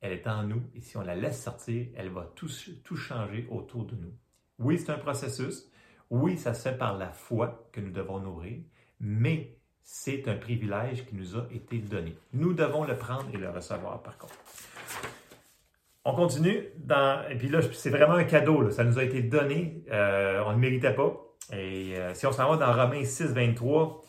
elle 0.00 0.12
est 0.12 0.26
en 0.26 0.44
nous. 0.44 0.62
Et 0.74 0.80
si 0.80 0.96
on 0.96 1.02
la 1.02 1.16
laisse 1.16 1.42
sortir, 1.42 1.86
elle 1.96 2.10
va 2.10 2.30
tout, 2.36 2.48
tout 2.84 2.96
changer 2.96 3.46
autour 3.50 3.84
de 3.84 3.96
nous. 3.96 4.12
Oui, 4.58 4.78
c'est 4.78 4.90
un 4.90 4.98
processus. 4.98 5.70
Oui, 6.10 6.36
ça 6.38 6.54
se 6.54 6.68
fait 6.68 6.76
par 6.76 6.96
la 6.96 7.10
foi 7.10 7.68
que 7.72 7.80
nous 7.80 7.90
devons 7.90 8.18
nourrir. 8.18 8.58
Mais 9.00 9.56
c'est 9.82 10.28
un 10.28 10.34
privilège 10.34 11.04
qui 11.06 11.14
nous 11.14 11.36
a 11.36 11.46
été 11.52 11.78
donné. 11.78 12.16
Nous 12.32 12.54
devons 12.54 12.84
le 12.84 12.96
prendre 12.96 13.26
et 13.32 13.36
le 13.36 13.50
recevoir, 13.50 14.02
par 14.02 14.16
contre. 14.16 14.34
On 16.04 16.14
continue 16.14 16.68
dans. 16.78 17.26
Et 17.28 17.36
puis 17.36 17.48
là, 17.48 17.60
c'est 17.72 17.90
vraiment 17.90 18.14
un 18.14 18.24
cadeau. 18.24 18.70
Ça 18.70 18.84
nous 18.84 18.98
a 18.98 19.04
été 19.04 19.22
donné. 19.22 19.84
Euh, 19.90 20.42
on 20.46 20.52
ne 20.52 20.58
méritait 20.58 20.94
pas. 20.94 21.14
Et 21.52 21.96
euh, 21.96 22.14
si 22.14 22.26
on 22.26 22.32
s'en 22.32 22.48
va 22.48 22.56
dans 22.56 22.72
Romains 22.72 23.04
6, 23.04 23.32
23, 23.32 24.02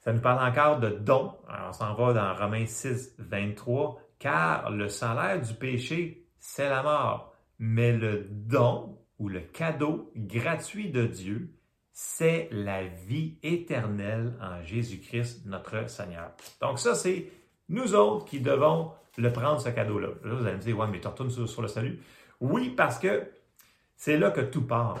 ça 0.00 0.12
nous 0.12 0.20
parle 0.20 0.46
encore 0.46 0.80
de 0.80 0.88
don. 0.88 1.32
On 1.68 1.72
s'en 1.72 1.94
va 1.94 2.12
dans 2.12 2.34
Romains 2.34 2.66
6, 2.66 3.16
23, 3.18 4.00
car 4.18 4.70
le 4.70 4.88
salaire 4.88 5.40
du 5.40 5.54
péché, 5.54 6.26
c'est 6.38 6.68
la 6.68 6.82
mort. 6.82 7.32
Mais 7.58 7.92
le 7.92 8.26
don 8.30 8.98
ou 9.22 9.28
le 9.28 9.40
cadeau 9.40 10.10
gratuit 10.16 10.90
de 10.90 11.06
Dieu, 11.06 11.54
c'est 11.92 12.48
la 12.50 12.82
vie 12.82 13.38
éternelle 13.44 14.36
en 14.40 14.60
Jésus-Christ, 14.62 15.46
notre 15.46 15.88
Seigneur. 15.88 16.32
Donc 16.60 16.80
ça, 16.80 16.96
c'est 16.96 17.30
nous 17.68 17.94
autres 17.94 18.24
qui 18.24 18.40
devons 18.40 18.90
le 19.16 19.32
prendre, 19.32 19.60
ce 19.60 19.68
cadeau-là. 19.68 20.08
Là, 20.24 20.34
vous 20.34 20.44
allez 20.44 20.56
me 20.56 20.60
dire, 20.60 20.76
ouais, 20.76 20.88
mais 20.90 20.98
tu 20.98 21.06
retournes 21.06 21.30
sur, 21.30 21.62
le 21.62 21.68
salut. 21.68 22.00
Oui, 22.40 22.70
parce 22.70 22.98
que 22.98 23.30
c'est 23.94 24.18
là 24.18 24.32
que 24.32 24.40
tout 24.40 24.66
part. 24.66 24.98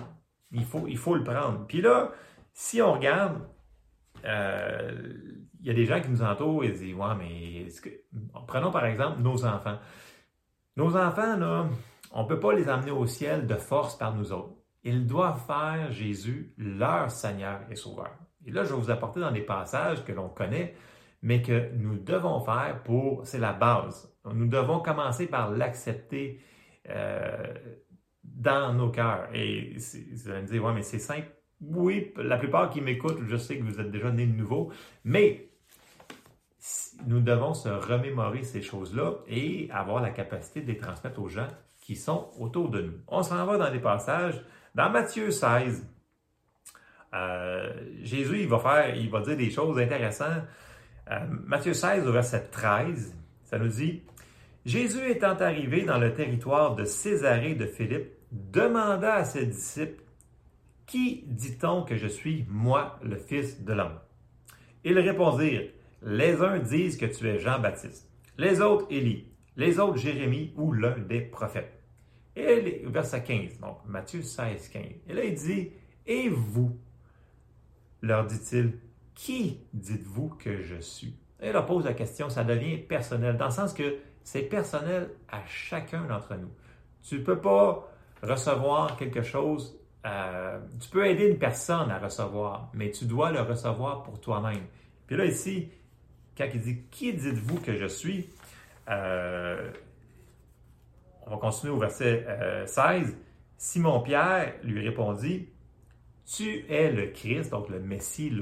Il 0.52 0.64
faut, 0.64 0.86
il 0.86 0.98
faut 0.98 1.16
le 1.16 1.24
prendre. 1.24 1.66
Puis 1.66 1.80
là, 1.80 2.12
si 2.52 2.80
on 2.80 2.92
regarde, 2.92 3.40
euh, 4.24 5.14
il 5.60 5.66
y 5.66 5.70
a 5.70 5.74
des 5.74 5.86
gens 5.86 6.00
qui 6.00 6.10
nous 6.10 6.22
entourent 6.22 6.62
et 6.62 6.70
disent 6.70 6.94
Ouais, 6.94 7.14
mais 7.18 7.66
prenons 8.46 8.70
par 8.70 8.84
exemple 8.84 9.20
nos 9.20 9.44
enfants. 9.44 9.78
Nos 10.76 10.96
enfants, 10.96 11.36
là, 11.36 11.68
on 12.12 12.24
ne 12.24 12.28
peut 12.28 12.40
pas 12.40 12.52
les 12.52 12.68
amener 12.68 12.90
au 12.90 13.06
ciel 13.06 13.46
de 13.46 13.54
force 13.54 13.96
par 13.96 14.14
nous 14.14 14.32
autres. 14.32 14.54
Ils 14.84 15.06
doivent 15.06 15.44
faire 15.46 15.90
Jésus 15.92 16.54
leur 16.58 17.10
Seigneur 17.10 17.60
et 17.70 17.76
Sauveur. 17.76 18.10
Et 18.44 18.50
là, 18.50 18.64
je 18.64 18.74
vais 18.74 18.80
vous 18.80 18.90
apporter 18.90 19.20
dans 19.20 19.30
des 19.30 19.42
passages 19.42 20.04
que 20.04 20.12
l'on 20.12 20.28
connaît, 20.28 20.74
mais 21.22 21.40
que 21.40 21.72
nous 21.76 21.96
devons 21.96 22.40
faire 22.40 22.82
pour, 22.82 23.26
c'est 23.26 23.38
la 23.38 23.52
base. 23.52 24.12
Nous 24.32 24.48
devons 24.48 24.80
commencer 24.80 25.26
par 25.26 25.50
l'accepter 25.50 26.40
euh, 26.88 27.54
dans 28.24 28.74
nos 28.74 28.90
cœurs. 28.90 29.28
Et 29.32 29.76
vous 29.76 30.30
allez 30.30 30.42
me 30.42 30.46
dire, 30.46 30.64
ouais, 30.64 30.72
mais 30.74 30.82
c'est 30.82 30.98
simple. 30.98 31.28
Oui, 31.60 32.12
la 32.16 32.38
plupart 32.38 32.70
qui 32.70 32.80
m'écoutent, 32.80 33.20
je 33.24 33.36
sais 33.36 33.56
que 33.56 33.62
vous 33.62 33.80
êtes 33.80 33.90
déjà 33.90 34.10
nés 34.10 34.26
de 34.26 34.36
nouveau, 34.36 34.72
mais 35.04 35.48
nous 37.06 37.20
devons 37.20 37.54
se 37.54 37.68
remémorer 37.68 38.42
ces 38.42 38.62
choses-là 38.62 39.14
et 39.28 39.68
avoir 39.70 40.02
la 40.02 40.10
capacité 40.10 40.60
de 40.60 40.66
les 40.66 40.76
transmettre 40.76 41.20
aux 41.20 41.28
gens 41.28 41.48
qui 41.82 41.96
sont 41.96 42.30
autour 42.38 42.70
de 42.70 42.80
nous. 42.80 42.94
On 43.08 43.22
s'en 43.22 43.44
va 43.44 43.58
dans 43.58 43.70
des 43.70 43.80
passages. 43.80 44.40
Dans 44.74 44.88
Matthieu 44.88 45.30
16, 45.30 45.86
euh, 47.12 47.72
Jésus, 48.02 48.40
il 48.40 48.48
va 48.48 48.58
faire, 48.58 48.96
il 48.96 49.10
va 49.10 49.20
dire 49.20 49.36
des 49.36 49.50
choses 49.50 49.78
intéressantes. 49.78 50.44
Euh, 51.10 51.18
Matthieu 51.28 51.74
16, 51.74 52.06
au 52.06 52.12
verset 52.12 52.48
13, 52.50 53.14
ça 53.44 53.58
nous 53.58 53.68
dit 53.68 54.02
Jésus 54.64 55.10
étant 55.10 55.34
arrivé 55.34 55.84
dans 55.84 55.98
le 55.98 56.14
territoire 56.14 56.76
de 56.76 56.84
Césarée 56.84 57.56
de 57.56 57.66
Philippe, 57.66 58.12
demanda 58.30 59.14
à 59.14 59.24
ses 59.24 59.44
disciples 59.44 60.02
Qui 60.86 61.24
dit-on 61.26 61.82
que 61.82 61.96
je 61.96 62.06
suis, 62.06 62.46
moi, 62.48 62.98
le 63.02 63.16
Fils 63.16 63.62
de 63.62 63.72
l'homme? 63.72 63.98
Ils 64.84 64.98
répondirent 64.98 65.68
Les 66.02 66.40
uns 66.40 66.60
disent 66.60 66.96
que 66.96 67.06
tu 67.06 67.28
es 67.28 67.40
Jean-Baptiste, 67.40 68.08
les 68.38 68.60
autres 68.60 68.86
Élie, 68.88 69.31
les 69.56 69.78
autres 69.78 69.98
Jérémie 69.98 70.52
ou 70.56 70.72
l'un 70.72 70.98
des 70.98 71.20
prophètes. 71.20 71.82
Et 72.34 72.82
verset 72.86 73.22
15, 73.22 73.60
donc 73.60 73.78
Matthieu 73.86 74.22
16, 74.22 74.68
15. 74.68 74.82
Et 75.08 75.12
là, 75.12 75.24
il 75.24 75.34
dit 75.34 75.70
Et 76.06 76.28
vous 76.28 76.78
leur 78.00 78.26
dit-il 78.26 78.78
Qui 79.14 79.60
dites-vous 79.74 80.30
que 80.38 80.62
je 80.62 80.80
suis 80.80 81.14
Et 81.40 81.52
leur 81.52 81.66
pose 81.66 81.84
la 81.84 81.94
question, 81.94 82.30
ça 82.30 82.44
devient 82.44 82.78
personnel, 82.78 83.36
dans 83.36 83.46
le 83.46 83.50
sens 83.50 83.74
que 83.74 83.98
c'est 84.24 84.42
personnel 84.42 85.10
à 85.30 85.44
chacun 85.46 86.04
d'entre 86.04 86.34
nous. 86.36 86.50
Tu 87.02 87.18
ne 87.18 87.24
peux 87.24 87.40
pas 87.40 87.88
recevoir 88.22 88.96
quelque 88.96 89.22
chose, 89.22 89.78
euh, 90.06 90.58
tu 90.80 90.88
peux 90.88 91.06
aider 91.06 91.26
une 91.26 91.38
personne 91.38 91.90
à 91.90 91.98
recevoir, 91.98 92.70
mais 92.72 92.90
tu 92.90 93.04
dois 93.04 93.30
le 93.30 93.40
recevoir 93.40 94.04
pour 94.04 94.20
toi-même. 94.20 94.62
Puis 95.06 95.16
là, 95.16 95.26
ici, 95.26 95.68
quand 96.36 96.46
il 96.54 96.60
dit 96.60 96.82
Qui 96.90 97.12
dites-vous 97.12 97.60
que 97.60 97.76
je 97.76 97.86
suis 97.86 98.30
On 98.86 99.70
va 101.30 101.36
continuer 101.40 101.72
au 101.72 101.78
verset 101.78 102.26
16. 102.66 102.78
Euh, 102.78 103.04
Simon-Pierre 103.56 104.54
lui 104.64 104.86
répondit 104.86 105.48
Tu 106.26 106.66
es 106.68 106.90
le 106.90 107.06
Christ, 107.06 107.50
donc 107.50 107.68
le 107.68 107.80
Messie, 107.80 108.32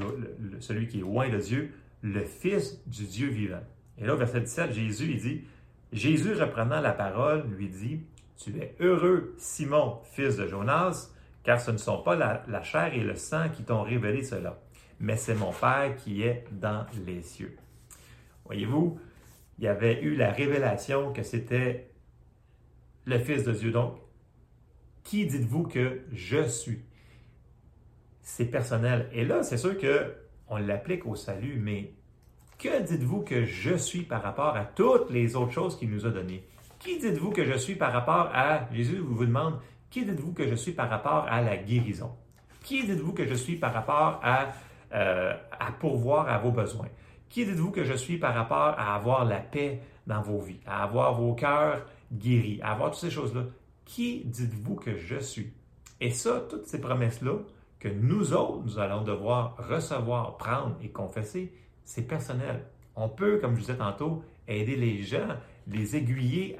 celui 0.60 0.88
qui 0.88 0.98
est 0.98 1.02
loin 1.02 1.28
de 1.28 1.38
Dieu, 1.38 1.72
le 2.02 2.24
Fils 2.24 2.82
du 2.86 3.04
Dieu 3.04 3.28
vivant. 3.28 3.62
Et 3.98 4.06
là, 4.06 4.14
au 4.14 4.16
verset 4.16 4.40
17, 4.40 4.72
Jésus, 4.72 5.10
il 5.10 5.20
dit 5.20 5.44
Jésus, 5.92 6.34
reprenant 6.34 6.80
la 6.80 6.92
parole, 6.92 7.48
lui 7.50 7.68
dit 7.68 8.00
Tu 8.36 8.56
es 8.58 8.76
heureux, 8.80 9.34
Simon, 9.38 9.98
fils 10.04 10.36
de 10.36 10.46
Jonas, 10.46 11.10
car 11.42 11.60
ce 11.60 11.70
ne 11.70 11.78
sont 11.78 12.02
pas 12.02 12.14
la, 12.14 12.62
chair 12.62 12.94
et 12.94 13.00
le 13.00 13.16
sang 13.16 13.48
qui 13.48 13.64
t'ont 13.64 13.82
révélé 13.82 14.22
cela, 14.22 14.58
mais 15.00 15.16
c'est 15.16 15.34
mon 15.34 15.52
Père 15.52 15.96
qui 15.96 16.22
est 16.22 16.44
dans 16.52 16.86
les 17.06 17.22
cieux. 17.22 17.56
Voyez-vous, 18.44 19.00
il 19.60 19.64
y 19.64 19.68
avait 19.68 20.00
eu 20.00 20.16
la 20.16 20.32
révélation 20.32 21.12
que 21.12 21.22
c'était 21.22 21.90
le 23.04 23.18
Fils 23.18 23.44
de 23.44 23.52
Dieu. 23.52 23.70
Donc, 23.70 23.98
qui 25.04 25.26
dites-vous 25.26 25.64
que 25.64 26.00
je 26.12 26.48
suis? 26.48 26.82
C'est 28.22 28.46
personnel. 28.46 29.10
Et 29.12 29.22
là, 29.22 29.42
c'est 29.42 29.58
sûr 29.58 29.76
qu'on 29.76 30.56
l'applique 30.56 31.04
au 31.04 31.14
salut, 31.14 31.60
mais 31.62 31.92
que 32.58 32.82
dites-vous 32.82 33.20
que 33.20 33.44
je 33.44 33.74
suis 33.76 34.02
par 34.02 34.22
rapport 34.22 34.56
à 34.56 34.64
toutes 34.64 35.10
les 35.10 35.36
autres 35.36 35.52
choses 35.52 35.78
qu'il 35.78 35.90
nous 35.90 36.06
a 36.06 36.10
données? 36.10 36.42
Qui 36.78 36.98
dites-vous 36.98 37.30
que 37.30 37.44
je 37.44 37.58
suis 37.58 37.74
par 37.74 37.92
rapport 37.92 38.30
à, 38.32 38.66
Jésus 38.72 38.96
vous 38.96 39.26
demande, 39.26 39.60
qui 39.90 40.06
dites-vous 40.06 40.32
que 40.32 40.48
je 40.48 40.54
suis 40.54 40.72
par 40.72 40.88
rapport 40.88 41.26
à 41.28 41.42
la 41.42 41.58
guérison? 41.58 42.16
Qui 42.62 42.86
dites-vous 42.86 43.12
que 43.12 43.26
je 43.26 43.34
suis 43.34 43.56
par 43.56 43.74
rapport 43.74 44.20
à, 44.22 44.52
euh, 44.94 45.34
à 45.52 45.72
pourvoir 45.72 46.30
à 46.30 46.38
vos 46.38 46.50
besoins? 46.50 46.88
Qui 47.30 47.46
dites-vous 47.46 47.70
que 47.70 47.84
je 47.84 47.94
suis 47.94 48.18
par 48.18 48.34
rapport 48.34 48.74
à 48.76 48.96
avoir 48.96 49.24
la 49.24 49.38
paix 49.38 49.80
dans 50.08 50.20
vos 50.20 50.40
vies, 50.40 50.60
à 50.66 50.82
avoir 50.82 51.14
vos 51.14 51.32
cœurs 51.32 51.86
guéris, 52.12 52.60
à 52.60 52.72
avoir 52.72 52.90
toutes 52.90 53.00
ces 53.00 53.10
choses-là? 53.10 53.44
Qui 53.84 54.24
dites-vous 54.24 54.74
que 54.74 54.96
je 54.96 55.16
suis? 55.20 55.52
Et 56.00 56.10
ça, 56.10 56.42
toutes 56.50 56.66
ces 56.66 56.80
promesses-là 56.80 57.38
que 57.78 57.88
nous 57.88 58.32
autres, 58.32 58.64
nous 58.64 58.78
allons 58.80 59.02
devoir 59.02 59.56
recevoir, 59.68 60.38
prendre 60.38 60.76
et 60.82 60.90
confesser, 60.90 61.54
c'est 61.84 62.02
personnel. 62.02 62.64
On 62.96 63.08
peut, 63.08 63.38
comme 63.38 63.54
je 63.54 63.60
disais 63.60 63.76
tantôt, 63.76 64.24
aider 64.48 64.74
les 64.74 65.02
gens, 65.02 65.28
les 65.68 65.94
aiguiller, 65.94 66.58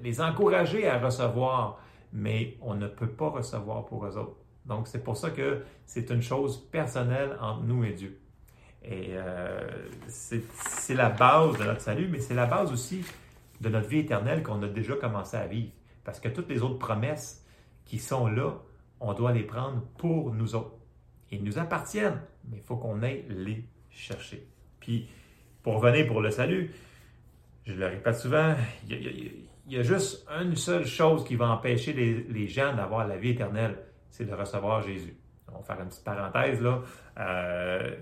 les 0.00 0.20
encourager 0.20 0.86
à 0.86 0.98
recevoir, 1.00 1.80
mais 2.12 2.56
on 2.60 2.74
ne 2.74 2.86
peut 2.86 3.10
pas 3.10 3.30
recevoir 3.30 3.84
pour 3.84 4.06
eux 4.06 4.16
autres. 4.16 4.36
Donc, 4.64 4.86
c'est 4.86 5.02
pour 5.02 5.16
ça 5.16 5.30
que 5.30 5.64
c'est 5.86 6.10
une 6.10 6.22
chose 6.22 6.68
personnelle 6.70 7.36
entre 7.40 7.64
nous 7.64 7.82
et 7.82 7.92
Dieu. 7.92 8.20
Et 8.90 9.10
euh, 9.10 9.60
c'est 10.08 10.94
la 10.94 11.10
base 11.10 11.58
de 11.58 11.64
notre 11.64 11.82
salut, 11.82 12.08
mais 12.08 12.20
c'est 12.20 12.34
la 12.34 12.46
base 12.46 12.72
aussi 12.72 13.04
de 13.60 13.68
notre 13.68 13.86
vie 13.86 13.98
éternelle 13.98 14.42
qu'on 14.42 14.62
a 14.62 14.68
déjà 14.68 14.94
commencé 14.94 15.36
à 15.36 15.46
vivre. 15.46 15.70
Parce 16.04 16.20
que 16.20 16.28
toutes 16.28 16.48
les 16.48 16.62
autres 16.62 16.78
promesses 16.78 17.44
qui 17.84 17.98
sont 17.98 18.28
là, 18.28 18.54
on 19.00 19.12
doit 19.12 19.32
les 19.32 19.42
prendre 19.42 19.82
pour 19.98 20.32
nous 20.32 20.54
autres. 20.54 20.74
Ils 21.30 21.44
nous 21.44 21.58
appartiennent, 21.58 22.22
mais 22.48 22.56
il 22.56 22.62
faut 22.62 22.76
qu'on 22.76 23.02
aille 23.02 23.26
les 23.28 23.62
chercher. 23.90 24.48
Puis, 24.80 25.06
pour 25.62 25.74
revenir 25.74 26.06
pour 26.06 26.22
le 26.22 26.30
salut, 26.30 26.70
je 27.66 27.74
le 27.74 27.86
répète 27.86 28.16
souvent, 28.16 28.54
il 28.88 29.44
y 29.68 29.76
a, 29.76 29.82
juste 29.82 30.26
une 30.30 30.56
seule 30.56 30.86
chose 30.86 31.24
qui 31.24 31.36
va 31.36 31.50
empêcher 31.50 31.92
les, 31.92 32.48
gens 32.48 32.74
d'avoir 32.74 33.06
la 33.06 33.18
vie 33.18 33.30
éternelle, 33.30 33.76
c'est 34.08 34.24
de 34.24 34.32
recevoir 34.32 34.80
Jésus. 34.80 35.14
On 35.52 35.58
va 35.58 35.62
faire 35.62 35.80
une 35.82 35.88
petite 35.88 36.04
parenthèse 36.04 36.62
là. 36.62 36.80
Euh, 37.18 37.96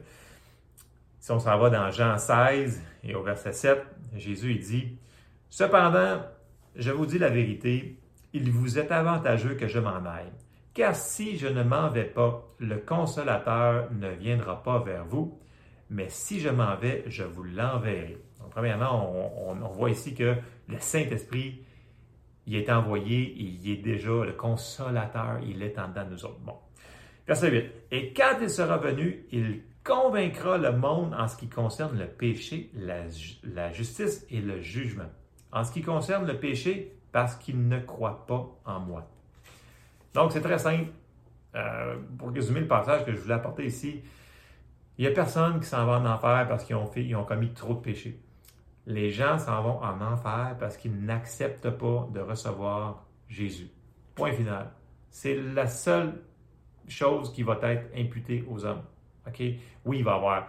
si 1.18 1.30
on 1.32 1.38
s'en 1.38 1.58
va 1.58 1.70
dans 1.70 1.90
Jean 1.90 2.18
16 2.18 2.82
et 3.04 3.14
au 3.14 3.22
verset 3.22 3.52
7, 3.52 3.84
Jésus 4.14 4.52
il 4.52 4.60
dit 4.60 4.98
Cependant, 5.48 6.22
je 6.74 6.90
vous 6.90 7.06
dis 7.06 7.18
la 7.18 7.30
vérité, 7.30 7.98
il 8.32 8.50
vous 8.50 8.78
est 8.78 8.92
avantageux 8.92 9.54
que 9.54 9.68
je 9.68 9.78
m'en 9.78 10.04
aille. 10.04 10.32
Car 10.74 10.94
si 10.94 11.38
je 11.38 11.46
ne 11.46 11.62
m'en 11.62 11.88
vais 11.88 12.04
pas, 12.04 12.46
le 12.58 12.76
consolateur 12.76 13.90
ne 13.92 14.10
viendra 14.10 14.62
pas 14.62 14.78
vers 14.80 15.06
vous, 15.06 15.40
mais 15.88 16.08
si 16.08 16.40
je 16.40 16.50
m'en 16.50 16.76
vais, 16.76 17.04
je 17.06 17.22
vous 17.22 17.44
l'enverrai. 17.44 18.18
Donc, 18.40 18.50
premièrement, 18.50 19.10
on, 19.48 19.54
voit 19.68 19.90
ici 19.90 20.14
que 20.14 20.34
le 20.68 20.78
Saint-Esprit, 20.78 21.62
il 22.46 22.56
est 22.56 22.70
envoyé, 22.70 23.34
il 23.38 23.70
est 23.70 23.76
déjà 23.76 24.24
le 24.24 24.32
consolateur, 24.32 25.38
il 25.46 25.62
est 25.62 25.78
en 25.78 25.88
dedans 25.88 26.04
de 26.04 26.10
nous 26.10 26.24
autres. 26.24 26.40
Bon. 26.40 26.56
Verset 27.26 27.50
8. 27.50 27.64
Et 27.92 28.12
quand 28.12 28.36
il 28.40 28.50
sera 28.50 28.76
venu, 28.76 29.26
il 29.32 29.62
convaincra 29.86 30.58
le 30.58 30.72
monde 30.72 31.14
en 31.14 31.28
ce 31.28 31.36
qui 31.36 31.48
concerne 31.48 31.96
le 31.96 32.06
péché, 32.06 32.70
la, 32.74 33.72
justice 33.72 34.26
et 34.30 34.40
le 34.40 34.60
jugement. 34.60 35.08
En 35.52 35.62
ce 35.62 35.72
qui 35.72 35.80
concerne 35.80 36.26
le 36.26 36.38
péché, 36.38 36.92
parce 37.12 37.36
qu'il 37.36 37.68
ne 37.68 37.78
croit 37.78 38.26
pas 38.26 38.48
en 38.64 38.80
moi. 38.80 39.08
Donc, 40.12 40.32
c'est 40.32 40.40
très 40.40 40.58
simple. 40.58 40.90
Euh, 41.54 41.96
pour 42.18 42.30
résumer 42.30 42.60
le 42.60 42.66
passage 42.66 43.04
que 43.06 43.12
je 43.12 43.18
voulais 43.18 43.34
apporter 43.34 43.64
ici, 43.64 44.02
il 44.98 45.02
n'y 45.02 45.10
a 45.10 45.14
personne 45.14 45.60
qui 45.60 45.66
s'en 45.66 45.86
va 45.86 45.98
en 45.98 46.04
enfer 46.04 46.46
parce 46.48 46.64
qu'ils 46.64 46.76
ont, 46.76 46.90
ont 47.20 47.24
commis 47.24 47.52
trop 47.52 47.74
de 47.74 47.80
péchés. 47.80 48.20
Les 48.86 49.10
gens 49.10 49.38
s'en 49.38 49.62
vont 49.62 49.80
en 49.82 50.00
enfer 50.00 50.56
parce 50.58 50.76
qu'ils 50.76 51.04
n'acceptent 51.04 51.70
pas 51.70 52.08
de 52.12 52.20
recevoir 52.20 53.06
Jésus. 53.28 53.70
Point 54.14 54.32
final. 54.32 54.70
C'est 55.10 55.34
la 55.34 55.66
seule 55.66 56.22
chose 56.88 57.32
qui 57.32 57.42
va 57.42 57.58
être 57.62 57.86
imputée 57.96 58.44
aux 58.48 58.64
hommes. 58.64 58.82
OK? 59.26 59.42
Oui, 59.84 59.98
il 59.98 60.04
va 60.04 60.12
y 60.12 60.14
avoir 60.14 60.48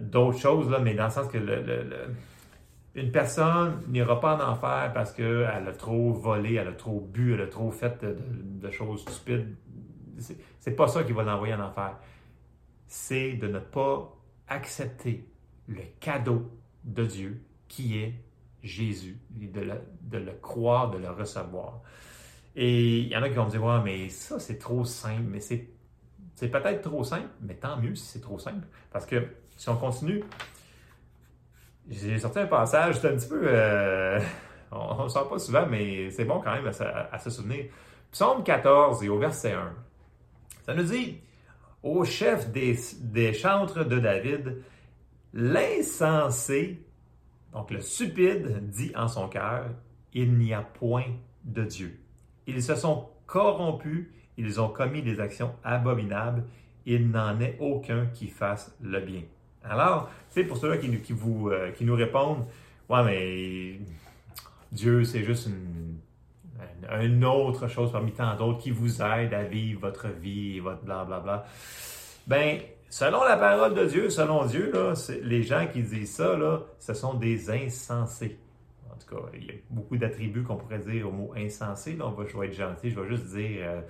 d'autres 0.00 0.38
choses, 0.38 0.70
là, 0.70 0.78
mais 0.78 0.94
dans 0.94 1.04
le 1.04 1.10
sens 1.10 1.28
que 1.28 1.38
une 2.96 3.12
personne 3.12 3.82
n'ira 3.88 4.18
pas 4.18 4.36
en 4.36 4.52
enfer 4.52 4.90
parce 4.94 5.12
qu'elle 5.12 5.44
a 5.44 5.72
trop 5.72 6.12
volé, 6.14 6.54
elle 6.54 6.68
a 6.68 6.72
trop 6.72 7.00
bu, 7.00 7.34
elle 7.34 7.42
a 7.42 7.46
trop 7.46 7.70
fait 7.70 8.04
de, 8.04 8.70
choses 8.70 9.02
stupides. 9.02 9.54
C'est 10.60 10.74
pas 10.74 10.88
ça 10.88 11.04
qui 11.04 11.12
va 11.12 11.22
l'envoyer 11.22 11.52
en 11.54 11.60
enfer. 11.60 11.98
C'est 12.86 13.34
de 13.34 13.48
ne 13.48 13.58
pas 13.58 14.16
accepter 14.48 15.28
le 15.68 15.82
cadeau 16.00 16.50
de 16.84 17.04
Dieu 17.04 17.42
qui 17.68 17.98
est 17.98 18.14
Jésus, 18.62 19.18
de 19.30 19.60
le, 19.60 19.74
de 20.00 20.18
le 20.18 20.32
croire, 20.32 20.90
de 20.90 20.98
le 20.98 21.10
recevoir. 21.10 21.82
Et 22.54 23.00
il 23.00 23.08
y 23.08 23.16
en 23.16 23.22
a 23.22 23.28
qui 23.28 23.34
vont 23.34 23.44
me 23.44 23.50
dire, 23.50 23.62
ouais, 23.62 23.82
mais 23.84 24.08
ça, 24.08 24.40
c'est 24.40 24.58
trop 24.58 24.84
simple. 24.84 25.24
Mais 25.28 25.40
c'est, 25.40 25.68
c'est 26.36 26.48
peut-être 26.48 26.82
trop 26.82 27.02
simple, 27.02 27.28
mais 27.40 27.54
tant 27.54 27.78
mieux 27.78 27.94
si 27.94 28.04
c'est 28.04 28.20
trop 28.20 28.38
simple. 28.38 28.66
Parce 28.92 29.06
que 29.06 29.26
si 29.56 29.68
on 29.68 29.76
continue, 29.76 30.22
j'ai 31.88 32.18
sorti 32.18 32.38
un 32.38 32.46
passage, 32.46 33.00
c'est 33.00 33.08
un 33.08 33.16
petit 33.16 33.28
peu. 33.28 33.40
Euh, 33.42 34.20
on 34.70 35.04
ne 35.04 35.08
sort 35.08 35.28
pas 35.28 35.38
souvent, 35.38 35.66
mais 35.66 36.10
c'est 36.10 36.24
bon 36.24 36.40
quand 36.40 36.52
même 36.52 36.70
à, 37.10 37.18
se 37.18 37.30
souvenir. 37.30 37.64
Psaume 38.12 38.44
14 38.44 39.02
et 39.02 39.08
au 39.08 39.18
verset 39.18 39.52
1. 39.52 39.74
Ça 40.64 40.74
nous 40.74 40.84
dit 40.84 41.20
Au 41.82 42.04
chef 42.04 42.50
des, 42.52 42.78
des 43.00 43.32
chantres 43.32 43.84
de 43.84 43.98
David, 43.98 44.62
L'insensé, 45.38 46.82
donc 47.52 47.70
le 47.70 47.80
stupide, 47.82 48.70
dit 48.70 48.90
en 48.96 49.06
son 49.06 49.28
cœur, 49.28 49.66
il 50.14 50.38
n'y 50.38 50.54
a 50.54 50.62
point 50.62 51.04
de 51.44 51.62
Dieu. 51.64 52.00
Ils 52.46 52.62
se 52.62 52.74
sont 52.74 53.10
corrompus, 53.26 54.08
ils 54.38 54.60
ont 54.60 54.68
commis 54.68 55.02
des 55.02 55.20
actions 55.20 55.54
abominables, 55.64 56.44
il 56.84 57.10
n'en 57.10 57.40
est 57.40 57.56
aucun 57.60 58.06
qui 58.06 58.28
fasse 58.28 58.74
le 58.80 59.00
bien. 59.00 59.22
Alors, 59.64 60.10
c'est 60.30 60.44
pour 60.44 60.56
ceux-là 60.56 60.76
qui, 60.76 61.12
vous, 61.12 61.50
euh, 61.50 61.72
qui 61.72 61.84
nous 61.84 61.96
répondent, 61.96 62.44
ouais, 62.88 63.04
mais 63.04 63.80
Dieu, 64.70 65.04
c'est 65.04 65.24
juste 65.24 65.48
une, 65.48 67.24
autre 67.24 67.66
chose 67.68 67.90
parmi 67.90 68.12
tant 68.12 68.36
d'autres 68.36 68.58
qui 68.58 68.70
vous 68.70 69.02
aide 69.02 69.34
à 69.34 69.42
vivre 69.42 69.80
votre 69.80 70.08
vie 70.08 70.58
et 70.58 70.60
votre 70.60 70.82
blablabla. 70.82 71.20
Bla, 71.20 71.36
bla. 71.38 71.46
Ben, 72.26 72.60
selon 72.88 73.24
la 73.24 73.36
parole 73.36 73.74
de 73.74 73.84
Dieu, 73.86 74.10
selon 74.10 74.46
Dieu, 74.46 74.70
là, 74.72 74.94
les 75.22 75.42
gens 75.42 75.66
qui 75.72 75.82
disent 75.82 76.14
ça, 76.14 76.36
là, 76.36 76.60
ce 76.78 76.94
sont 76.94 77.14
des 77.14 77.50
insensés. 77.50 78.38
En 78.90 78.96
tout 78.96 79.14
cas, 79.14 79.22
il 79.34 79.44
y 79.46 79.50
a 79.50 79.54
beaucoup 79.70 79.96
d'attributs 79.96 80.42
qu'on 80.42 80.56
pourrait 80.56 80.78
dire 80.78 81.08
au 81.08 81.12
mot 81.12 81.32
insensé. 81.36 81.94
Là, 81.96 82.12
je 82.26 82.36
vais 82.36 82.46
être 82.46 82.54
gentil, 82.54 82.90
je 82.90 83.00
vais 83.00 83.08
juste 83.08 83.26
dire 83.26 83.58
euh, 83.62 83.80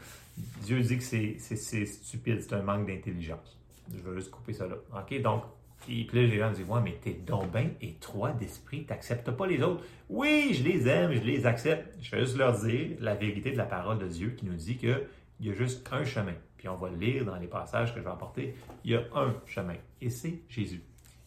Dieu 0.62 0.80
dit 0.80 0.99
que 0.99 1.03
c'est 1.03 1.87
stupide, 1.87 2.41
c'est 2.43 2.55
un 2.55 2.62
manque 2.62 2.87
d'intelligence. 2.87 3.59
Je 3.93 3.99
vais 4.09 4.16
juste 4.16 4.30
couper 4.30 4.53
ça 4.53 4.66
là. 4.66 4.76
OK? 4.95 5.20
Donc, 5.22 5.45
puis, 5.80 6.09
là, 6.12 6.22
les 6.22 6.39
gens 6.39 6.51
me 6.51 6.55
disent 6.55 6.68
Ouais, 6.68 6.80
mais 6.82 6.99
t'es 7.01 7.12
donc 7.12 7.53
bien 7.53 7.70
étroit 7.80 8.32
d'esprit, 8.32 8.84
t'acceptes 8.84 9.30
pas 9.30 9.47
les 9.47 9.62
autres. 9.62 9.84
Oui, 10.09 10.53
je 10.53 10.64
les 10.64 10.89
aime, 10.89 11.12
je 11.12 11.20
les 11.20 11.47
accepte. 11.47 11.97
Je 12.03 12.11
vais 12.11 12.20
juste 12.20 12.37
leur 12.37 12.59
dire 12.59 12.97
la 13.01 13.14
vérité 13.14 13.53
de 13.53 13.57
la 13.57 13.66
parole 13.66 13.99
de 13.99 14.09
Dieu 14.09 14.30
qui 14.30 14.47
nous 14.47 14.55
dit 14.55 14.76
qu'il 14.76 15.01
y 15.41 15.51
a 15.51 15.55
juste 15.55 15.87
un 15.93 16.05
chemin. 16.05 16.34
Puis 16.57 16.68
on 16.68 16.76
va 16.76 16.91
le 16.91 16.97
lire 16.97 17.24
dans 17.24 17.37
les 17.37 17.47
passages 17.47 17.95
que 17.95 18.01
je 18.01 18.05
vais 18.05 18.11
apporter. 18.11 18.55
Il 18.84 18.93
y 18.93 18.97
a 18.97 19.03
un 19.14 19.34
chemin. 19.47 19.76
Et 20.01 20.11
c'est 20.11 20.41
Jésus. 20.49 20.82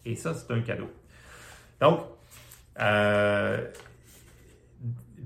Et 0.06 0.16
ça, 0.16 0.34
c'est 0.34 0.52
un 0.52 0.62
cadeau. 0.62 0.90
Donc, 1.80 2.02
euh, 2.82 3.66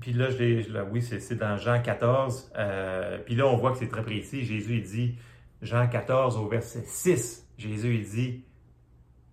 puis 0.00 0.12
là, 0.12 0.30
je 0.30 0.82
oui, 0.90 1.02
c'est 1.02 1.34
dans 1.34 1.56
Jean 1.56 1.80
14. 1.80 2.52
Euh, 2.56 3.18
puis 3.24 3.34
là, 3.34 3.46
on 3.46 3.56
voit 3.56 3.72
que 3.72 3.78
c'est 3.78 3.88
très 3.88 4.02
précis. 4.02 4.44
Jésus, 4.44 4.76
il 4.78 4.82
dit, 4.82 5.14
Jean 5.62 5.88
14 5.88 6.36
au 6.36 6.48
verset 6.48 6.84
6, 6.84 7.48
Jésus, 7.58 7.94
il 7.94 8.08
dit, 8.08 8.44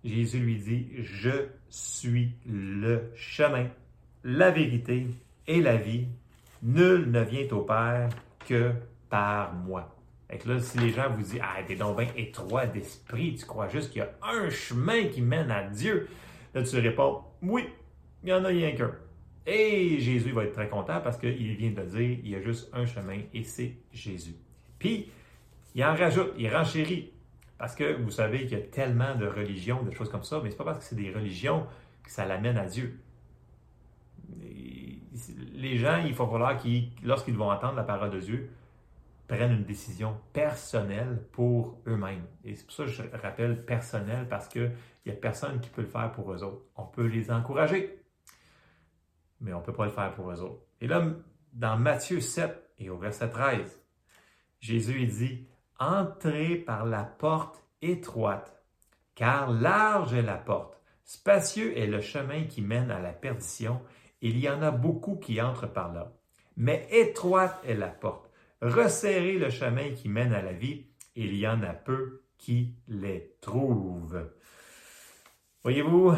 Jésus 0.04 0.38
lui 0.38 0.56
dit, 0.56 0.88
je 0.98 1.46
suis 1.68 2.34
le 2.46 3.10
chemin, 3.14 3.68
la 4.24 4.50
vérité 4.50 5.06
et 5.46 5.60
la 5.60 5.76
vie. 5.76 6.06
Nul 6.62 7.10
ne 7.10 7.20
vient 7.20 7.46
au 7.50 7.62
Père 7.62 8.08
que 8.46 8.72
par 9.10 9.54
moi. 9.54 9.96
Et 10.30 10.38
là, 10.48 10.58
si 10.60 10.78
les 10.78 10.90
gens 10.90 11.10
vous 11.10 11.22
disent, 11.22 11.40
ah, 11.42 11.62
t'es 11.66 11.76
donc 11.76 11.98
bien 11.98 12.08
étroit 12.16 12.66
d'esprit, 12.66 13.34
tu 13.34 13.44
crois 13.44 13.68
juste 13.68 13.90
qu'il 13.90 13.98
y 13.98 14.02
a 14.02 14.12
un 14.22 14.48
chemin 14.48 15.04
qui 15.04 15.20
mène 15.20 15.50
à 15.50 15.64
Dieu, 15.64 16.08
là, 16.54 16.62
tu 16.62 16.78
réponds, 16.78 17.20
oui, 17.42 17.68
il 18.22 18.30
y 18.30 18.32
en 18.32 18.44
a 18.44 18.48
rien 18.48 18.72
qu'un. 18.72 18.92
Et 19.46 19.98
Jésus 19.98 20.30
va 20.30 20.44
être 20.44 20.52
très 20.52 20.68
content 20.68 21.00
parce 21.00 21.18
qu'il 21.18 21.56
vient 21.56 21.70
de 21.70 21.82
dire, 21.82 22.18
il 22.22 22.28
y 22.28 22.36
a 22.36 22.40
juste 22.40 22.70
un 22.72 22.86
chemin 22.86 23.20
et 23.34 23.42
c'est 23.42 23.76
Jésus. 23.92 24.36
Puis, 24.78 25.10
il 25.74 25.84
en 25.84 25.94
rajoute, 25.94 26.32
il 26.38 26.48
renchérit. 26.54 27.10
Parce 27.58 27.74
que 27.76 27.94
vous 27.94 28.10
savez 28.10 28.40
qu'il 28.40 28.58
y 28.58 28.60
a 28.60 28.64
tellement 28.64 29.14
de 29.14 29.26
religions, 29.26 29.82
de 29.82 29.90
choses 29.92 30.10
comme 30.10 30.24
ça, 30.24 30.40
mais 30.42 30.50
ce 30.50 30.54
n'est 30.54 30.58
pas 30.58 30.64
parce 30.64 30.78
que 30.78 30.84
c'est 30.84 30.96
des 30.96 31.12
religions 31.12 31.66
que 32.02 32.10
ça 32.10 32.26
l'amène 32.26 32.58
à 32.58 32.66
Dieu. 32.66 32.98
Les 35.54 35.76
gens, 35.76 36.02
il 36.04 36.14
faut 36.14 36.26
falloir 36.26 36.56
qu'ils, 36.56 36.90
lorsqu'ils 37.04 37.36
vont 37.36 37.50
entendre 37.50 37.76
la 37.76 37.84
parole 37.84 38.10
de 38.10 38.18
Dieu, 38.18 38.50
prennent 39.28 39.52
une 39.52 39.64
décision 39.64 40.16
personnelle 40.32 41.22
pour 41.30 41.78
eux-mêmes. 41.86 42.24
Et 42.44 42.56
c'est 42.56 42.64
pour 42.66 42.74
ça 42.74 42.84
que 42.84 42.90
je 42.90 43.02
rappelle 43.22 43.64
personnel, 43.64 44.26
parce 44.28 44.48
qu'il 44.48 44.72
n'y 45.06 45.12
a 45.12 45.14
personne 45.14 45.60
qui 45.60 45.70
peut 45.70 45.82
le 45.82 45.88
faire 45.88 46.10
pour 46.12 46.32
eux 46.32 46.42
autres. 46.42 46.62
On 46.76 46.84
peut 46.84 47.06
les 47.06 47.30
encourager, 47.30 48.01
mais 49.42 49.52
on 49.52 49.60
ne 49.60 49.64
peut 49.64 49.72
pas 49.72 49.84
le 49.84 49.90
faire 49.90 50.14
pour 50.14 50.30
eux 50.30 50.40
autres. 50.40 50.62
Et 50.80 50.86
là, 50.86 51.04
dans 51.52 51.76
Matthieu 51.76 52.20
7 52.20 52.74
et 52.78 52.88
au 52.88 52.96
verset 52.96 53.28
13, 53.28 53.82
Jésus 54.60 55.06
dit, 55.06 55.46
Entrez 55.78 56.56
par 56.56 56.86
la 56.86 57.02
porte 57.02 57.62
étroite, 57.82 58.62
car 59.14 59.50
large 59.50 60.14
est 60.14 60.22
la 60.22 60.36
porte, 60.36 60.80
spacieux 61.04 61.76
est 61.76 61.88
le 61.88 62.00
chemin 62.00 62.44
qui 62.44 62.62
mène 62.62 62.90
à 62.90 63.00
la 63.00 63.12
perdition, 63.12 63.82
il 64.20 64.38
y 64.38 64.48
en 64.48 64.62
a 64.62 64.70
beaucoup 64.70 65.16
qui 65.16 65.42
entrent 65.42 65.70
par 65.70 65.92
là. 65.92 66.12
Mais 66.56 66.86
étroite 66.92 67.60
est 67.66 67.74
la 67.74 67.88
porte, 67.88 68.30
resserrez 68.60 69.38
le 69.38 69.50
chemin 69.50 69.90
qui 69.90 70.08
mène 70.08 70.32
à 70.32 70.42
la 70.42 70.52
vie, 70.52 70.86
il 71.16 71.34
y 71.34 71.46
en 71.48 71.62
a 71.62 71.72
peu 71.72 72.22
qui 72.38 72.76
les 72.86 73.36
trouvent. 73.40 74.30
Voyez-vous, 75.62 76.12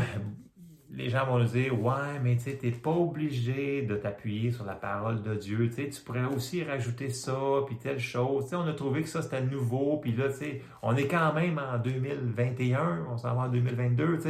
les 0.97 1.09
gens 1.09 1.27
vont 1.27 1.39
nous 1.39 1.49
dire 1.49 1.79
Ouais, 1.81 2.19
mais 2.23 2.37
tu 2.37 2.51
n'es 2.51 2.73
pas 2.73 2.91
obligé 2.91 3.83
de 3.83 3.97
t'appuyer 3.97 4.53
sur 4.53 4.65
la 4.65 4.75
parole 4.75 5.23
de 5.23 5.35
Dieu. 5.35 5.71
Tu 5.71 5.89
pourrais 6.03 6.25
aussi 6.25 6.63
rajouter 6.63 7.11
ça, 7.11 7.37
puis 7.67 7.77
telle 7.77 7.99
chose. 7.99 8.53
on 8.55 8.67
a 8.67 8.73
trouvé 8.73 9.03
que 9.03 9.09
ça 9.09 9.23
c'était 9.23 9.43
nouveau, 9.43 9.99
puis 9.99 10.13
là, 10.13 10.29
on 10.83 10.97
est 10.97 11.09
quand 11.09 11.33
même 11.35 11.59
en 11.59 11.79
2021, 11.79 13.07
on 13.11 13.17
s'en 13.17 13.35
va 13.35 13.43
en 13.43 13.49
2022. 13.49 14.21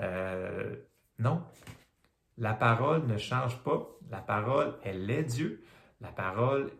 Euh, 0.00 0.74
non, 1.18 1.42
la 2.38 2.54
parole 2.54 3.06
ne 3.06 3.16
change 3.16 3.58
pas. 3.62 3.88
La 4.10 4.18
parole, 4.18 4.74
elle 4.82 5.08
est 5.10 5.24
Dieu. 5.24 5.62
La 6.00 6.08
parole, 6.08 6.70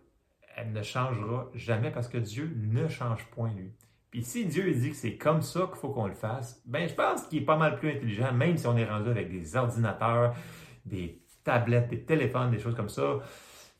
elle 0.57 0.73
ne 0.73 0.83
changera 0.83 1.49
jamais 1.55 1.91
parce 1.91 2.09
que 2.09 2.19
Dieu 2.19 2.53
ne 2.57 2.89
change 2.89 3.25
point 3.31 3.53
lui. 3.55 3.73
Puis 4.15 4.23
si 4.23 4.47
Dieu 4.47 4.71
dit 4.71 4.91
que 4.91 4.97
c'est 4.97 5.17
comme 5.17 5.43
ça 5.43 5.67
qu'il 5.67 5.75
faut 5.75 5.89
qu'on 5.89 6.07
le 6.07 6.15
fasse, 6.15 6.63
ben 6.67 6.89
je 6.89 6.95
pense 6.95 7.25
qu'il 7.25 7.43
est 7.43 7.45
pas 7.45 7.57
mal 7.57 7.75
plus 7.75 7.91
intelligent, 7.91 8.33
même 8.33 8.57
si 8.57 8.65
on 8.69 8.77
est 8.77 8.85
rendu 8.85 9.11
avec 9.11 9.29
des 9.29 9.57
ordinateurs, 9.57 10.37
des 10.87 11.21
tablettes, 11.43 11.89
des 11.89 12.05
téléphones, 12.05 12.53
des 12.53 12.61
choses 12.61 12.77
comme 12.77 12.89
ça. 12.89 13.19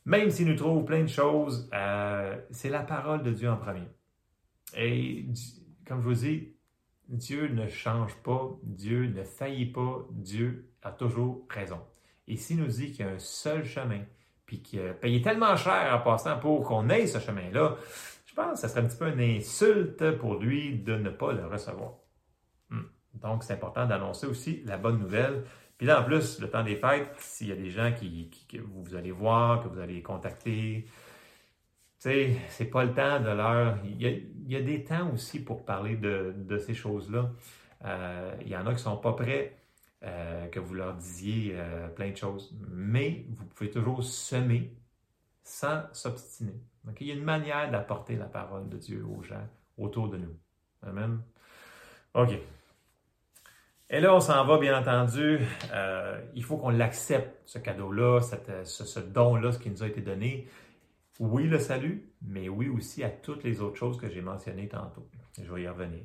Même 0.05 0.31
s'il 0.31 0.49
nous 0.49 0.57
trouve 0.57 0.85
plein 0.85 1.03
de 1.03 1.09
choses, 1.09 1.71
euh, 1.73 2.37
c'est 2.51 2.69
la 2.69 2.83
parole 2.83 3.23
de 3.23 3.31
Dieu 3.31 3.49
en 3.49 3.57
premier. 3.57 3.87
Et 4.77 5.25
comme 5.87 6.01
je 6.01 6.09
vous 6.09 6.15
dis, 6.15 6.57
Dieu 7.07 7.47
ne 7.47 7.69
change 7.69 8.17
pas, 8.25 8.59
Dieu 8.65 9.07
ne 9.07 9.23
faillit 9.23 9.71
pas, 9.71 10.05
Dieu 10.11 10.69
a 10.83 10.91
toujours 10.91 11.47
raison. 11.49 11.79
Et 12.27 12.37
s'il 12.37 12.57
nous 12.57 12.67
dit 12.67 12.91
qu'il 12.91 13.07
y 13.07 13.09
a 13.09 13.13
un 13.13 13.21
seul 13.21 13.65
chemin, 13.65 14.01
puis 14.47 14.63
qu'il 14.63 14.81
a 14.81 14.95
payé 14.95 15.23
tellement 15.23 15.55
cher 15.55 15.95
en 15.95 16.03
passant 16.03 16.41
pour 16.41 16.65
qu'on 16.65 16.89
ait 16.89 17.07
ce 17.07 17.21
chemin-là, 17.21 17.77
je 18.35 18.43
pense 18.43 18.53
que 18.55 18.59
ça 18.59 18.69
serait 18.69 18.81
un 18.81 18.87
petit 18.87 18.97
peu 18.97 19.09
une 19.09 19.21
insulte 19.21 20.19
pour 20.19 20.35
lui 20.37 20.79
de 20.79 20.97
ne 20.97 21.11
pas 21.11 21.33
le 21.33 21.47
recevoir. 21.47 21.93
Hmm. 22.71 22.83
Donc, 23.15 23.45
c'est 23.45 23.53
important 23.53 23.87
d'annoncer 23.87 24.27
aussi 24.27 24.63
la 24.65 24.77
bonne 24.77 24.99
nouvelle. 24.99 25.45
Puis 25.79 25.87
là, 25.87 26.01
en 26.01 26.05
plus, 26.05 26.41
le 26.41 26.51
temps 26.51 26.65
des 26.65 26.77
fêtes, 26.77 27.15
s'il 27.19 27.49
y 27.49 27.53
a 27.53 27.57
des 27.57 27.71
gens 27.71 27.93
qui, 27.93 28.31
que 28.49 28.59
vous 28.59 28.97
allez 28.97 29.13
voir, 29.13 29.63
que 29.63 29.69
vous 29.69 29.79
allez 29.79 30.03
contacter, 30.03 30.89
sais, 32.05 32.37
c'est 32.51 32.67
pas 32.67 32.85
le 32.85 32.93
temps 32.93 33.21
de 33.21 33.31
leur. 33.31 33.79
Il 33.85 34.03
y, 34.47 34.57
a, 34.57 34.61
des 34.61 34.85
temps 34.85 35.11
aussi 35.13 35.43
pour 35.43 35.65
parler 35.65 35.97
de, 35.97 36.59
ces 36.59 36.75
choses-là. 36.75 37.31
Euh, 37.85 38.35
il 38.43 38.49
y 38.49 38.57
en 38.57 38.67
a 38.67 38.75
qui 38.75 38.83
sont 38.83 38.97
pas 38.97 39.13
prêts 39.15 39.59
euh, 40.03 40.47
que 40.49 40.61
vous 40.61 40.75
leur 40.75 40.95
disiez 40.95 41.55
euh, 41.57 41.89
plein 41.89 42.11
de 42.11 42.17
choses. 42.17 42.55
Mais 42.71 43.27
vous 43.31 43.47
pouvez 43.47 43.71
toujours 43.71 44.05
semer 44.05 44.77
sans 45.43 45.83
s'obstiner. 45.93 46.61
Donc, 46.85 47.01
il 47.01 47.07
y 47.09 47.11
a 47.11 47.15
une 47.15 47.25
manière 47.25 47.71
d'apporter 47.71 48.17
la 48.17 48.27
parole 48.27 48.69
de 48.69 48.77
Dieu 48.77 49.05
aux 49.05 49.23
gens 49.23 49.47
autour 49.79 50.09
de 50.09 50.19
nous. 50.19 50.37
Amen? 50.83 51.21
OK. 52.15 52.31
Et 53.91 54.01
là, 54.01 54.15
on 54.15 54.21
s'en 54.21 54.45
va, 54.45 54.59
bien 54.59 54.79
entendu. 54.79 55.41
Euh, 55.73 56.21
il 56.35 56.43
faut 56.43 56.57
qu'on 56.57 56.71
l'accepte, 56.71 57.43
ce 57.45 57.59
cadeau-là, 57.59 58.21
ce, 58.65 58.85
ce 58.85 59.01
don-là, 59.01 59.53
ce 59.53 59.59
qui 59.59 59.71
nous 59.71 59.83
a 59.83 59.87
été 59.87 60.01
donné. 60.01 60.49
Oui, 61.21 61.45
le 61.45 61.59
salut, 61.59 62.11
mais 62.23 62.49
oui 62.49 62.69
aussi 62.69 63.05
à 63.05 63.09
toutes 63.09 63.45
les 63.45 63.61
autres 63.61 63.77
choses 63.77 63.99
que 63.99 64.11
j'ai 64.11 64.21
mentionnées 64.21 64.69
tantôt. 64.69 65.09
Je 65.41 65.53
vais 65.53 65.63
y 65.63 65.69
revenir. 65.69 66.03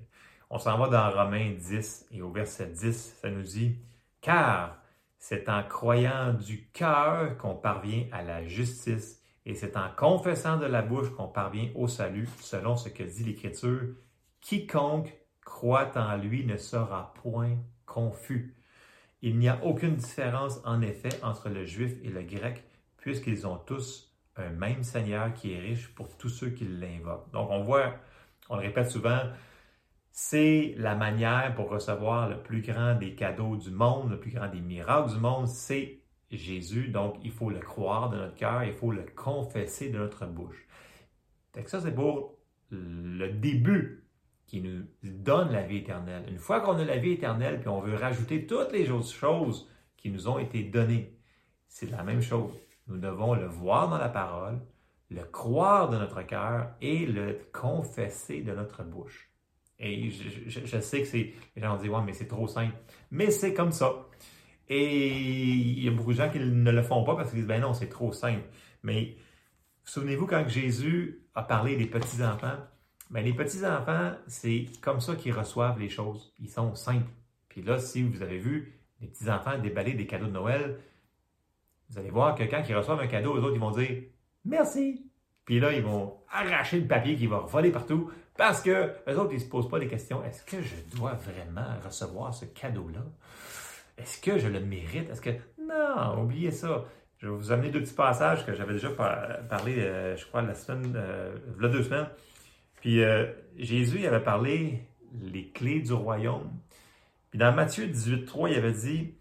On 0.52 0.58
s'en 0.58 0.78
va 0.78 0.88
dans 0.88 1.10
Romains 1.12 1.52
10 1.52 2.08
et 2.12 2.22
au 2.22 2.32
verset 2.32 2.68
10, 2.68 3.18
ça 3.22 3.30
nous 3.30 3.42
dit 3.42 3.80
Car 4.22 4.78
c'est 5.18 5.50
en 5.50 5.64
croyant 5.64 6.34
du 6.34 6.68
cœur 6.70 7.38
qu'on 7.38 7.56
parvient 7.56 8.06
à 8.12 8.24
la 8.24 8.46
justice 8.46 9.19
et 9.46 9.56
c'est 9.56 9.78
en 9.78 9.90
confessant 9.96 10.58
de 10.58 10.66
la 10.66 10.82
bouche 10.82 11.10
qu'on 11.12 11.28
parvient 11.28 11.70
au 11.76 11.88
salut, 11.88 12.28
selon 12.40 12.76
ce 12.76 12.90
que 12.90 13.04
dit 13.04 13.24
l'Écriture. 13.24 13.96
Quiconque 14.42 15.14
croit 15.42 15.92
en 15.96 16.16
lui 16.18 16.46
ne 16.46 16.58
sera 16.58 17.14
point 17.16 17.58
confus. 17.86 18.56
Il 19.22 19.38
n'y 19.38 19.50
a 19.50 19.60
aucune 19.64 19.96
différence 19.96 20.62
en 20.66 20.82
effet 20.82 21.10
entre 21.24 21.50
le 21.50 21.66
juif 21.66 21.94
et 22.04 22.10
le 22.10 22.22
grec, 22.24 22.64
puisqu'ils 22.98 23.48
ont 23.48 23.58
tous 23.58 24.16
un 24.38 24.52
même 24.52 24.84
Seigneur 24.84 25.34
qui 25.34 25.54
est 25.54 25.60
riche 25.60 25.94
pour 25.96 26.16
tous 26.18 26.30
ceux 26.30 26.52
qui 26.52 26.66
l'invoquent. 26.66 27.32
Donc 27.32 27.50
on 27.50 27.64
voit, 27.64 27.96
on 28.50 28.56
le 28.56 28.62
répète 28.62 28.90
souvent, 28.90 29.22
c'est 30.12 30.74
la 30.78 30.96
manière 30.96 31.54
pour 31.56 31.70
recevoir 31.70 32.30
le 32.30 32.42
plus 32.42 32.62
grand 32.62 32.96
des 32.96 33.16
cadeaux 33.16 33.58
du 33.58 33.72
monde, 33.72 34.12
le 34.12 34.20
plus 34.20 34.32
grand 34.32 34.48
des 34.48 34.62
miracles 34.62 35.14
du 35.14 35.20
monde, 35.20 35.48
c'est 35.48 35.99
Jésus, 36.32 36.90
donc 36.90 37.16
il 37.24 37.32
faut 37.32 37.50
le 37.50 37.60
croire 37.60 38.10
de 38.10 38.18
notre 38.18 38.36
cœur, 38.36 38.64
il 38.64 38.74
faut 38.74 38.92
le 38.92 39.06
confesser 39.16 39.90
de 39.90 39.98
notre 39.98 40.26
bouche. 40.26 40.68
ça, 41.66 41.82
c'est 41.82 41.94
pour 41.94 42.38
le 42.72 43.30
début 43.30 44.04
qui 44.46 44.62
nous 44.62 44.84
donne 45.04 45.52
la 45.52 45.62
vie 45.62 45.78
éternelle. 45.78 46.26
Une 46.28 46.38
fois 46.38 46.62
qu'on 46.62 46.78
a 46.78 46.84
la 46.84 46.98
vie 46.98 47.12
éternelle, 47.12 47.60
puis 47.60 47.70
on 47.70 47.82
veut 47.82 47.96
rajouter 47.96 48.48
toutes 48.48 48.72
les 48.72 48.90
autres 48.90 49.12
choses 49.12 49.70
qui 49.98 50.10
nous 50.10 50.28
ont 50.28 50.40
été 50.40 50.64
données, 50.64 51.18
c'est 51.68 51.90
la 51.92 52.04
même 52.04 52.22
chose. 52.22 52.52
Nous 52.88 52.98
devons 52.98 53.36
le 53.36 53.46
voir 53.46 53.90
dans 53.90 54.00
la 54.00 54.10
parole, 54.10 54.60
le 55.12 55.24
croire 55.24 55.90
de 55.90 55.98
notre 55.98 56.24
cœur 56.24 56.72
et 56.82 57.06
le 57.06 57.40
confesser 57.54 58.42
de 58.42 58.54
notre 58.54 58.84
bouche. 58.84 59.30
Et 59.78 60.10
je, 60.10 60.80
sais 60.80 61.02
que 61.02 61.08
c'est, 61.08 61.34
les 61.56 61.62
gens 61.62 61.78
disent, 61.78 61.90
ouais, 61.90 62.02
mais 62.06 62.14
c'est 62.14 62.28
trop 62.28 62.48
simple. 62.48 62.76
Mais 63.12 63.32
c'est 63.32 63.54
comme 63.54 63.72
ça. 63.72 64.08
Et 64.70 65.18
il 65.18 65.84
y 65.84 65.88
a 65.88 65.92
beaucoup 65.92 66.14
de 66.14 66.18
gens 66.18 66.30
qui 66.30 66.40
ne 66.40 66.72
le 66.72 66.84
font 66.84 67.04
pas 67.04 67.16
parce 67.16 67.30
qu'ils 67.30 67.40
disent, 67.40 67.48
ben 67.48 67.62
non, 67.62 67.74
c'est 67.74 67.90
trop 67.90 68.14
simple. 68.14 68.48
Mais 68.84 69.16
souvenez-vous 69.84 70.28
quand 70.28 70.48
Jésus 70.48 71.24
a 71.34 71.42
parlé 71.42 71.76
des 71.76 71.88
petits-enfants, 71.88 72.58
ben 73.10 73.26
les 73.26 73.34
petits-enfants, 73.34 74.12
c'est 74.28 74.68
comme 74.82 75.00
ça 75.00 75.16
qu'ils 75.16 75.34
reçoivent 75.34 75.80
les 75.80 75.90
choses. 75.90 76.34
Ils 76.40 76.50
sont 76.50 76.76
simples. 76.76 77.10
Puis 77.48 77.64
là, 77.64 77.80
si 77.80 78.04
vous 78.04 78.22
avez 78.22 78.38
vu 78.38 78.80
les 79.02 79.08
petits-enfants 79.08 79.58
déballer 79.58 79.94
des 79.94 80.06
cadeaux 80.06 80.28
de 80.28 80.32
Noël, 80.32 80.80
vous 81.90 81.98
allez 81.98 82.12
voir 82.12 82.36
que 82.36 82.44
quand 82.44 82.62
ils 82.70 82.76
reçoivent 82.76 83.00
un 83.00 83.08
cadeau, 83.08 83.36
eux 83.36 83.42
autres, 83.42 83.56
ils 83.56 83.60
vont 83.60 83.72
dire 83.72 84.04
merci. 84.46 85.10
Puis 85.46 85.60
là, 85.60 85.74
ils 85.74 85.82
vont 85.82 86.18
arracher 86.32 86.80
le 86.80 86.88
papier 86.88 87.16
qui 87.16 87.26
va 87.26 87.40
voler 87.40 87.72
partout 87.72 88.12
parce 88.38 88.62
que 88.62 88.94
les 89.08 89.16
autres, 89.16 89.32
ils 89.32 89.40
ne 89.40 89.44
se 89.44 89.50
posent 89.50 89.68
pas 89.68 89.80
des 89.80 89.88
questions. 89.88 90.24
Est-ce 90.24 90.44
que 90.44 90.62
je 90.62 90.76
dois 90.96 91.14
vraiment 91.14 91.80
recevoir 91.84 92.34
ce 92.34 92.46
cadeau-là? 92.46 93.04
Est-ce 94.00 94.22
que 94.22 94.38
je 94.38 94.48
le 94.48 94.60
mérite? 94.60 95.10
Est-ce 95.10 95.22
que. 95.22 95.32
Non, 95.60 96.24
oubliez 96.24 96.52
ça. 96.52 96.86
Je 97.18 97.28
vais 97.28 97.36
vous 97.36 97.52
amener 97.52 97.70
deux 97.70 97.82
petits 97.82 97.94
passages 97.94 98.46
que 98.46 98.54
j'avais 98.54 98.74
déjà 98.74 98.90
parlé, 98.90 99.80
euh, 99.80 100.16
je 100.16 100.26
crois, 100.26 100.42
la 100.42 100.54
semaine, 100.54 100.94
euh, 100.96 101.38
là, 101.60 101.68
deux 101.68 101.84
semaines. 101.84 102.08
Puis 102.78 103.04
euh, 103.04 103.26
Jésus, 103.58 104.00
il 104.00 104.08
avait 104.08 104.24
parlé 104.24 104.88
les 105.22 105.50
clés 105.50 105.82
du 105.82 105.92
royaume. 105.92 106.50
Puis 107.30 107.38
dans 107.38 107.54
Matthieu 107.54 107.88
18, 107.88 108.26
3, 108.26 108.50
il 108.50 108.58
avait 108.58 108.72
dit 108.72 109.16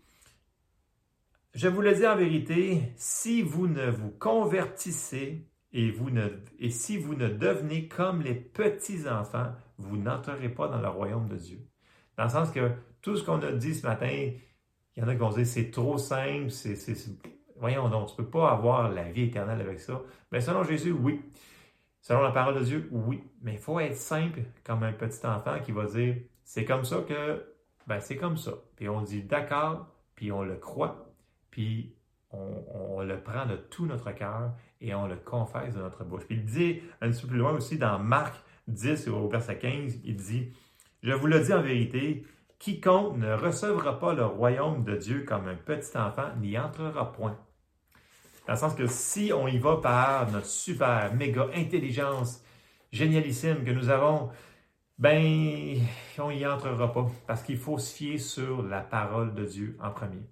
je 1.54 1.66
vous 1.66 1.80
le 1.80 1.92
dis 1.92 2.06
en 2.06 2.14
vérité, 2.14 2.92
si 2.96 3.42
vous 3.42 3.66
ne 3.66 3.90
vous 3.90 4.10
convertissez 4.10 5.44
et, 5.72 5.92
et 6.60 6.70
si 6.70 6.98
vous 6.98 7.14
ne 7.14 7.26
devenez 7.26 7.88
comme 7.88 8.22
les 8.22 8.34
petits-enfants, 8.34 9.52
vous 9.76 9.96
n'entrerez 9.96 10.50
pas 10.50 10.68
dans 10.68 10.80
le 10.80 10.88
royaume 10.88 11.26
de 11.26 11.36
Dieu. 11.36 11.58
Dans 12.16 12.24
le 12.24 12.30
sens 12.30 12.50
que 12.52 12.70
tout 13.02 13.16
ce 13.16 13.24
qu'on 13.24 13.40
a 13.42 13.50
dit 13.50 13.74
ce 13.74 13.84
matin, 13.84 14.30
il 14.98 15.02
y 15.02 15.04
en 15.04 15.08
a 15.08 15.12
qui 15.12 15.20
vont 15.20 15.30
dire 15.30 15.46
c'est 15.46 15.70
trop 15.70 15.96
simple, 15.96 16.50
c'est, 16.50 16.76
voyons 17.56 17.88
donc, 17.88 18.08
tu 18.08 18.20
ne 18.20 18.24
peux 18.24 18.30
pas 18.30 18.50
avoir 18.50 18.90
la 18.90 19.04
vie 19.04 19.22
éternelle 19.22 19.60
avec 19.60 19.78
ça. 19.78 20.02
Mais 20.32 20.40
selon 20.40 20.64
Jésus, 20.64 20.90
oui. 20.90 21.22
Selon 22.00 22.20
la 22.20 22.32
parole 22.32 22.56
de 22.56 22.64
Dieu, 22.64 22.88
oui. 22.90 23.22
Mais 23.40 23.52
il 23.52 23.58
faut 23.60 23.78
être 23.78 23.94
simple 23.94 24.40
comme 24.64 24.82
un 24.82 24.92
petit 24.92 25.24
enfant 25.24 25.60
qui 25.64 25.70
va 25.70 25.84
dire 25.84 26.16
c'est 26.42 26.64
comme 26.64 26.82
ça 26.82 27.04
que, 27.08 27.44
ben 27.86 28.00
c'est 28.00 28.16
comme 28.16 28.36
ça. 28.36 28.54
Puis 28.74 28.88
on 28.88 29.00
dit 29.00 29.22
d'accord, 29.22 29.86
puis 30.16 30.32
on 30.32 30.42
le 30.42 30.56
croit, 30.56 31.12
puis 31.52 31.94
on, 32.32 33.00
le 33.00 33.20
prend 33.20 33.46
de 33.46 33.54
tout 33.54 33.86
notre 33.86 34.10
cœur 34.10 34.50
et 34.80 34.96
on 34.96 35.06
le 35.06 35.14
confesse 35.14 35.76
de 35.76 35.80
notre 35.80 36.02
bouche. 36.02 36.24
Puis 36.26 36.38
il 36.38 36.44
dit 36.44 36.80
un 37.00 37.08
petit 37.08 37.22
peu 37.22 37.28
plus 37.28 37.38
loin 37.38 37.52
aussi 37.52 37.78
dans 37.78 38.00
Marc 38.00 38.34
10 38.66 39.06
au 39.08 39.28
verset 39.28 39.58
15, 39.58 40.00
il 40.02 40.16
dit, 40.16 40.52
Je 41.04 41.12
vous 41.12 41.28
le 41.28 41.38
dis 41.38 41.52
en 41.52 41.62
vérité, 41.62 42.26
quiconque 42.58 43.16
ne 43.18 43.32
recevra 43.32 43.98
pas 43.98 44.14
le 44.14 44.24
royaume 44.24 44.84
de 44.84 44.96
Dieu 44.96 45.24
comme 45.26 45.48
un 45.48 45.54
petit 45.54 45.96
enfant 45.96 46.34
n'y 46.40 46.58
entrera 46.58 47.12
point. 47.12 47.38
Dans 48.46 48.54
le 48.54 48.58
sens 48.58 48.74
que 48.74 48.86
si 48.86 49.32
on 49.32 49.46
y 49.46 49.58
va 49.58 49.76
par 49.76 50.30
notre 50.30 50.46
super, 50.46 51.14
méga 51.14 51.48
intelligence 51.54 52.42
génialissime 52.92 53.64
que 53.64 53.70
nous 53.70 53.90
avons, 53.90 54.30
ben, 54.98 55.78
on 56.18 56.30
n'y 56.32 56.46
entrera 56.46 56.92
pas 56.92 57.06
parce 57.26 57.42
qu'il 57.42 57.58
faut 57.58 57.78
se 57.78 57.94
fier 57.94 58.18
sur 58.18 58.62
la 58.62 58.80
parole 58.80 59.34
de 59.34 59.44
Dieu 59.44 59.76
en 59.80 59.90
premier. 59.90 60.22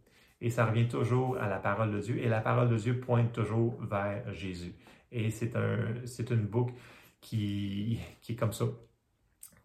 Et 0.40 0.50
ça 0.50 0.66
revient 0.66 0.88
toujours 0.88 1.38
à 1.38 1.48
la 1.48 1.58
parole 1.58 1.92
de 1.92 2.00
Dieu. 2.00 2.18
Et 2.18 2.28
la 2.28 2.40
parole 2.40 2.68
de 2.68 2.76
Dieu 2.76 3.00
pointe 3.00 3.32
toujours 3.32 3.78
vers 3.82 4.32
Jésus. 4.32 4.74
Et 5.12 5.30
c'est 5.30 5.56
un, 5.56 5.94
une 6.30 6.46
boucle 6.46 6.74
qui, 7.20 7.98
qui 8.20 8.32
est 8.32 8.36
comme 8.36 8.52
ça. 8.52 8.66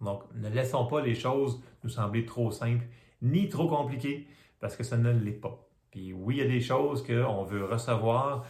Donc, 0.02 0.24
ne 0.36 0.50
laissons 0.50 0.86
pas 0.86 1.02
les 1.02 1.16
choses 1.16 1.62
nous 1.84 1.90
sembler 1.90 2.26
trop 2.26 2.52
simples 2.52 2.86
ni 3.22 3.50
trop 3.50 3.68
compliquées 3.68 4.28
parce 4.60 4.76
que 4.76 4.84
ça 4.84 4.98
ne 4.98 5.12
l'est 5.12 5.32
pas. 5.32 5.68
Puis 5.92 6.14
oui, 6.14 6.36
il 6.36 6.38
y 6.40 6.42
a 6.42 6.48
des 6.48 6.62
choses 6.62 7.06
qu'on 7.06 7.44
veut 7.44 7.66
recevoir. 7.66 8.46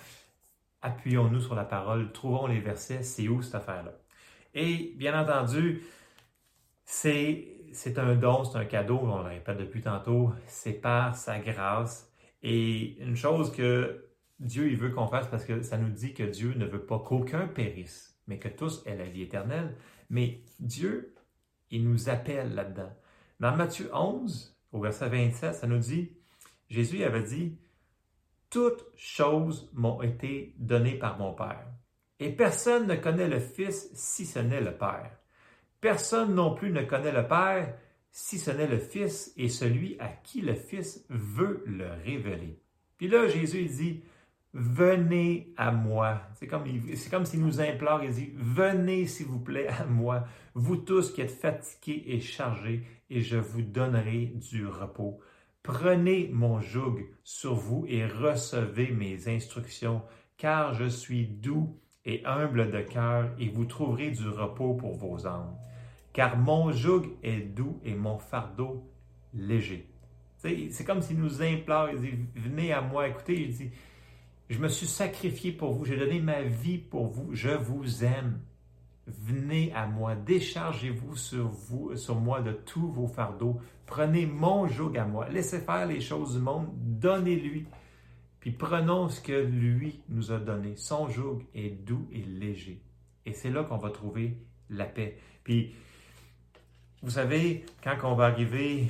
Appuyons-nous 0.81 1.41
sur 1.41 1.55
la 1.55 1.65
parole, 1.65 2.11
trouvons 2.11 2.47
les 2.47 2.59
versets, 2.59 3.03
c'est 3.03 3.27
où 3.27 3.41
cette 3.41 3.55
affaire-là? 3.55 3.93
Et 4.53 4.93
bien 4.97 5.19
entendu, 5.19 5.83
c'est, 6.85 7.47
c'est 7.71 7.99
un 7.99 8.15
don, 8.15 8.43
c'est 8.43 8.57
un 8.57 8.65
cadeau, 8.65 8.99
on 9.01 9.19
le 9.19 9.29
répète 9.29 9.57
depuis 9.57 9.81
tantôt, 9.81 10.31
c'est 10.47 10.73
par 10.73 11.15
sa 11.15 11.39
grâce 11.39 12.11
et 12.43 12.97
une 13.01 13.15
chose 13.15 13.51
que 13.51 14.07
Dieu 14.39 14.69
il 14.69 14.77
veut 14.77 14.89
qu'on 14.89 15.07
fasse 15.07 15.27
parce 15.27 15.45
que 15.45 15.61
ça 15.61 15.77
nous 15.77 15.89
dit 15.89 16.13
que 16.13 16.23
Dieu 16.23 16.53
ne 16.55 16.65
veut 16.65 16.83
pas 16.83 16.99
qu'aucun 16.99 17.47
périsse, 17.47 18.19
mais 18.27 18.39
que 18.39 18.49
tous 18.49 18.83
aient 18.87 18.97
la 18.97 19.05
vie 19.05 19.21
éternelle. 19.21 19.75
Mais 20.09 20.41
Dieu, 20.59 21.13
il 21.71 21.89
nous 21.89 22.09
appelle 22.09 22.53
là-dedans. 22.53 22.91
Dans 23.39 23.55
Matthieu 23.55 23.89
11, 23.93 24.55
au 24.71 24.81
verset 24.81 25.09
27, 25.09 25.55
ça 25.55 25.67
nous 25.67 25.79
dit, 25.79 26.11
Jésus 26.69 27.03
avait 27.03 27.23
dit, 27.23 27.57
Toutes 28.49 28.85
choses 28.95 29.69
m'ont 29.73 30.01
été 30.01 30.53
données 30.57 30.97
par 30.97 31.17
mon 31.17 31.33
Père. 31.33 31.67
Et 32.19 32.29
personne 32.29 32.87
ne 32.87 32.95
connaît 32.95 33.27
le 33.27 33.39
Fils 33.39 33.89
si 33.93 34.25
ce 34.25 34.39
n'est 34.39 34.61
le 34.61 34.77
Père. 34.77 35.17
Personne 35.79 36.35
non 36.35 36.53
plus 36.53 36.71
ne 36.71 36.83
connaît 36.83 37.11
le 37.11 37.27
Père 37.27 37.75
si 38.11 38.37
ce 38.37 38.51
n'est 38.51 38.67
le 38.67 38.77
Fils 38.77 39.33
et 39.37 39.49
celui 39.49 39.99
à 39.99 40.07
qui 40.09 40.41
le 40.41 40.53
Fils 40.53 41.05
veut 41.09 41.63
le 41.65 41.89
révéler. 42.05 42.61
Puis 42.97 43.07
là, 43.07 43.27
Jésus 43.27 43.65
dit, 43.65 44.03
venez 44.53 45.53
à 45.57 45.71
moi. 45.71 46.21
C'est 46.33 46.47
comme, 46.47 46.65
comme 47.09 47.25
s'il 47.25 47.41
nous 47.41 47.61
implore, 47.61 48.03
il 48.03 48.11
dit, 48.11 48.33
venez 48.35 49.05
s'il 49.05 49.27
vous 49.27 49.39
plaît 49.39 49.67
à 49.67 49.85
moi, 49.85 50.25
vous 50.53 50.77
tous 50.77 51.11
qui 51.11 51.21
êtes 51.21 51.31
fatigués 51.31 52.03
et 52.07 52.19
chargés, 52.19 52.83
et 53.09 53.21
je 53.21 53.37
vous 53.37 53.61
donnerai 53.61 54.33
du 54.35 54.67
repos. 54.67 55.19
Prenez 55.63 56.29
mon 56.33 56.59
joug 56.59 56.99
sur 57.23 57.53
vous 57.53 57.85
et 57.87 58.05
recevez 58.05 58.91
mes 58.91 59.27
instructions, 59.27 60.01
car 60.37 60.73
je 60.73 60.85
suis 60.85 61.27
doux 61.27 61.77
et 62.03 62.25
humble 62.25 62.71
de 62.71 62.81
cœur, 62.81 63.29
et 63.39 63.49
vous 63.49 63.65
trouverez 63.65 64.11
du 64.11 64.27
repos 64.27 64.73
pour 64.73 64.95
vos 64.95 65.27
âmes 65.27 65.55
car 66.13 66.37
mon 66.37 66.71
joug 66.71 67.03
est 67.23 67.41
doux 67.41 67.79
et 67.83 67.95
mon 67.95 68.17
fardeau 68.17 68.89
léger. 69.33 69.87
C'est 70.37 70.83
comme 70.85 71.01
s'il 71.01 71.19
nous 71.19 71.41
implore, 71.41 71.89
il 71.91 72.01
dit, 72.01 72.11
venez 72.35 72.73
à 72.73 72.81
moi, 72.81 73.07
écoutez, 73.07 73.43
il 73.43 73.55
dit, 73.55 73.71
je 74.51 74.59
me 74.59 74.67
suis 74.67 74.85
sacrifié 74.85 75.53
pour 75.53 75.71
vous, 75.71 75.85
j'ai 75.85 75.95
donné 75.95 76.19
ma 76.19 76.41
vie 76.41 76.77
pour 76.77 77.07
vous, 77.07 77.33
je 77.33 77.51
vous 77.51 78.03
aime. 78.03 78.41
Venez 79.07 79.71
à 79.73 79.87
moi, 79.87 80.13
déchargez-vous 80.13 81.15
sur 81.15 81.47
vous, 81.47 81.95
sur 81.95 82.15
moi 82.15 82.41
de 82.41 82.51
tous 82.51 82.91
vos 82.91 83.07
fardeaux. 83.07 83.61
Prenez 83.85 84.25
mon 84.25 84.67
joug 84.67 84.97
à 84.97 85.05
moi, 85.05 85.29
laissez 85.29 85.61
faire 85.61 85.85
les 85.85 86.01
choses 86.01 86.33
du 86.33 86.41
monde, 86.41 86.67
donnez-lui. 86.75 87.65
Puis 88.41 88.51
prenons 88.51 89.07
ce 89.07 89.21
que 89.21 89.31
lui 89.31 90.01
nous 90.09 90.33
a 90.33 90.37
donné. 90.37 90.75
Son 90.75 91.07
joug 91.07 91.45
est 91.55 91.69
doux 91.69 92.09
et 92.11 92.21
léger. 92.21 92.81
Et 93.25 93.31
c'est 93.31 93.51
là 93.51 93.63
qu'on 93.63 93.77
va 93.77 93.89
trouver 93.89 94.37
la 94.69 94.85
paix. 94.85 95.17
Puis 95.45 95.73
vous 97.01 97.11
savez, 97.11 97.63
quand 97.81 97.95
on 98.03 98.15
va 98.15 98.25
arriver 98.25 98.87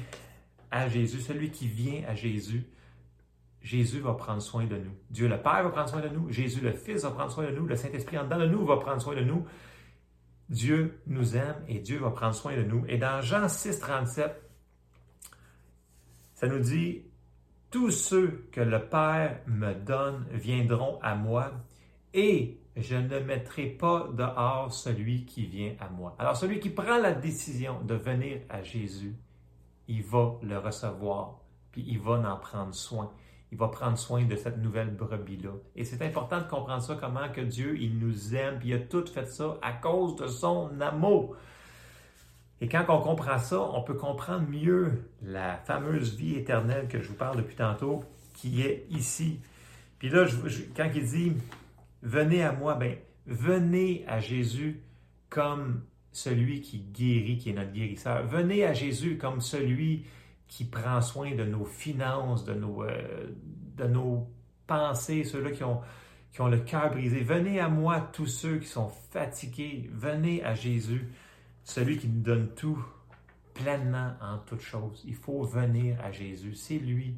à 0.72 0.88
Jésus, 0.88 1.22
celui 1.22 1.52
qui 1.52 1.68
vient 1.68 2.02
à 2.08 2.16
Jésus, 2.16 2.66
Jésus 3.62 4.00
va 4.00 4.14
prendre 4.14 4.42
soin 4.42 4.66
de 4.66 4.78
nous. 4.78 4.96
Dieu 5.10 5.28
le 5.28 5.42
Père 5.42 5.64
va 5.64 5.70
prendre 5.70 5.90
soin 5.90 6.02
de 6.02 6.10
nous. 6.10 6.32
Jésus 6.32 6.62
le 6.62 6.74
Fils 6.74 7.04
va 7.04 7.12
prendre 7.12 7.32
soin 7.32 7.46
de 7.46 7.52
nous. 7.52 7.66
Le 7.66 7.76
Saint-Esprit 7.76 8.18
en 8.18 8.24
dedans 8.24 8.40
de 8.40 8.48
nous 8.48 8.66
va 8.66 8.78
prendre 8.78 9.02
soin 9.02 9.16
de 9.16 9.24
nous. 9.24 9.46
Dieu 10.50 11.00
nous 11.08 11.38
aime 11.38 11.64
et 11.68 11.80
Dieu 11.80 12.00
va 12.00 12.12
prendre 12.12 12.36
soin 12.36 12.56
de 12.56 12.64
nous. 12.64 12.84
Et 12.88 12.98
dans 12.98 13.22
Jean 13.22 13.48
6, 13.48 13.80
37, 13.80 14.32
ça 16.34 16.48
nous 16.48 16.60
dit, 16.60 17.04
tous 17.70 17.92
ceux 17.92 18.48
que 18.52 18.62
le 18.62 18.88
Père 18.88 19.42
me 19.48 19.74
donne 19.74 20.26
viendront 20.32 21.00
à 21.02 21.16
moi 21.16 21.52
et 22.14 22.60
je 22.76 22.96
ne 22.96 23.20
mettrai 23.20 23.68
pas 23.68 24.10
dehors 24.14 24.74
celui 24.74 25.26
qui 25.26 25.46
vient 25.46 25.76
à 25.80 25.90
moi. 25.90 26.16
Alors 26.20 26.36
celui 26.36 26.60
qui 26.60 26.70
prend 26.70 26.98
la 26.98 27.14
décision 27.14 27.82
de 27.84 27.96
venir 27.96 28.42
à 28.50 28.64
Jésus, 28.64 29.16
il 29.88 30.04
va 30.04 30.38
le 30.42 30.58
recevoir, 30.58 31.40
puis 31.72 31.84
il 31.88 32.00
va 32.00 32.14
en 32.14 32.38
prendre 32.38 32.74
soin. 32.74 33.12
Il 33.52 33.58
va 33.58 33.68
prendre 33.68 33.98
soin 33.98 34.24
de 34.24 34.36
cette 34.36 34.58
nouvelle 34.58 34.96
brebis-là. 34.96 35.52
Et 35.76 35.84
c'est 35.84 36.02
important 36.06 36.40
de 36.40 36.48
comprendre 36.48 36.82
ça, 36.82 36.98
comment 37.00 37.30
que 37.30 37.42
Dieu, 37.42 37.78
il 37.80 38.00
nous 38.00 38.36
aime, 38.36 38.60
puis 38.60 38.70
il 38.70 38.74
a 38.76 38.80
tout 38.80 39.06
fait 39.06 39.26
ça 39.26 39.58
à 39.62 39.74
cause 39.74 40.16
de 40.16 40.28
son 40.28 40.80
amour. 40.80 41.36
Et 42.62 42.70
quand 42.70 42.86
on 42.90 43.02
comprend 43.02 43.40
ça, 43.40 43.60
on 43.60 43.82
peut 43.82 43.96
comprendre 43.96 44.48
mieux 44.48 45.04
la 45.22 45.58
fameuse 45.58 46.16
vie 46.16 46.36
éternelle 46.36 46.88
que 46.88 47.02
je 47.02 47.10
vous 47.10 47.16
parle 47.16 47.38
depuis 47.38 47.56
tantôt, 47.56 48.04
qui 48.34 48.62
est 48.62 48.86
ici. 48.90 49.40
Puis 50.00 50.10
là, 50.10 50.26
quand 50.76 50.90
il 50.96 51.06
dit 51.06 51.34
Venez 52.04 52.44
à 52.44 52.52
moi, 52.52 52.76
ben, 52.76 52.96
venez 53.26 54.06
à 54.08 54.20
Jésus 54.20 54.82
comme 55.30 55.82
celui 56.12 56.62
qui 56.62 56.80
guérit, 56.80 57.38
qui 57.38 57.50
est 57.50 57.54
notre 57.54 57.72
guérisseur. 57.72 58.26
Venez 58.28 58.66
à 58.66 58.74
Jésus 58.74 59.18
comme 59.18 59.42
celui 59.42 60.06
qui 60.52 60.66
prend 60.66 61.02
soin 61.02 61.34
de 61.34 61.46
nos 61.46 61.64
finances, 61.64 62.44
de 62.44 62.54
nos, 62.54 62.84
euh, 62.84 64.20
pensées, 64.68 65.24
ceux-là 65.24 65.52
qui 65.52 65.64
ont, 65.64 65.80
qui 66.34 66.42
ont 66.42 66.50
le 66.50 66.60
cœur 66.60 66.92
brisé. 66.92 67.22
Venez 67.22 67.62
à 67.62 67.70
moi, 67.70 68.02
tous 68.12 68.28
ceux 68.28 68.58
qui 68.58 68.68
sont 68.68 68.90
fatigués. 68.90 69.90
Venez 69.94 70.44
à 70.44 70.54
Jésus, 70.54 71.08
celui 71.64 71.98
qui 71.98 72.10
nous 72.10 72.22
donne 72.22 72.50
tout 72.50 72.78
pleinement 73.54 74.12
en 74.22 74.40
toutes 74.40 74.62
choses. 74.62 75.02
Il 75.08 75.16
faut 75.16 75.44
venir 75.44 75.98
à 76.04 76.12
Jésus. 76.12 76.54
C'est 76.56 76.80
lui. 76.80 77.16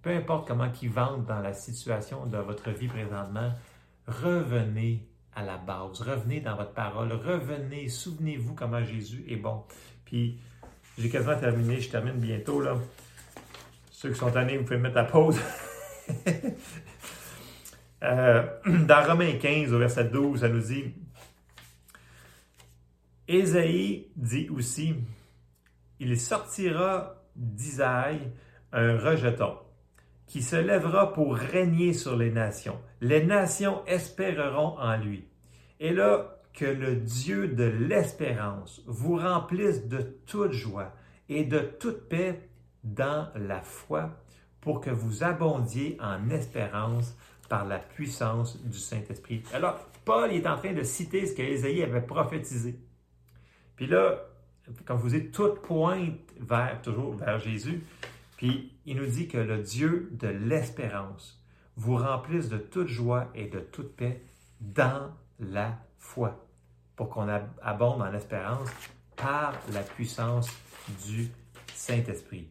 Peu 0.00 0.10
importe 0.16 0.48
comment 0.48 0.72
il 0.80 0.88
vente 0.88 1.26
dans 1.26 1.40
la 1.40 1.52
situation 1.52 2.24
de 2.24 2.38
votre 2.38 2.70
vie 2.70 2.88
présentement, 2.88 3.52
revenez 4.06 5.06
à 5.34 5.44
la 5.44 5.58
base. 5.58 6.00
Revenez 6.00 6.40
dans 6.40 6.56
votre 6.56 6.72
parole. 6.72 7.12
Revenez. 7.12 7.88
Souvenez-vous 7.88 8.54
comment 8.54 8.82
Jésus 8.82 9.26
est 9.28 9.36
bon. 9.36 9.62
Puis, 10.06 10.40
j'ai 10.98 11.08
quasiment 11.08 11.38
terminé. 11.38 11.80
Je 11.80 11.90
termine 11.90 12.16
bientôt. 12.16 12.60
Là. 12.60 12.76
Ceux 13.90 14.10
qui 14.10 14.18
sont 14.18 14.30
tannés, 14.30 14.58
vous 14.58 14.64
pouvez 14.64 14.78
mettre 14.78 14.98
à 14.98 15.04
pause. 15.04 15.38
Euh, 18.02 18.42
dans 18.66 19.02
Romains 19.02 19.38
15, 19.40 19.72
au 19.72 19.78
verset 19.78 20.04
12, 20.04 20.40
ça 20.40 20.50
nous 20.50 20.60
dit 20.60 20.92
Ésaïe 23.26 24.08
dit 24.14 24.50
aussi 24.50 24.94
Il 26.00 26.20
sortira 26.20 27.22
d'Isaïe 27.34 28.30
un 28.72 28.98
rejeton 28.98 29.56
qui 30.26 30.42
se 30.42 30.56
lèvera 30.56 31.14
pour 31.14 31.34
régner 31.34 31.94
sur 31.94 32.16
les 32.16 32.30
nations. 32.30 32.78
Les 33.00 33.24
nations 33.24 33.84
espéreront 33.86 34.78
en 34.78 34.96
lui. 34.96 35.24
Et 35.80 35.92
là, 35.92 36.36
que 36.54 36.64
le 36.64 36.96
Dieu 36.96 37.48
de 37.48 37.64
l'espérance 37.64 38.82
vous 38.86 39.16
remplisse 39.16 39.86
de 39.88 40.00
toute 40.26 40.52
joie 40.52 40.92
et 41.28 41.44
de 41.44 41.58
toute 41.58 42.08
paix 42.08 42.48
dans 42.84 43.28
la 43.34 43.60
foi 43.60 44.10
pour 44.60 44.80
que 44.80 44.90
vous 44.90 45.24
abondiez 45.24 45.98
en 46.00 46.30
espérance 46.30 47.16
par 47.48 47.66
la 47.66 47.78
puissance 47.78 48.62
du 48.62 48.78
Saint-Esprit. 48.78 49.42
Alors, 49.52 49.78
Paul 50.04 50.32
est 50.32 50.46
en 50.46 50.56
train 50.56 50.72
de 50.72 50.82
citer 50.82 51.26
ce 51.26 51.34
qu'Ésaïe 51.34 51.82
avait 51.82 52.00
prophétisé. 52.00 52.78
Puis 53.76 53.86
là, 53.86 54.24
comme 54.84 54.98
vous 54.98 55.10
dites, 55.10 55.32
toute 55.32 55.60
pointe 55.60 56.18
vers, 56.40 56.80
toujours 56.82 57.14
vers 57.14 57.38
Jésus. 57.38 57.82
Puis 58.36 58.72
il 58.86 58.96
nous 58.96 59.06
dit 59.06 59.28
que 59.28 59.38
le 59.38 59.58
Dieu 59.58 60.08
de 60.12 60.28
l'espérance 60.28 61.42
vous 61.76 61.96
remplisse 61.96 62.48
de 62.48 62.58
toute 62.58 62.88
joie 62.88 63.30
et 63.34 63.46
de 63.46 63.60
toute 63.60 63.94
paix 63.96 64.22
dans 64.60 65.10
la 65.38 65.78
foi, 66.04 66.46
pour 66.94 67.08
qu'on 67.08 67.26
abonde 67.62 68.02
en 68.02 68.12
espérance 68.12 68.68
par 69.16 69.54
la 69.72 69.80
puissance 69.80 70.48
du 71.06 71.28
Saint-Esprit. 71.72 72.48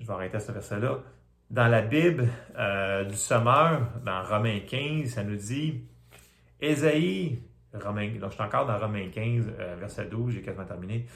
Je 0.00 0.06
vais 0.06 0.12
arrêter 0.12 0.40
ce 0.40 0.52
verset-là. 0.52 0.98
Dans 1.48 1.68
la 1.68 1.82
Bible 1.82 2.28
euh, 2.58 3.04
du 3.04 3.14
Sommeur, 3.14 3.88
dans 4.04 4.22
Romains 4.24 4.60
15, 4.60 5.10
ça 5.10 5.22
nous 5.22 5.36
dit 5.36 5.84
Ésaïe, 6.60 7.40
Romain, 7.72 8.10
je 8.12 8.28
suis 8.28 8.42
encore 8.42 8.66
dans 8.66 8.78
Romains 8.78 9.08
15, 9.08 9.52
euh, 9.58 9.76
verset 9.78 10.06
12, 10.06 10.34
j'ai 10.34 10.42
quasiment 10.42 10.66
terminé. 10.66 11.06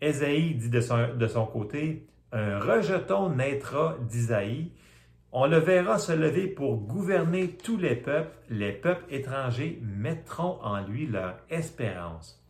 Ésaïe 0.00 0.54
dit 0.54 0.70
de 0.70 0.80
son, 0.80 1.14
de 1.14 1.26
son 1.26 1.46
côté, 1.46 2.06
un 2.32 2.58
rejeton 2.58 3.30
naîtra 3.30 3.96
d'Isaïe, 4.00 4.72
on 5.36 5.46
le 5.46 5.58
verra 5.58 5.98
se 5.98 6.12
lever 6.12 6.46
pour 6.46 6.76
gouverner 6.76 7.56
tous 7.56 7.76
les 7.76 7.96
peuples, 7.96 8.38
les 8.50 8.70
peuples 8.70 9.12
étrangers 9.12 9.80
mettront 9.82 10.60
en 10.62 10.80
lui 10.86 11.08
leur 11.08 11.34
espérance. 11.50 12.40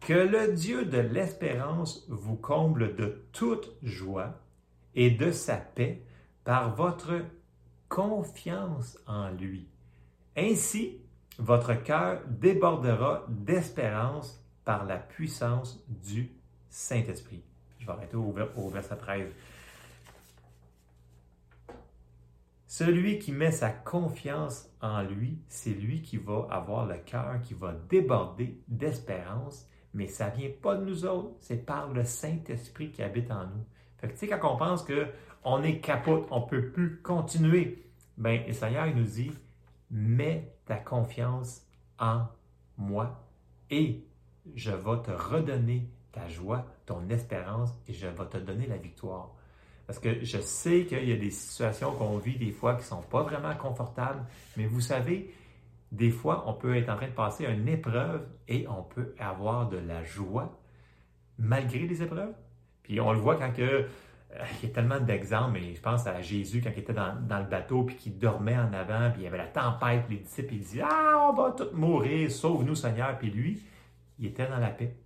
Que 0.00 0.12
le 0.12 0.52
Dieu 0.52 0.84
de 0.84 0.98
l'espérance 0.98 2.04
vous 2.10 2.36
comble 2.36 2.96
de 2.96 3.24
toute 3.32 3.72
joie 3.82 4.34
et 4.94 5.10
de 5.10 5.30
sa 5.30 5.56
paix 5.56 6.02
par 6.44 6.74
votre 6.74 7.22
confiance 7.88 8.98
en 9.06 9.30
lui. 9.30 9.66
Ainsi, 10.36 10.98
votre 11.38 11.72
cœur 11.72 12.20
débordera 12.28 13.24
d'espérance 13.30 14.44
par 14.66 14.84
la 14.84 14.98
puissance 14.98 15.82
du 15.88 16.30
Saint-Esprit. 16.68 17.42
Je 17.78 17.86
vais 17.86 17.92
arrêter 17.92 18.18
verset 18.70 18.96
13. 18.98 19.28
Celui 22.76 23.20
qui 23.20 23.30
met 23.30 23.52
sa 23.52 23.70
confiance 23.70 24.68
en 24.82 25.02
lui, 25.02 25.38
c'est 25.46 25.70
lui 25.70 26.02
qui 26.02 26.16
va 26.16 26.48
avoir 26.50 26.86
le 26.86 26.96
cœur 26.96 27.40
qui 27.40 27.54
va 27.54 27.72
déborder 27.72 28.58
d'espérance, 28.66 29.70
mais 29.92 30.08
ça 30.08 30.30
vient 30.30 30.50
pas 30.60 30.74
de 30.74 30.84
nous 30.84 31.06
autres, 31.06 31.36
c'est 31.38 31.64
par 31.64 31.92
le 31.92 32.02
Saint-Esprit 32.02 32.90
qui 32.90 33.04
habite 33.04 33.30
en 33.30 33.44
nous. 33.44 33.64
Fait 33.98 34.08
que, 34.08 34.14
tu 34.14 34.18
sais, 34.18 34.26
quand 34.26 34.54
on 34.54 34.56
pense 34.56 34.84
qu'on 34.84 35.62
est 35.62 35.78
capote, 35.78 36.26
on 36.32 36.40
peut 36.40 36.72
plus 36.72 37.00
continuer, 37.00 37.86
ben, 38.18 38.42
le 38.44 38.52
Seigneur, 38.52 38.88
nous 38.92 39.04
dit, 39.04 39.30
mets 39.92 40.52
ta 40.66 40.74
confiance 40.74 41.64
en 42.00 42.26
moi 42.76 43.24
et 43.70 44.04
je 44.56 44.72
vais 44.72 45.00
te 45.00 45.12
redonner 45.12 45.88
ta 46.10 46.28
joie, 46.28 46.66
ton 46.86 47.08
espérance 47.08 47.70
et 47.86 47.92
je 47.92 48.08
vais 48.08 48.26
te 48.26 48.38
donner 48.38 48.66
la 48.66 48.78
victoire. 48.78 49.33
Parce 49.86 49.98
que 49.98 50.24
je 50.24 50.38
sais 50.38 50.84
qu'il 50.84 51.08
y 51.08 51.12
a 51.12 51.16
des 51.16 51.30
situations 51.30 51.92
qu'on 51.92 52.18
vit 52.18 52.36
des 52.36 52.52
fois 52.52 52.74
qui 52.74 52.82
ne 52.82 52.86
sont 52.86 53.02
pas 53.02 53.22
vraiment 53.22 53.54
confortables, 53.54 54.24
mais 54.56 54.66
vous 54.66 54.80
savez, 54.80 55.34
des 55.92 56.10
fois, 56.10 56.44
on 56.46 56.54
peut 56.54 56.76
être 56.76 56.88
en 56.88 56.96
train 56.96 57.06
de 57.06 57.12
passer 57.12 57.44
une 57.44 57.68
épreuve 57.68 58.26
et 58.48 58.66
on 58.68 58.82
peut 58.82 59.14
avoir 59.18 59.68
de 59.68 59.76
la 59.76 60.02
joie 60.02 60.58
malgré 61.38 61.80
les 61.80 62.02
épreuves. 62.02 62.34
Puis 62.82 63.00
on 63.00 63.12
le 63.12 63.18
voit 63.18 63.36
quand 63.36 63.52
euh, 63.58 63.86
il 64.62 64.68
y 64.68 64.72
a 64.72 64.74
tellement 64.74 65.00
d'exemples, 65.00 65.52
mais 65.52 65.74
je 65.74 65.80
pense 65.80 66.06
à 66.06 66.20
Jésus 66.20 66.60
quand 66.62 66.70
il 66.74 66.80
était 66.80 66.94
dans, 66.94 67.14
le 67.14 67.48
bateau 67.48 67.84
puis 67.84 67.96
qu'il 67.96 68.18
dormait 68.18 68.56
en 68.56 68.72
avant, 68.72 69.10
puis 69.10 69.22
il 69.22 69.24
y 69.24 69.26
avait 69.26 69.38
la 69.38 69.46
tempête, 69.46 70.06
puis 70.06 70.16
les 70.16 70.22
disciples, 70.22 70.54
ils 70.54 70.60
disaient 70.60 70.82
Ah, 70.82 71.30
on 71.30 71.34
va 71.34 71.52
tous 71.52 71.72
mourir, 71.72 72.30
sauve-nous 72.30 72.74
Seigneur. 72.74 73.16
Puis 73.18 73.30
lui, 73.30 73.62
il 74.18 74.26
était 74.26 74.48
dans 74.48 74.58
la 74.58 74.70
paix. 74.70 74.96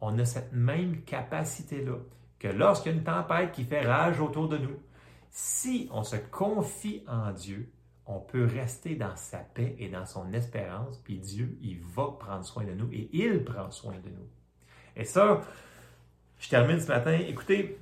On 0.00 0.18
a 0.18 0.24
cette 0.24 0.52
même 0.52 1.02
capacité-là 1.02 1.96
que 2.42 2.48
lorsqu'il 2.48 2.90
y 2.90 2.94
a 2.96 2.98
une 2.98 3.04
tempête 3.04 3.52
qui 3.52 3.62
fait 3.62 3.86
rage 3.86 4.20
autour 4.20 4.48
de 4.48 4.58
nous, 4.58 4.76
si 5.30 5.88
on 5.92 6.02
se 6.02 6.16
confie 6.16 7.04
en 7.06 7.30
Dieu, 7.30 7.70
on 8.04 8.18
peut 8.18 8.44
rester 8.44 8.96
dans 8.96 9.14
sa 9.14 9.38
paix 9.38 9.76
et 9.78 9.88
dans 9.88 10.04
son 10.06 10.32
espérance, 10.32 10.98
puis 10.98 11.18
Dieu, 11.18 11.56
il 11.62 11.78
va 11.80 12.08
prendre 12.18 12.44
soin 12.44 12.64
de 12.64 12.72
nous 12.72 12.88
et 12.92 13.08
il 13.12 13.44
prend 13.44 13.70
soin 13.70 13.94
de 13.94 14.10
nous. 14.10 14.26
Et 14.96 15.04
ça, 15.04 15.40
je 16.40 16.48
termine 16.48 16.80
ce 16.80 16.88
matin. 16.88 17.12
Écoutez, 17.12 17.78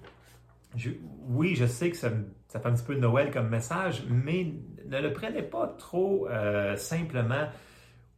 oui, 1.27 1.57
je 1.57 1.65
sais 1.65 1.91
que 1.91 1.97
ça, 1.97 2.11
fait 2.11 2.67
un 2.67 2.75
petit 2.75 2.85
peu 2.85 2.97
Noël 2.97 3.33
comme 3.33 3.49
message, 3.49 4.05
mais 4.09 4.53
ne 4.85 5.01
le 5.01 5.13
prenez 5.15 5.43
pas 5.43 5.69
trop 5.69 6.29
euh, 6.29 6.77
simplement. 6.77 7.49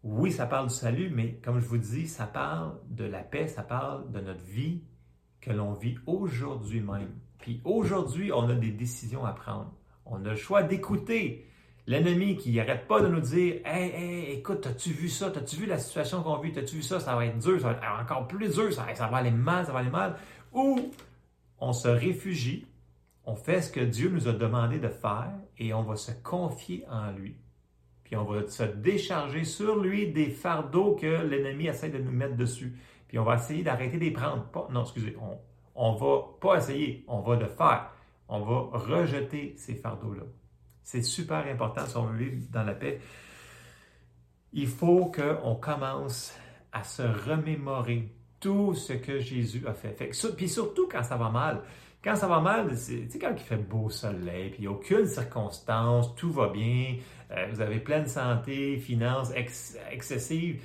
Oui, 0.02 0.32
ça 0.32 0.46
parle 0.46 0.66
du 0.66 0.74
salut, 0.74 1.10
mais 1.14 1.34
comme 1.44 1.60
je 1.60 1.66
vous 1.66 1.78
dis, 1.78 2.08
ça 2.08 2.26
parle 2.26 2.74
de 2.90 3.04
la 3.04 3.20
paix, 3.20 3.46
ça 3.46 3.62
parle 3.62 4.10
de 4.10 4.20
notre 4.20 4.42
vie 4.42 4.82
que 5.42 5.50
l'on 5.50 5.74
vit 5.74 5.96
aujourd'hui 6.06 6.80
même. 6.80 7.10
Puis 7.38 7.60
aujourd'hui, 7.64 8.32
on 8.32 8.48
a 8.48 8.54
des 8.54 8.70
décisions 8.70 9.26
à 9.26 9.32
prendre. 9.32 9.72
On 10.06 10.24
a 10.24 10.30
le 10.30 10.36
choix 10.36 10.62
d'écouter 10.62 11.46
l'ennemi 11.86 12.36
qui 12.36 12.52
n'arrête 12.52 12.86
pas 12.86 13.00
de 13.00 13.08
nous 13.08 13.20
dire 13.20 13.56
Hey, 13.64 13.90
hey, 13.90 14.32
écoute, 14.38 14.66
as-tu 14.66 14.90
vu 14.90 15.08
ça? 15.08 15.26
As-tu 15.26 15.56
vu 15.56 15.66
la 15.66 15.78
situation 15.78 16.22
qu'on 16.22 16.38
vit? 16.38 16.56
As-tu 16.56 16.76
vu 16.76 16.82
ça? 16.82 17.00
Ça 17.00 17.16
va 17.16 17.26
être 17.26 17.38
dur, 17.38 17.60
ça 17.60 17.72
va 17.72 17.78
être 17.78 18.00
encore 18.00 18.28
plus 18.28 18.54
dur, 18.54 18.72
ça, 18.72 18.84
va 18.84 19.16
aller 19.16 19.32
mal, 19.32 19.66
ça 19.66 19.72
va 19.72 19.80
aller 19.80 19.90
mal. 19.90 20.16
Ou 20.52 20.92
on 21.58 21.72
se 21.72 21.88
réfugie, 21.88 22.66
on 23.24 23.34
fait 23.34 23.62
ce 23.62 23.72
que 23.72 23.80
Dieu 23.80 24.10
nous 24.10 24.28
a 24.28 24.32
demandé 24.32 24.78
de 24.78 24.88
faire 24.88 25.32
et 25.58 25.74
on 25.74 25.82
va 25.82 25.96
se 25.96 26.12
confier 26.22 26.84
en 26.88 27.10
lui. 27.10 27.36
Puis 28.04 28.16
on 28.16 28.24
va 28.24 28.46
se 28.46 28.62
décharger 28.62 29.44
sur 29.44 29.80
lui 29.80 30.12
des 30.12 30.30
fardeaux 30.30 30.94
que 30.94 31.22
l'ennemi 31.22 31.66
essaie 31.66 31.88
de 31.88 31.98
nous 31.98 32.12
mettre 32.12 32.36
dessus. 32.36 32.76
Puis 33.12 33.18
on 33.18 33.24
va 33.24 33.34
essayer 33.34 33.62
d'arrêter 33.62 33.98
de 33.98 34.04
les 34.04 34.10
prendre. 34.10 34.46
Non, 34.70 34.84
excusez, 34.84 35.14
on 35.74 35.92
ne 35.92 35.98
va 35.98 36.22
pas 36.40 36.56
essayer, 36.56 37.04
on 37.06 37.20
va 37.20 37.36
le 37.36 37.46
faire. 37.46 37.90
On 38.26 38.40
va 38.40 38.78
rejeter 38.78 39.52
ces 39.58 39.74
fardeaux-là. 39.74 40.22
C'est 40.82 41.02
super 41.02 41.46
important 41.46 41.84
si 41.86 41.94
on 41.98 42.04
veut 42.04 42.16
vivre 42.16 42.46
dans 42.50 42.62
la 42.62 42.72
paix. 42.72 43.02
Il 44.54 44.66
faut 44.66 45.12
qu'on 45.14 45.56
commence 45.56 46.34
à 46.72 46.84
se 46.84 47.02
remémorer 47.02 48.08
tout 48.40 48.72
ce 48.72 48.94
que 48.94 49.18
Jésus 49.20 49.66
a 49.66 49.74
fait. 49.74 50.10
puis 50.34 50.48
surtout 50.48 50.88
quand 50.90 51.02
ça 51.02 51.18
va 51.18 51.28
mal. 51.28 51.60
Quand 52.02 52.16
ça 52.16 52.26
va 52.26 52.40
mal, 52.40 52.74
c'est 52.78 53.18
quand 53.20 53.34
il 53.36 53.42
fait 53.42 53.58
beau 53.58 53.90
soleil, 53.90 54.52
puis 54.52 54.66
aucune 54.66 55.04
circonstance, 55.04 56.14
tout 56.14 56.32
va 56.32 56.48
bien, 56.48 56.96
euh, 57.30 57.46
vous 57.50 57.60
avez 57.60 57.78
pleine 57.78 58.06
santé, 58.06 58.78
finances 58.78 59.32
excessives 59.90 60.62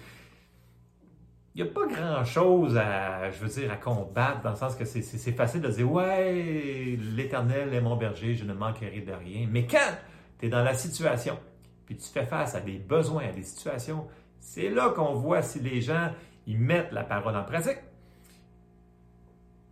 il 1.58 1.64
n'y 1.64 1.70
a 1.72 1.74
pas 1.74 1.88
grand-chose 1.88 2.78
à, 2.78 3.32
je 3.32 3.39
veux 3.39 3.47
dire, 3.47 3.72
à 3.72 3.78
combattre, 3.78 4.41
dans 4.43 4.51
le 4.51 4.55
sens 4.55 4.76
que 4.76 4.86
c'est 4.86 5.32
facile 5.32 5.62
de 5.62 5.70
dire, 5.70 5.91
ouais, 5.91 6.95
l'Éternel 7.16 7.74
est 7.74 7.82
mon 7.82 7.95
berger, 7.95 8.36
je 8.36 8.45
ne 8.45 8.53
manquerai 8.53 9.01
de 9.01 9.12
rien. 9.12 9.47
Mais 9.49 9.66
quand 9.66 9.97
tu 10.38 10.45
es 10.45 10.49
dans 10.49 10.62
la 10.62 10.76
situation, 10.76 11.39
puis 11.88 11.97
tu 11.97 12.08
fais 12.10 12.28
face 12.28 12.53
à 12.53 12.60
des 12.60 12.78
besoins, 12.78 13.24
à 13.30 13.32
des 13.32 13.41
situations 13.41 14.08
C'est 14.39 14.70
là 14.70 14.89
qu'on 14.89 15.16
voit 15.16 15.41
si 15.41 15.60
les 15.60 15.82
gens 15.82 16.12
ils 16.45 16.60
mettent 16.60 16.91
la 16.91 17.03
parole 17.03 17.36
en 17.36 17.43
pratique 17.43 17.80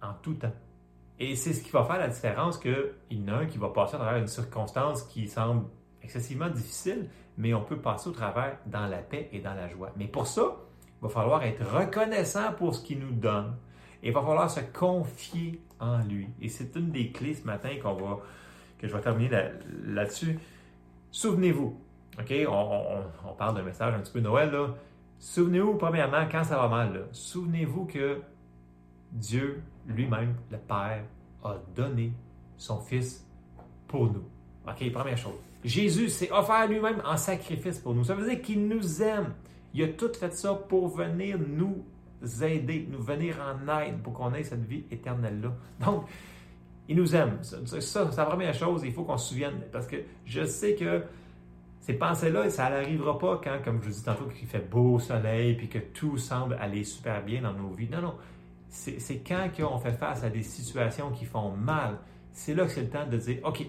en 0.01 0.13
tout 0.23 0.33
temps. 0.33 0.53
Et 1.19 1.36
c'est 1.36 1.53
ce 1.53 1.61
qui 1.61 1.69
va 1.69 1.83
faire 1.83 1.99
la 1.99 2.07
différence 2.07 2.57
qu'il 2.57 2.93
y 3.11 3.21
en 3.21 3.27
a 3.27 3.38
un 3.41 3.45
qui 3.45 3.59
va 3.59 3.69
passer 3.69 3.93
à 3.93 3.99
travers 3.99 4.17
une 4.17 4.27
circonstance 4.27 5.03
qui 5.03 5.27
semble 5.27 5.67
excessivement 6.01 6.49
difficile, 6.49 7.09
mais 7.38 7.53
on 7.53 7.61
peut 7.61 7.77
passer 7.77 8.09
au 8.09 8.11
travers 8.11 8.57
dans 8.65 8.88
la 8.88 9.03
paix 9.03 9.29
et 9.31 9.39
dans 9.39 9.53
la 9.53 9.69
joie. 9.69 9.91
Mais 9.95 10.07
pour 10.07 10.25
ça, 10.25 10.64
va 11.07 11.09
falloir 11.13 11.43
être 11.43 11.63
reconnaissant 11.65 12.53
pour 12.53 12.75
ce 12.75 12.83
qu'il 12.83 12.99
nous 12.99 13.11
donne. 13.11 13.55
Et 14.03 14.09
il 14.09 14.13
va 14.13 14.21
falloir 14.21 14.49
se 14.49 14.59
confier 14.59 15.61
en 15.79 15.99
lui. 15.99 16.27
Et 16.41 16.49
c'est 16.49 16.75
une 16.75 16.91
des 16.91 17.11
clés 17.11 17.33
ce 17.33 17.45
matin 17.45 17.69
qu'on 17.81 17.93
va, 17.93 18.19
que 18.77 18.87
je 18.87 18.93
vais 18.95 19.01
terminer 19.01 19.29
là-dessus. 19.85 20.39
Souvenez-vous, 21.11 21.79
OK, 22.19 22.33
on, 22.47 23.33
parle 23.37 23.55
d'un 23.55 23.63
message 23.63 23.93
un 23.93 23.99
petit 23.99 24.11
peu 24.11 24.19
Noël, 24.19 24.51
là. 24.51 24.75
Souvenez-vous, 25.19 25.75
premièrement, 25.75 26.27
quand 26.29 26.43
ça 26.43 26.57
va 26.57 26.67
mal, 26.67 27.07
souvenez-vous 27.11 27.85
que 27.85 28.21
Dieu 29.11 29.63
lui-même, 29.87 30.35
le 30.51 30.57
Père, 30.57 31.03
a 31.43 31.55
donné 31.75 32.11
son 32.57 32.79
Fils 32.81 33.25
pour 33.87 34.05
nous. 34.05 34.23
OK, 34.67 34.91
première 34.91 35.17
chose. 35.17 35.35
Jésus 35.63 36.09
s'est 36.09 36.31
offert 36.31 36.67
lui-même 36.67 37.01
en 37.05 37.17
sacrifice 37.17 37.79
pour 37.79 37.95
nous. 37.95 38.03
Ça 38.03 38.13
veut 38.13 38.29
dire 38.29 38.41
qu'il 38.41 38.67
nous 38.67 39.01
aime. 39.01 39.33
Il 39.76 39.84
a 39.84 39.89
tout 39.89 40.11
fait 40.17 40.34
ça 40.34 40.53
pour 40.53 40.88
venir 40.88 41.38
nous 41.38 41.84
aider, 42.41 42.88
nous 42.89 43.01
venir 43.01 43.36
en 43.41 43.82
aide 43.82 44.01
pour 44.01 44.13
qu'on 44.13 44.34
ait 44.34 44.43
cette 44.43 44.65
vie 44.65 44.86
éternelle-là. 44.89 45.53
Donc, 45.86 46.05
il 46.88 46.95
nous 46.95 47.13
aime. 47.13 47.39
Ça, 47.43 47.57
c'est 47.82 48.17
la 48.17 48.26
première 48.26 48.53
chose, 48.53 48.84
il 48.86 48.93
faut 48.93 49.03
qu'on 49.03 49.17
se 49.17 49.30
souvienne. 49.30 49.63
Parce 49.73 49.86
que 49.86 49.97
je 50.23 50.45
sais 50.45 50.76
que 50.76 51.03
ces 51.82 51.93
pensées-là, 51.95 52.49
ça 52.49 52.69
n'arrivera 52.69 53.19
pas 53.19 53.41
quand, 53.43 53.57
comme 53.65 53.82
je 53.82 53.89
vous 53.89 53.93
dis 53.93 54.03
tantôt, 54.03 54.26
qu'il 54.26 54.47
fait 54.47 54.65
beau 54.69 54.97
soleil 54.97 55.55
puis 55.55 55.67
que 55.67 55.80
tout 55.80 56.17
semble 56.17 56.55
aller 56.61 56.86
super 56.86 57.21
bien 57.21 57.41
dans 57.41 57.53
nos 57.53 57.71
vies. 57.71 57.89
Non, 57.89 58.01
non. 58.01 58.15
C'est 58.69 59.23
quand 59.28 59.49
on 59.69 59.78
fait 59.78 59.91
face 59.91 60.23
à 60.23 60.30
des 60.30 60.41
situations 60.41 61.11
qui 61.11 61.26
font 61.26 61.51
mal, 61.51 61.97
c'est 62.32 62.53
là 62.53 62.63
que 62.63 62.71
c'est 62.71 62.84
le 62.84 62.89
temps 62.89 63.07
de 63.07 63.17
dire, 63.17 63.39
OK, 63.43 63.65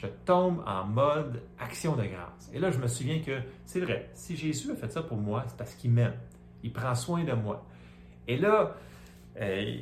je 0.00 0.06
tombe 0.24 0.62
en 0.66 0.86
mode 0.86 1.42
action 1.58 1.94
de 1.94 2.04
grâce. 2.04 2.50
Et 2.54 2.58
là, 2.58 2.70
je 2.70 2.78
me 2.78 2.86
souviens 2.86 3.20
que 3.20 3.38
c'est 3.66 3.80
vrai, 3.80 4.10
si 4.14 4.34
Jésus 4.34 4.70
a 4.70 4.74
fait 4.74 4.90
ça 4.90 5.02
pour 5.02 5.18
moi, 5.18 5.44
c'est 5.46 5.56
parce 5.58 5.74
qu'il 5.74 5.90
m'aime. 5.90 6.14
Il 6.62 6.72
prend 6.72 6.94
soin 6.94 7.22
de 7.22 7.32
moi. 7.32 7.66
Et 8.26 8.38
là, 8.38 8.76
euh, 9.38 9.76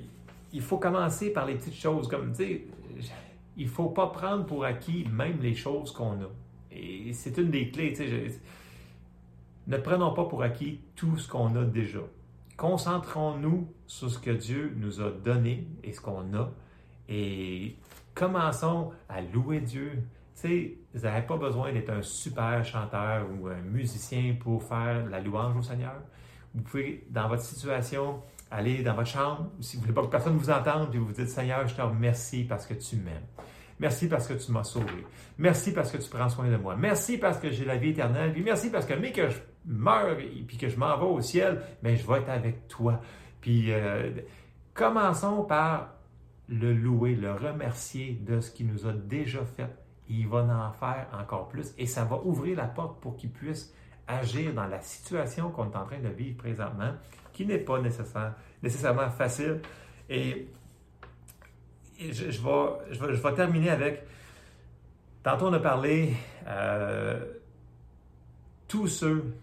il 0.52 0.60
faut 0.60 0.78
commencer 0.78 1.32
par 1.32 1.46
les 1.46 1.54
petites 1.54 1.76
choses, 1.76 2.08
comme, 2.08 2.32
tu 2.32 2.36
sais, 2.36 2.64
il 3.56 3.66
ne 3.66 3.70
faut 3.70 3.90
pas 3.90 4.08
prendre 4.08 4.44
pour 4.44 4.64
acquis 4.64 5.06
même 5.08 5.40
les 5.40 5.54
choses 5.54 5.92
qu'on 5.92 6.14
a. 6.14 6.30
Et 6.72 7.12
c'est 7.12 7.38
une 7.38 7.50
des 7.50 7.70
clés. 7.70 7.94
Ne 9.68 9.76
prenons 9.76 10.14
pas 10.14 10.24
pour 10.24 10.42
acquis 10.42 10.80
tout 10.96 11.16
ce 11.16 11.28
qu'on 11.28 11.54
a 11.54 11.64
déjà. 11.64 12.00
Concentrons-nous 12.56 13.68
sur 13.86 14.10
ce 14.10 14.18
que 14.18 14.30
Dieu 14.30 14.74
nous 14.76 15.00
a 15.00 15.10
donné 15.10 15.68
et 15.84 15.92
ce 15.92 16.00
qu'on 16.00 16.34
a. 16.34 16.50
Et 17.08 17.76
commençons 18.18 18.90
à 19.08 19.20
louer 19.20 19.60
Dieu. 19.60 19.92
Tu 20.34 20.40
sais, 20.40 20.74
vous 20.92 21.00
n'avez 21.02 21.24
pas 21.24 21.36
besoin 21.36 21.72
d'être 21.72 21.90
un 21.90 22.02
super 22.02 22.64
chanteur 22.64 23.26
ou 23.30 23.46
un 23.46 23.60
musicien 23.60 24.34
pour 24.38 24.62
faire 24.62 25.06
la 25.08 25.20
louange 25.20 25.56
au 25.56 25.62
Seigneur. 25.62 26.00
Vous 26.54 26.62
pouvez, 26.62 27.06
dans 27.10 27.28
votre 27.28 27.42
situation, 27.42 28.22
aller 28.50 28.82
dans 28.82 28.94
votre 28.94 29.08
chambre, 29.08 29.50
si 29.60 29.76
vous 29.76 29.82
voulez 29.82 29.94
pas 29.94 30.02
que 30.02 30.08
personne 30.08 30.36
vous 30.36 30.50
entende, 30.50 30.90
puis 30.90 30.98
vous 30.98 31.12
dites, 31.12 31.28
Seigneur, 31.28 31.66
je 31.66 31.74
te 31.74 31.82
remercie 31.82 32.44
parce 32.44 32.66
que 32.66 32.74
tu 32.74 32.96
m'aimes. 32.96 33.26
Merci 33.78 34.08
parce 34.08 34.26
que 34.26 34.34
tu 34.34 34.50
m'as 34.50 34.64
sauvé. 34.64 35.06
Merci 35.38 35.72
parce 35.72 35.92
que 35.92 35.98
tu 35.98 36.10
prends 36.10 36.28
soin 36.28 36.48
de 36.48 36.56
moi. 36.56 36.74
Merci 36.74 37.18
parce 37.18 37.38
que 37.38 37.50
j'ai 37.50 37.64
la 37.64 37.76
vie 37.76 37.90
éternelle. 37.90 38.34
Merci 38.44 38.70
parce 38.70 38.86
que, 38.86 38.94
mais 38.94 39.12
que 39.12 39.28
je 39.28 39.38
meurs 39.66 40.18
et 40.18 40.42
puis 40.46 40.56
que 40.56 40.68
je 40.68 40.76
m'en 40.76 40.96
vais 40.98 41.06
au 41.06 41.20
ciel, 41.20 41.62
mais 41.82 41.94
je 41.94 42.04
vais 42.04 42.18
être 42.18 42.30
avec 42.30 42.66
toi. 42.66 43.00
Puis 43.40 43.72
euh, 43.72 44.10
commençons 44.74 45.44
par 45.44 45.97
le 46.48 46.72
louer, 46.72 47.14
le 47.14 47.32
remercier 47.32 48.18
de 48.20 48.40
ce 48.40 48.50
qu'il 48.50 48.66
nous 48.66 48.86
a 48.86 48.92
déjà 48.92 49.44
fait. 49.44 49.68
Il 50.08 50.26
va 50.28 50.38
en 50.38 50.72
faire 50.72 51.06
encore 51.12 51.48
plus 51.48 51.74
et 51.76 51.86
ça 51.86 52.04
va 52.04 52.16
ouvrir 52.24 52.56
la 52.56 52.66
porte 52.66 53.00
pour 53.00 53.16
qu'il 53.16 53.30
puisse 53.30 53.74
agir 54.06 54.54
dans 54.54 54.66
la 54.66 54.80
situation 54.80 55.50
qu'on 55.50 55.70
est 55.70 55.76
en 55.76 55.84
train 55.84 55.98
de 55.98 56.08
vivre 56.08 56.38
présentement, 56.38 56.92
qui 57.32 57.44
n'est 57.44 57.58
pas 57.58 57.78
nécessairement 57.80 59.10
facile. 59.10 59.60
Et, 60.08 60.48
je, 62.00 62.24
vais, 62.24 62.94
je, 62.94 63.04
vais, 63.04 63.34
terminer 63.34 63.70
avec, 63.70 64.04
tantôt 65.22 65.48
on 65.48 65.52
a 65.52 65.58
parlé, 65.58 66.14
euh, 66.46 67.22
tous 68.66 68.86
ceux 68.86 69.34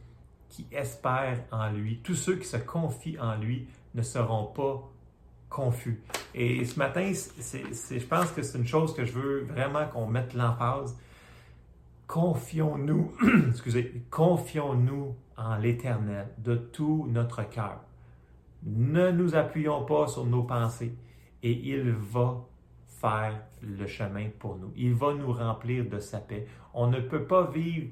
qui 0.49 0.65
espèrent 0.71 1.43
en 1.51 1.69
lui, 1.69 1.99
tous 2.01 2.15
ceux 2.15 2.37
qui 2.37 2.47
se 2.47 2.57
confient 2.57 3.19
en 3.19 3.35
lui 3.35 3.67
ne 3.93 4.01
seront 4.01 4.45
pas 4.45 4.89
confus. 5.55 6.01
Et 6.33 6.65
ce 6.65 6.77
matin, 6.77 7.13
je 7.13 8.05
pense 8.05 8.31
que 8.31 8.41
c'est 8.41 8.57
une 8.57 8.67
chose 8.67 8.93
que 8.93 9.05
je 9.05 9.13
veux 9.13 9.43
vraiment 9.45 9.87
qu'on 9.87 10.05
mette 10.05 10.33
l'emphase. 10.33 10.97
Confions-nous, 12.07 13.13
excusez, 13.49 14.03
confions-nous 14.09 15.15
en 15.37 15.55
l'Éternel 15.55 16.27
de 16.39 16.55
tout 16.55 17.07
notre 17.09 17.47
cœur. 17.49 17.79
Ne 18.63 19.11
nous 19.11 19.35
appuyons 19.35 19.85
pas 19.85 20.07
sur 20.07 20.25
nos 20.25 20.43
pensées 20.43 20.93
et 21.41 21.51
il 21.51 21.91
va 21.91 22.43
faire 22.87 23.39
le 23.61 23.87
chemin 23.87 24.27
pour 24.37 24.57
nous. 24.57 24.73
Il 24.75 24.93
va 24.93 25.13
nous 25.13 25.31
remplir 25.31 25.85
de 25.85 25.99
sa 25.99 26.19
paix. 26.19 26.47
On 26.73 26.87
ne 26.87 26.99
peut 26.99 27.23
pas 27.23 27.49
vivre 27.49 27.87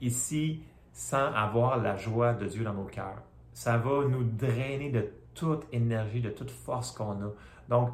ici 0.00 0.62
sans 0.92 1.32
avoir 1.32 1.82
la 1.82 1.96
joie 1.96 2.32
de 2.34 2.46
Dieu 2.46 2.62
dans 2.62 2.74
nos 2.74 2.84
cœurs. 2.84 3.22
Ça 3.52 3.76
va 3.76 4.04
nous 4.06 4.22
drainer 4.22 4.90
de 4.90 5.10
toute 5.38 5.66
énergie, 5.72 6.20
de 6.20 6.30
toute 6.30 6.50
force 6.50 6.90
qu'on 6.92 7.12
a. 7.12 7.32
Donc, 7.68 7.90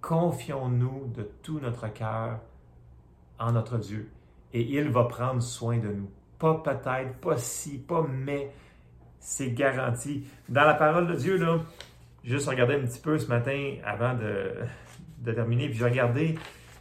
confions-nous 0.00 1.12
de 1.16 1.22
tout 1.42 1.58
notre 1.60 1.92
cœur 1.92 2.40
en 3.38 3.52
notre 3.52 3.78
Dieu 3.78 4.10
et 4.52 4.60
il 4.60 4.88
va 4.90 5.04
prendre 5.04 5.42
soin 5.42 5.78
de 5.78 5.88
nous. 5.88 6.10
Pas 6.38 6.54
peut-être, 6.54 7.14
pas 7.20 7.36
si, 7.38 7.78
pas 7.78 8.06
mais, 8.08 8.52
c'est 9.18 9.52
garanti. 9.52 10.26
Dans 10.48 10.64
la 10.64 10.74
parole 10.74 11.06
de 11.06 11.14
Dieu, 11.14 11.38
là, 11.38 11.58
juste 12.22 12.48
regarder 12.48 12.74
un 12.74 12.82
petit 12.82 13.00
peu 13.00 13.18
ce 13.18 13.28
matin 13.28 13.76
avant 13.84 14.14
de, 14.14 14.52
de 15.20 15.32
terminer, 15.32 15.68
puis 15.68 15.78
j'ai 15.78 15.84
regardé 15.84 16.34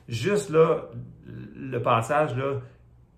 juste 0.10 0.50
là 0.50 0.90
le 1.26 1.82
passage 1.82 2.36
là, 2.36 2.60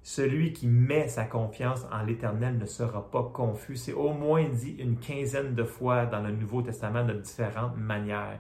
celui 0.06 0.54
qui 0.54 0.68
met 0.68 1.08
sa 1.08 1.26
confiance 1.26 1.84
en 1.92 2.04
l'Éternel 2.04 2.60
ne 2.60 2.66
sera 2.66 3.10
pas 3.10 3.24
confus. 3.24 3.76
C'est 3.76 3.94
au 3.94 4.14
moins 4.14 4.48
dit 4.48 4.76
une 4.78 5.00
quinzaine 5.00 5.56
de 5.56 5.64
fois 5.64 6.06
dans 6.06 6.22
le 6.22 6.32
Nouveau 6.32 6.62
Testament 6.62 7.04
de 7.04 7.14
différentes 7.14 7.76
manières. 7.76 8.40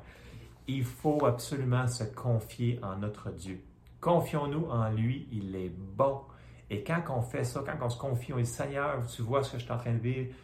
Il 0.67 0.83
faut 0.83 1.25
absolument 1.25 1.87
se 1.87 2.03
confier 2.03 2.79
en 2.83 2.97
notre 2.97 3.31
Dieu. 3.31 3.61
Confions-nous 3.99 4.67
en 4.67 4.91
lui, 4.91 5.27
il 5.31 5.55
est 5.55 5.71
bon. 5.75 6.21
Et 6.69 6.83
quand 6.83 7.01
on 7.09 7.23
fait 7.23 7.43
ça, 7.43 7.63
quand 7.65 7.83
on 7.83 7.89
se 7.89 7.97
confie, 7.97 8.31
on 8.31 8.37
dit 8.37 8.45
Seigneur, 8.45 9.03
tu 9.07 9.23
vois 9.23 9.41
ce 9.41 9.53
que 9.53 9.57
je 9.57 9.63
suis 9.63 9.73
en 9.73 9.77
train 9.77 9.93
de 9.93 9.97
vivre, 9.97 10.35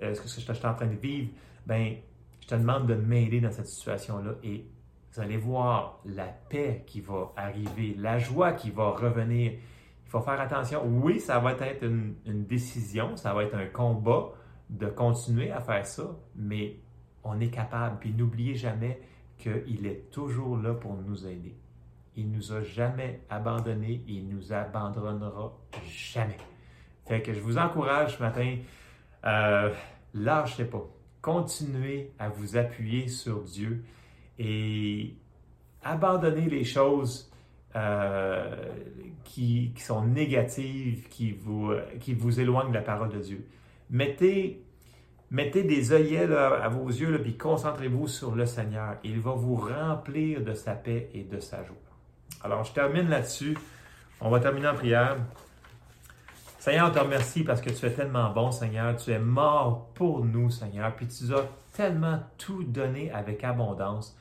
euh, 0.00 0.14
ce 0.14 0.20
que 0.20 0.28
je 0.28 0.52
suis 0.52 0.66
en 0.66 0.74
train 0.74 0.86
de 0.86 0.94
vivre, 0.94 1.30
ben, 1.66 1.96
je 2.40 2.46
te 2.46 2.54
demande 2.54 2.86
de 2.86 2.94
m'aider 2.94 3.40
dans 3.40 3.50
cette 3.50 3.66
situation-là. 3.66 4.34
Et 4.44 4.64
vous 5.10 5.20
allez 5.20 5.38
voir 5.38 5.98
la 6.04 6.26
paix 6.28 6.84
qui 6.86 7.00
va 7.00 7.32
arriver, 7.36 7.96
la 7.98 8.20
joie 8.20 8.52
qui 8.52 8.70
va 8.70 8.90
revenir. 8.90 9.54
Il 10.08 10.12
faut 10.12 10.22
faire 10.22 10.40
attention. 10.40 10.82
Oui, 10.86 11.20
ça 11.20 11.38
va 11.38 11.52
être 11.52 11.84
une, 11.84 12.14
décision, 12.24 13.14
ça 13.16 13.34
va 13.34 13.44
être 13.44 13.54
un 13.54 13.66
combat 13.66 14.30
de 14.70 14.86
continuer 14.86 15.50
à 15.50 15.60
faire 15.60 15.84
ça, 15.84 16.16
mais 16.34 16.76
on 17.24 17.38
est 17.40 17.50
capable. 17.50 17.98
Puis 18.00 18.14
n'oubliez 18.14 18.54
jamais 18.54 19.02
qu'il 19.36 19.86
est 19.86 20.10
toujours 20.10 20.56
là 20.56 20.72
pour 20.72 20.94
nous 20.94 21.26
aider. 21.26 21.54
Il 22.16 22.30
nous 22.30 22.54
a 22.54 22.62
jamais 22.62 23.20
abandonnés 23.28 24.02
il 24.08 24.26
nous 24.28 24.50
abandonnera 24.50 25.52
jamais. 25.86 26.38
Fait 27.06 27.20
que 27.20 27.34
je 27.34 27.40
vous 27.40 27.58
encourage 27.58 28.16
ce 28.16 28.22
matin, 28.22 28.56
euh, 29.26 29.74
lâchez 30.14 30.64
pas. 30.64 30.86
Continuez 31.20 32.12
à 32.18 32.30
vous 32.30 32.56
appuyer 32.56 33.08
sur 33.08 33.42
Dieu 33.42 33.84
et 34.38 35.14
abandonnez 35.82 36.48
les 36.48 36.64
choses 36.64 37.30
euh, 37.76 38.56
qui, 39.24 39.72
sont 39.78 40.04
négatives, 40.04 41.08
qui 41.08 41.32
vous, 41.32 41.72
qui 42.00 42.14
vous 42.14 42.40
éloignent 42.40 42.70
de 42.70 42.74
la 42.74 42.82
parole 42.82 43.10
de 43.10 43.18
Dieu. 43.18 43.46
Mettez, 43.90 44.64
mettez 45.30 45.64
des 45.64 45.92
œillets 45.92 46.32
à 46.32 46.68
vos 46.68 46.88
yeux, 46.88 47.10
là, 47.10 47.18
puis 47.18 47.36
concentrez-vous 47.36 48.08
sur 48.08 48.34
le 48.34 48.46
Seigneur. 48.46 48.96
Il 49.04 49.20
va 49.20 49.32
vous 49.32 49.56
remplir 49.56 50.42
de 50.42 50.54
sa 50.54 50.72
paix 50.72 51.10
et 51.14 51.24
de 51.24 51.40
sa 51.40 51.62
joie. 51.64 51.76
Alors, 52.42 52.64
je 52.64 52.72
termine 52.72 53.08
là-dessus. 53.08 53.56
On 54.20 54.30
va 54.30 54.40
terminer 54.40 54.68
en 54.68 54.74
prière. 54.74 55.16
Seigneur, 56.58 56.90
on 56.90 56.92
te 56.92 56.98
remercie 56.98 57.44
parce 57.44 57.60
que 57.60 57.70
tu 57.70 57.86
es 57.86 57.92
tellement 57.92 58.30
bon, 58.30 58.50
Seigneur. 58.50 58.96
Tu 58.96 59.12
es 59.12 59.18
mort 59.18 59.90
pour 59.94 60.24
nous, 60.24 60.50
Seigneur. 60.50 60.94
Puis 60.96 61.06
tu 61.06 61.32
as 61.32 61.46
tellement 61.72 62.20
tout 62.36 62.64
donné 62.64 63.12
avec 63.12 63.44
abondance. 63.44 64.17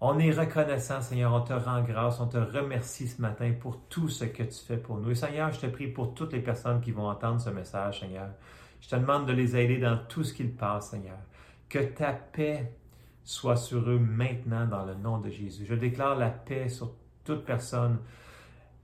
On 0.00 0.18
est 0.18 0.32
reconnaissant, 0.32 1.00
Seigneur. 1.00 1.32
On 1.32 1.40
te 1.40 1.52
rend 1.52 1.82
grâce. 1.82 2.20
On 2.20 2.26
te 2.26 2.36
remercie 2.36 3.08
ce 3.08 3.22
matin 3.22 3.52
pour 3.58 3.80
tout 3.88 4.08
ce 4.08 4.24
que 4.24 4.42
tu 4.42 4.64
fais 4.66 4.76
pour 4.76 4.98
nous. 4.98 5.10
Et 5.10 5.14
Seigneur, 5.14 5.52
je 5.52 5.60
te 5.60 5.66
prie 5.66 5.88
pour 5.88 6.14
toutes 6.14 6.32
les 6.32 6.40
personnes 6.40 6.80
qui 6.80 6.90
vont 6.90 7.08
entendre 7.08 7.40
ce 7.40 7.50
message, 7.50 8.00
Seigneur. 8.00 8.28
Je 8.80 8.88
te 8.88 8.96
demande 8.96 9.26
de 9.26 9.32
les 9.32 9.56
aider 9.56 9.78
dans 9.78 9.98
tout 10.08 10.24
ce 10.24 10.34
qu'ils 10.34 10.52
passent, 10.52 10.90
Seigneur. 10.90 11.18
Que 11.68 11.78
ta 11.78 12.12
paix 12.12 12.72
soit 13.22 13.56
sur 13.56 13.88
eux 13.88 13.98
maintenant 13.98 14.66
dans 14.66 14.84
le 14.84 14.94
nom 14.94 15.18
de 15.18 15.30
Jésus. 15.30 15.64
Je 15.66 15.74
déclare 15.74 16.16
la 16.16 16.28
paix 16.28 16.68
sur 16.68 16.92
toute 17.24 17.44
personne. 17.44 17.98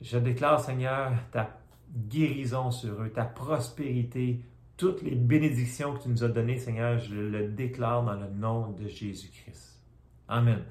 Je 0.01 0.17
déclare, 0.17 0.61
Seigneur, 0.61 1.13
ta 1.31 1.61
guérison 1.95 2.71
sur 2.71 3.03
eux, 3.03 3.11
ta 3.11 3.25
prospérité, 3.25 4.41
toutes 4.77 5.03
les 5.03 5.15
bénédictions 5.15 5.93
que 5.93 6.05
tu 6.05 6.09
nous 6.09 6.25
as 6.25 6.29
données, 6.29 6.57
Seigneur, 6.57 6.99
je 6.99 7.15
le 7.15 7.49
déclare 7.49 8.03
dans 8.03 8.15
le 8.15 8.31
nom 8.31 8.71
de 8.71 8.89
Jésus-Christ. 8.89 9.79
Amen. 10.29 10.63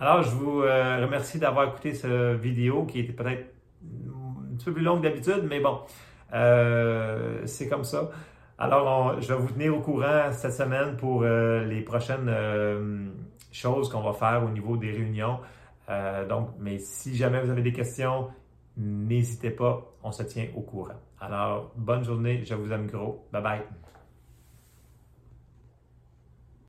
Alors, 0.00 0.22
je 0.22 0.30
vous 0.30 0.62
euh, 0.62 1.04
remercie 1.04 1.38
d'avoir 1.38 1.68
écouté 1.68 1.92
cette 1.92 2.40
vidéo 2.40 2.86
qui 2.86 3.00
était 3.00 3.12
peut-être 3.12 3.44
un 3.84 4.64
peu 4.64 4.72
plus 4.72 4.82
longue 4.82 5.02
d'habitude, 5.02 5.46
mais 5.46 5.60
bon, 5.60 5.80
euh, 6.32 7.42
c'est 7.44 7.68
comme 7.68 7.84
ça. 7.84 8.10
Alors, 8.58 9.20
je 9.20 9.28
vais 9.28 9.38
vous 9.38 9.48
tenir 9.52 9.76
au 9.76 9.80
courant 9.80 10.32
cette 10.32 10.54
semaine 10.54 10.96
pour 10.96 11.22
euh, 11.22 11.64
les 11.64 11.82
prochaines 11.82 12.30
choses 13.52 13.90
qu'on 13.90 14.00
va 14.00 14.14
faire 14.14 14.42
au 14.42 14.48
niveau 14.48 14.78
des 14.78 14.90
réunions. 14.90 15.38
donc, 16.28 16.48
mais 16.58 16.78
si 16.78 17.14
jamais 17.14 17.42
vous 17.42 17.50
avez 17.50 17.62
des 17.62 17.72
questions, 17.72 18.28
n'hésitez 18.78 19.50
pas, 19.50 19.82
on 20.02 20.12
se 20.12 20.22
tient 20.22 20.46
au 20.56 20.62
courant. 20.62 21.00
Alors, 21.20 21.72
bonne 21.76 22.04
journée, 22.04 22.42
je 22.44 22.54
vous 22.54 22.72
aime 22.72 22.86
gros. 22.86 23.26
Bye 23.32 23.42
bye. 23.42 23.89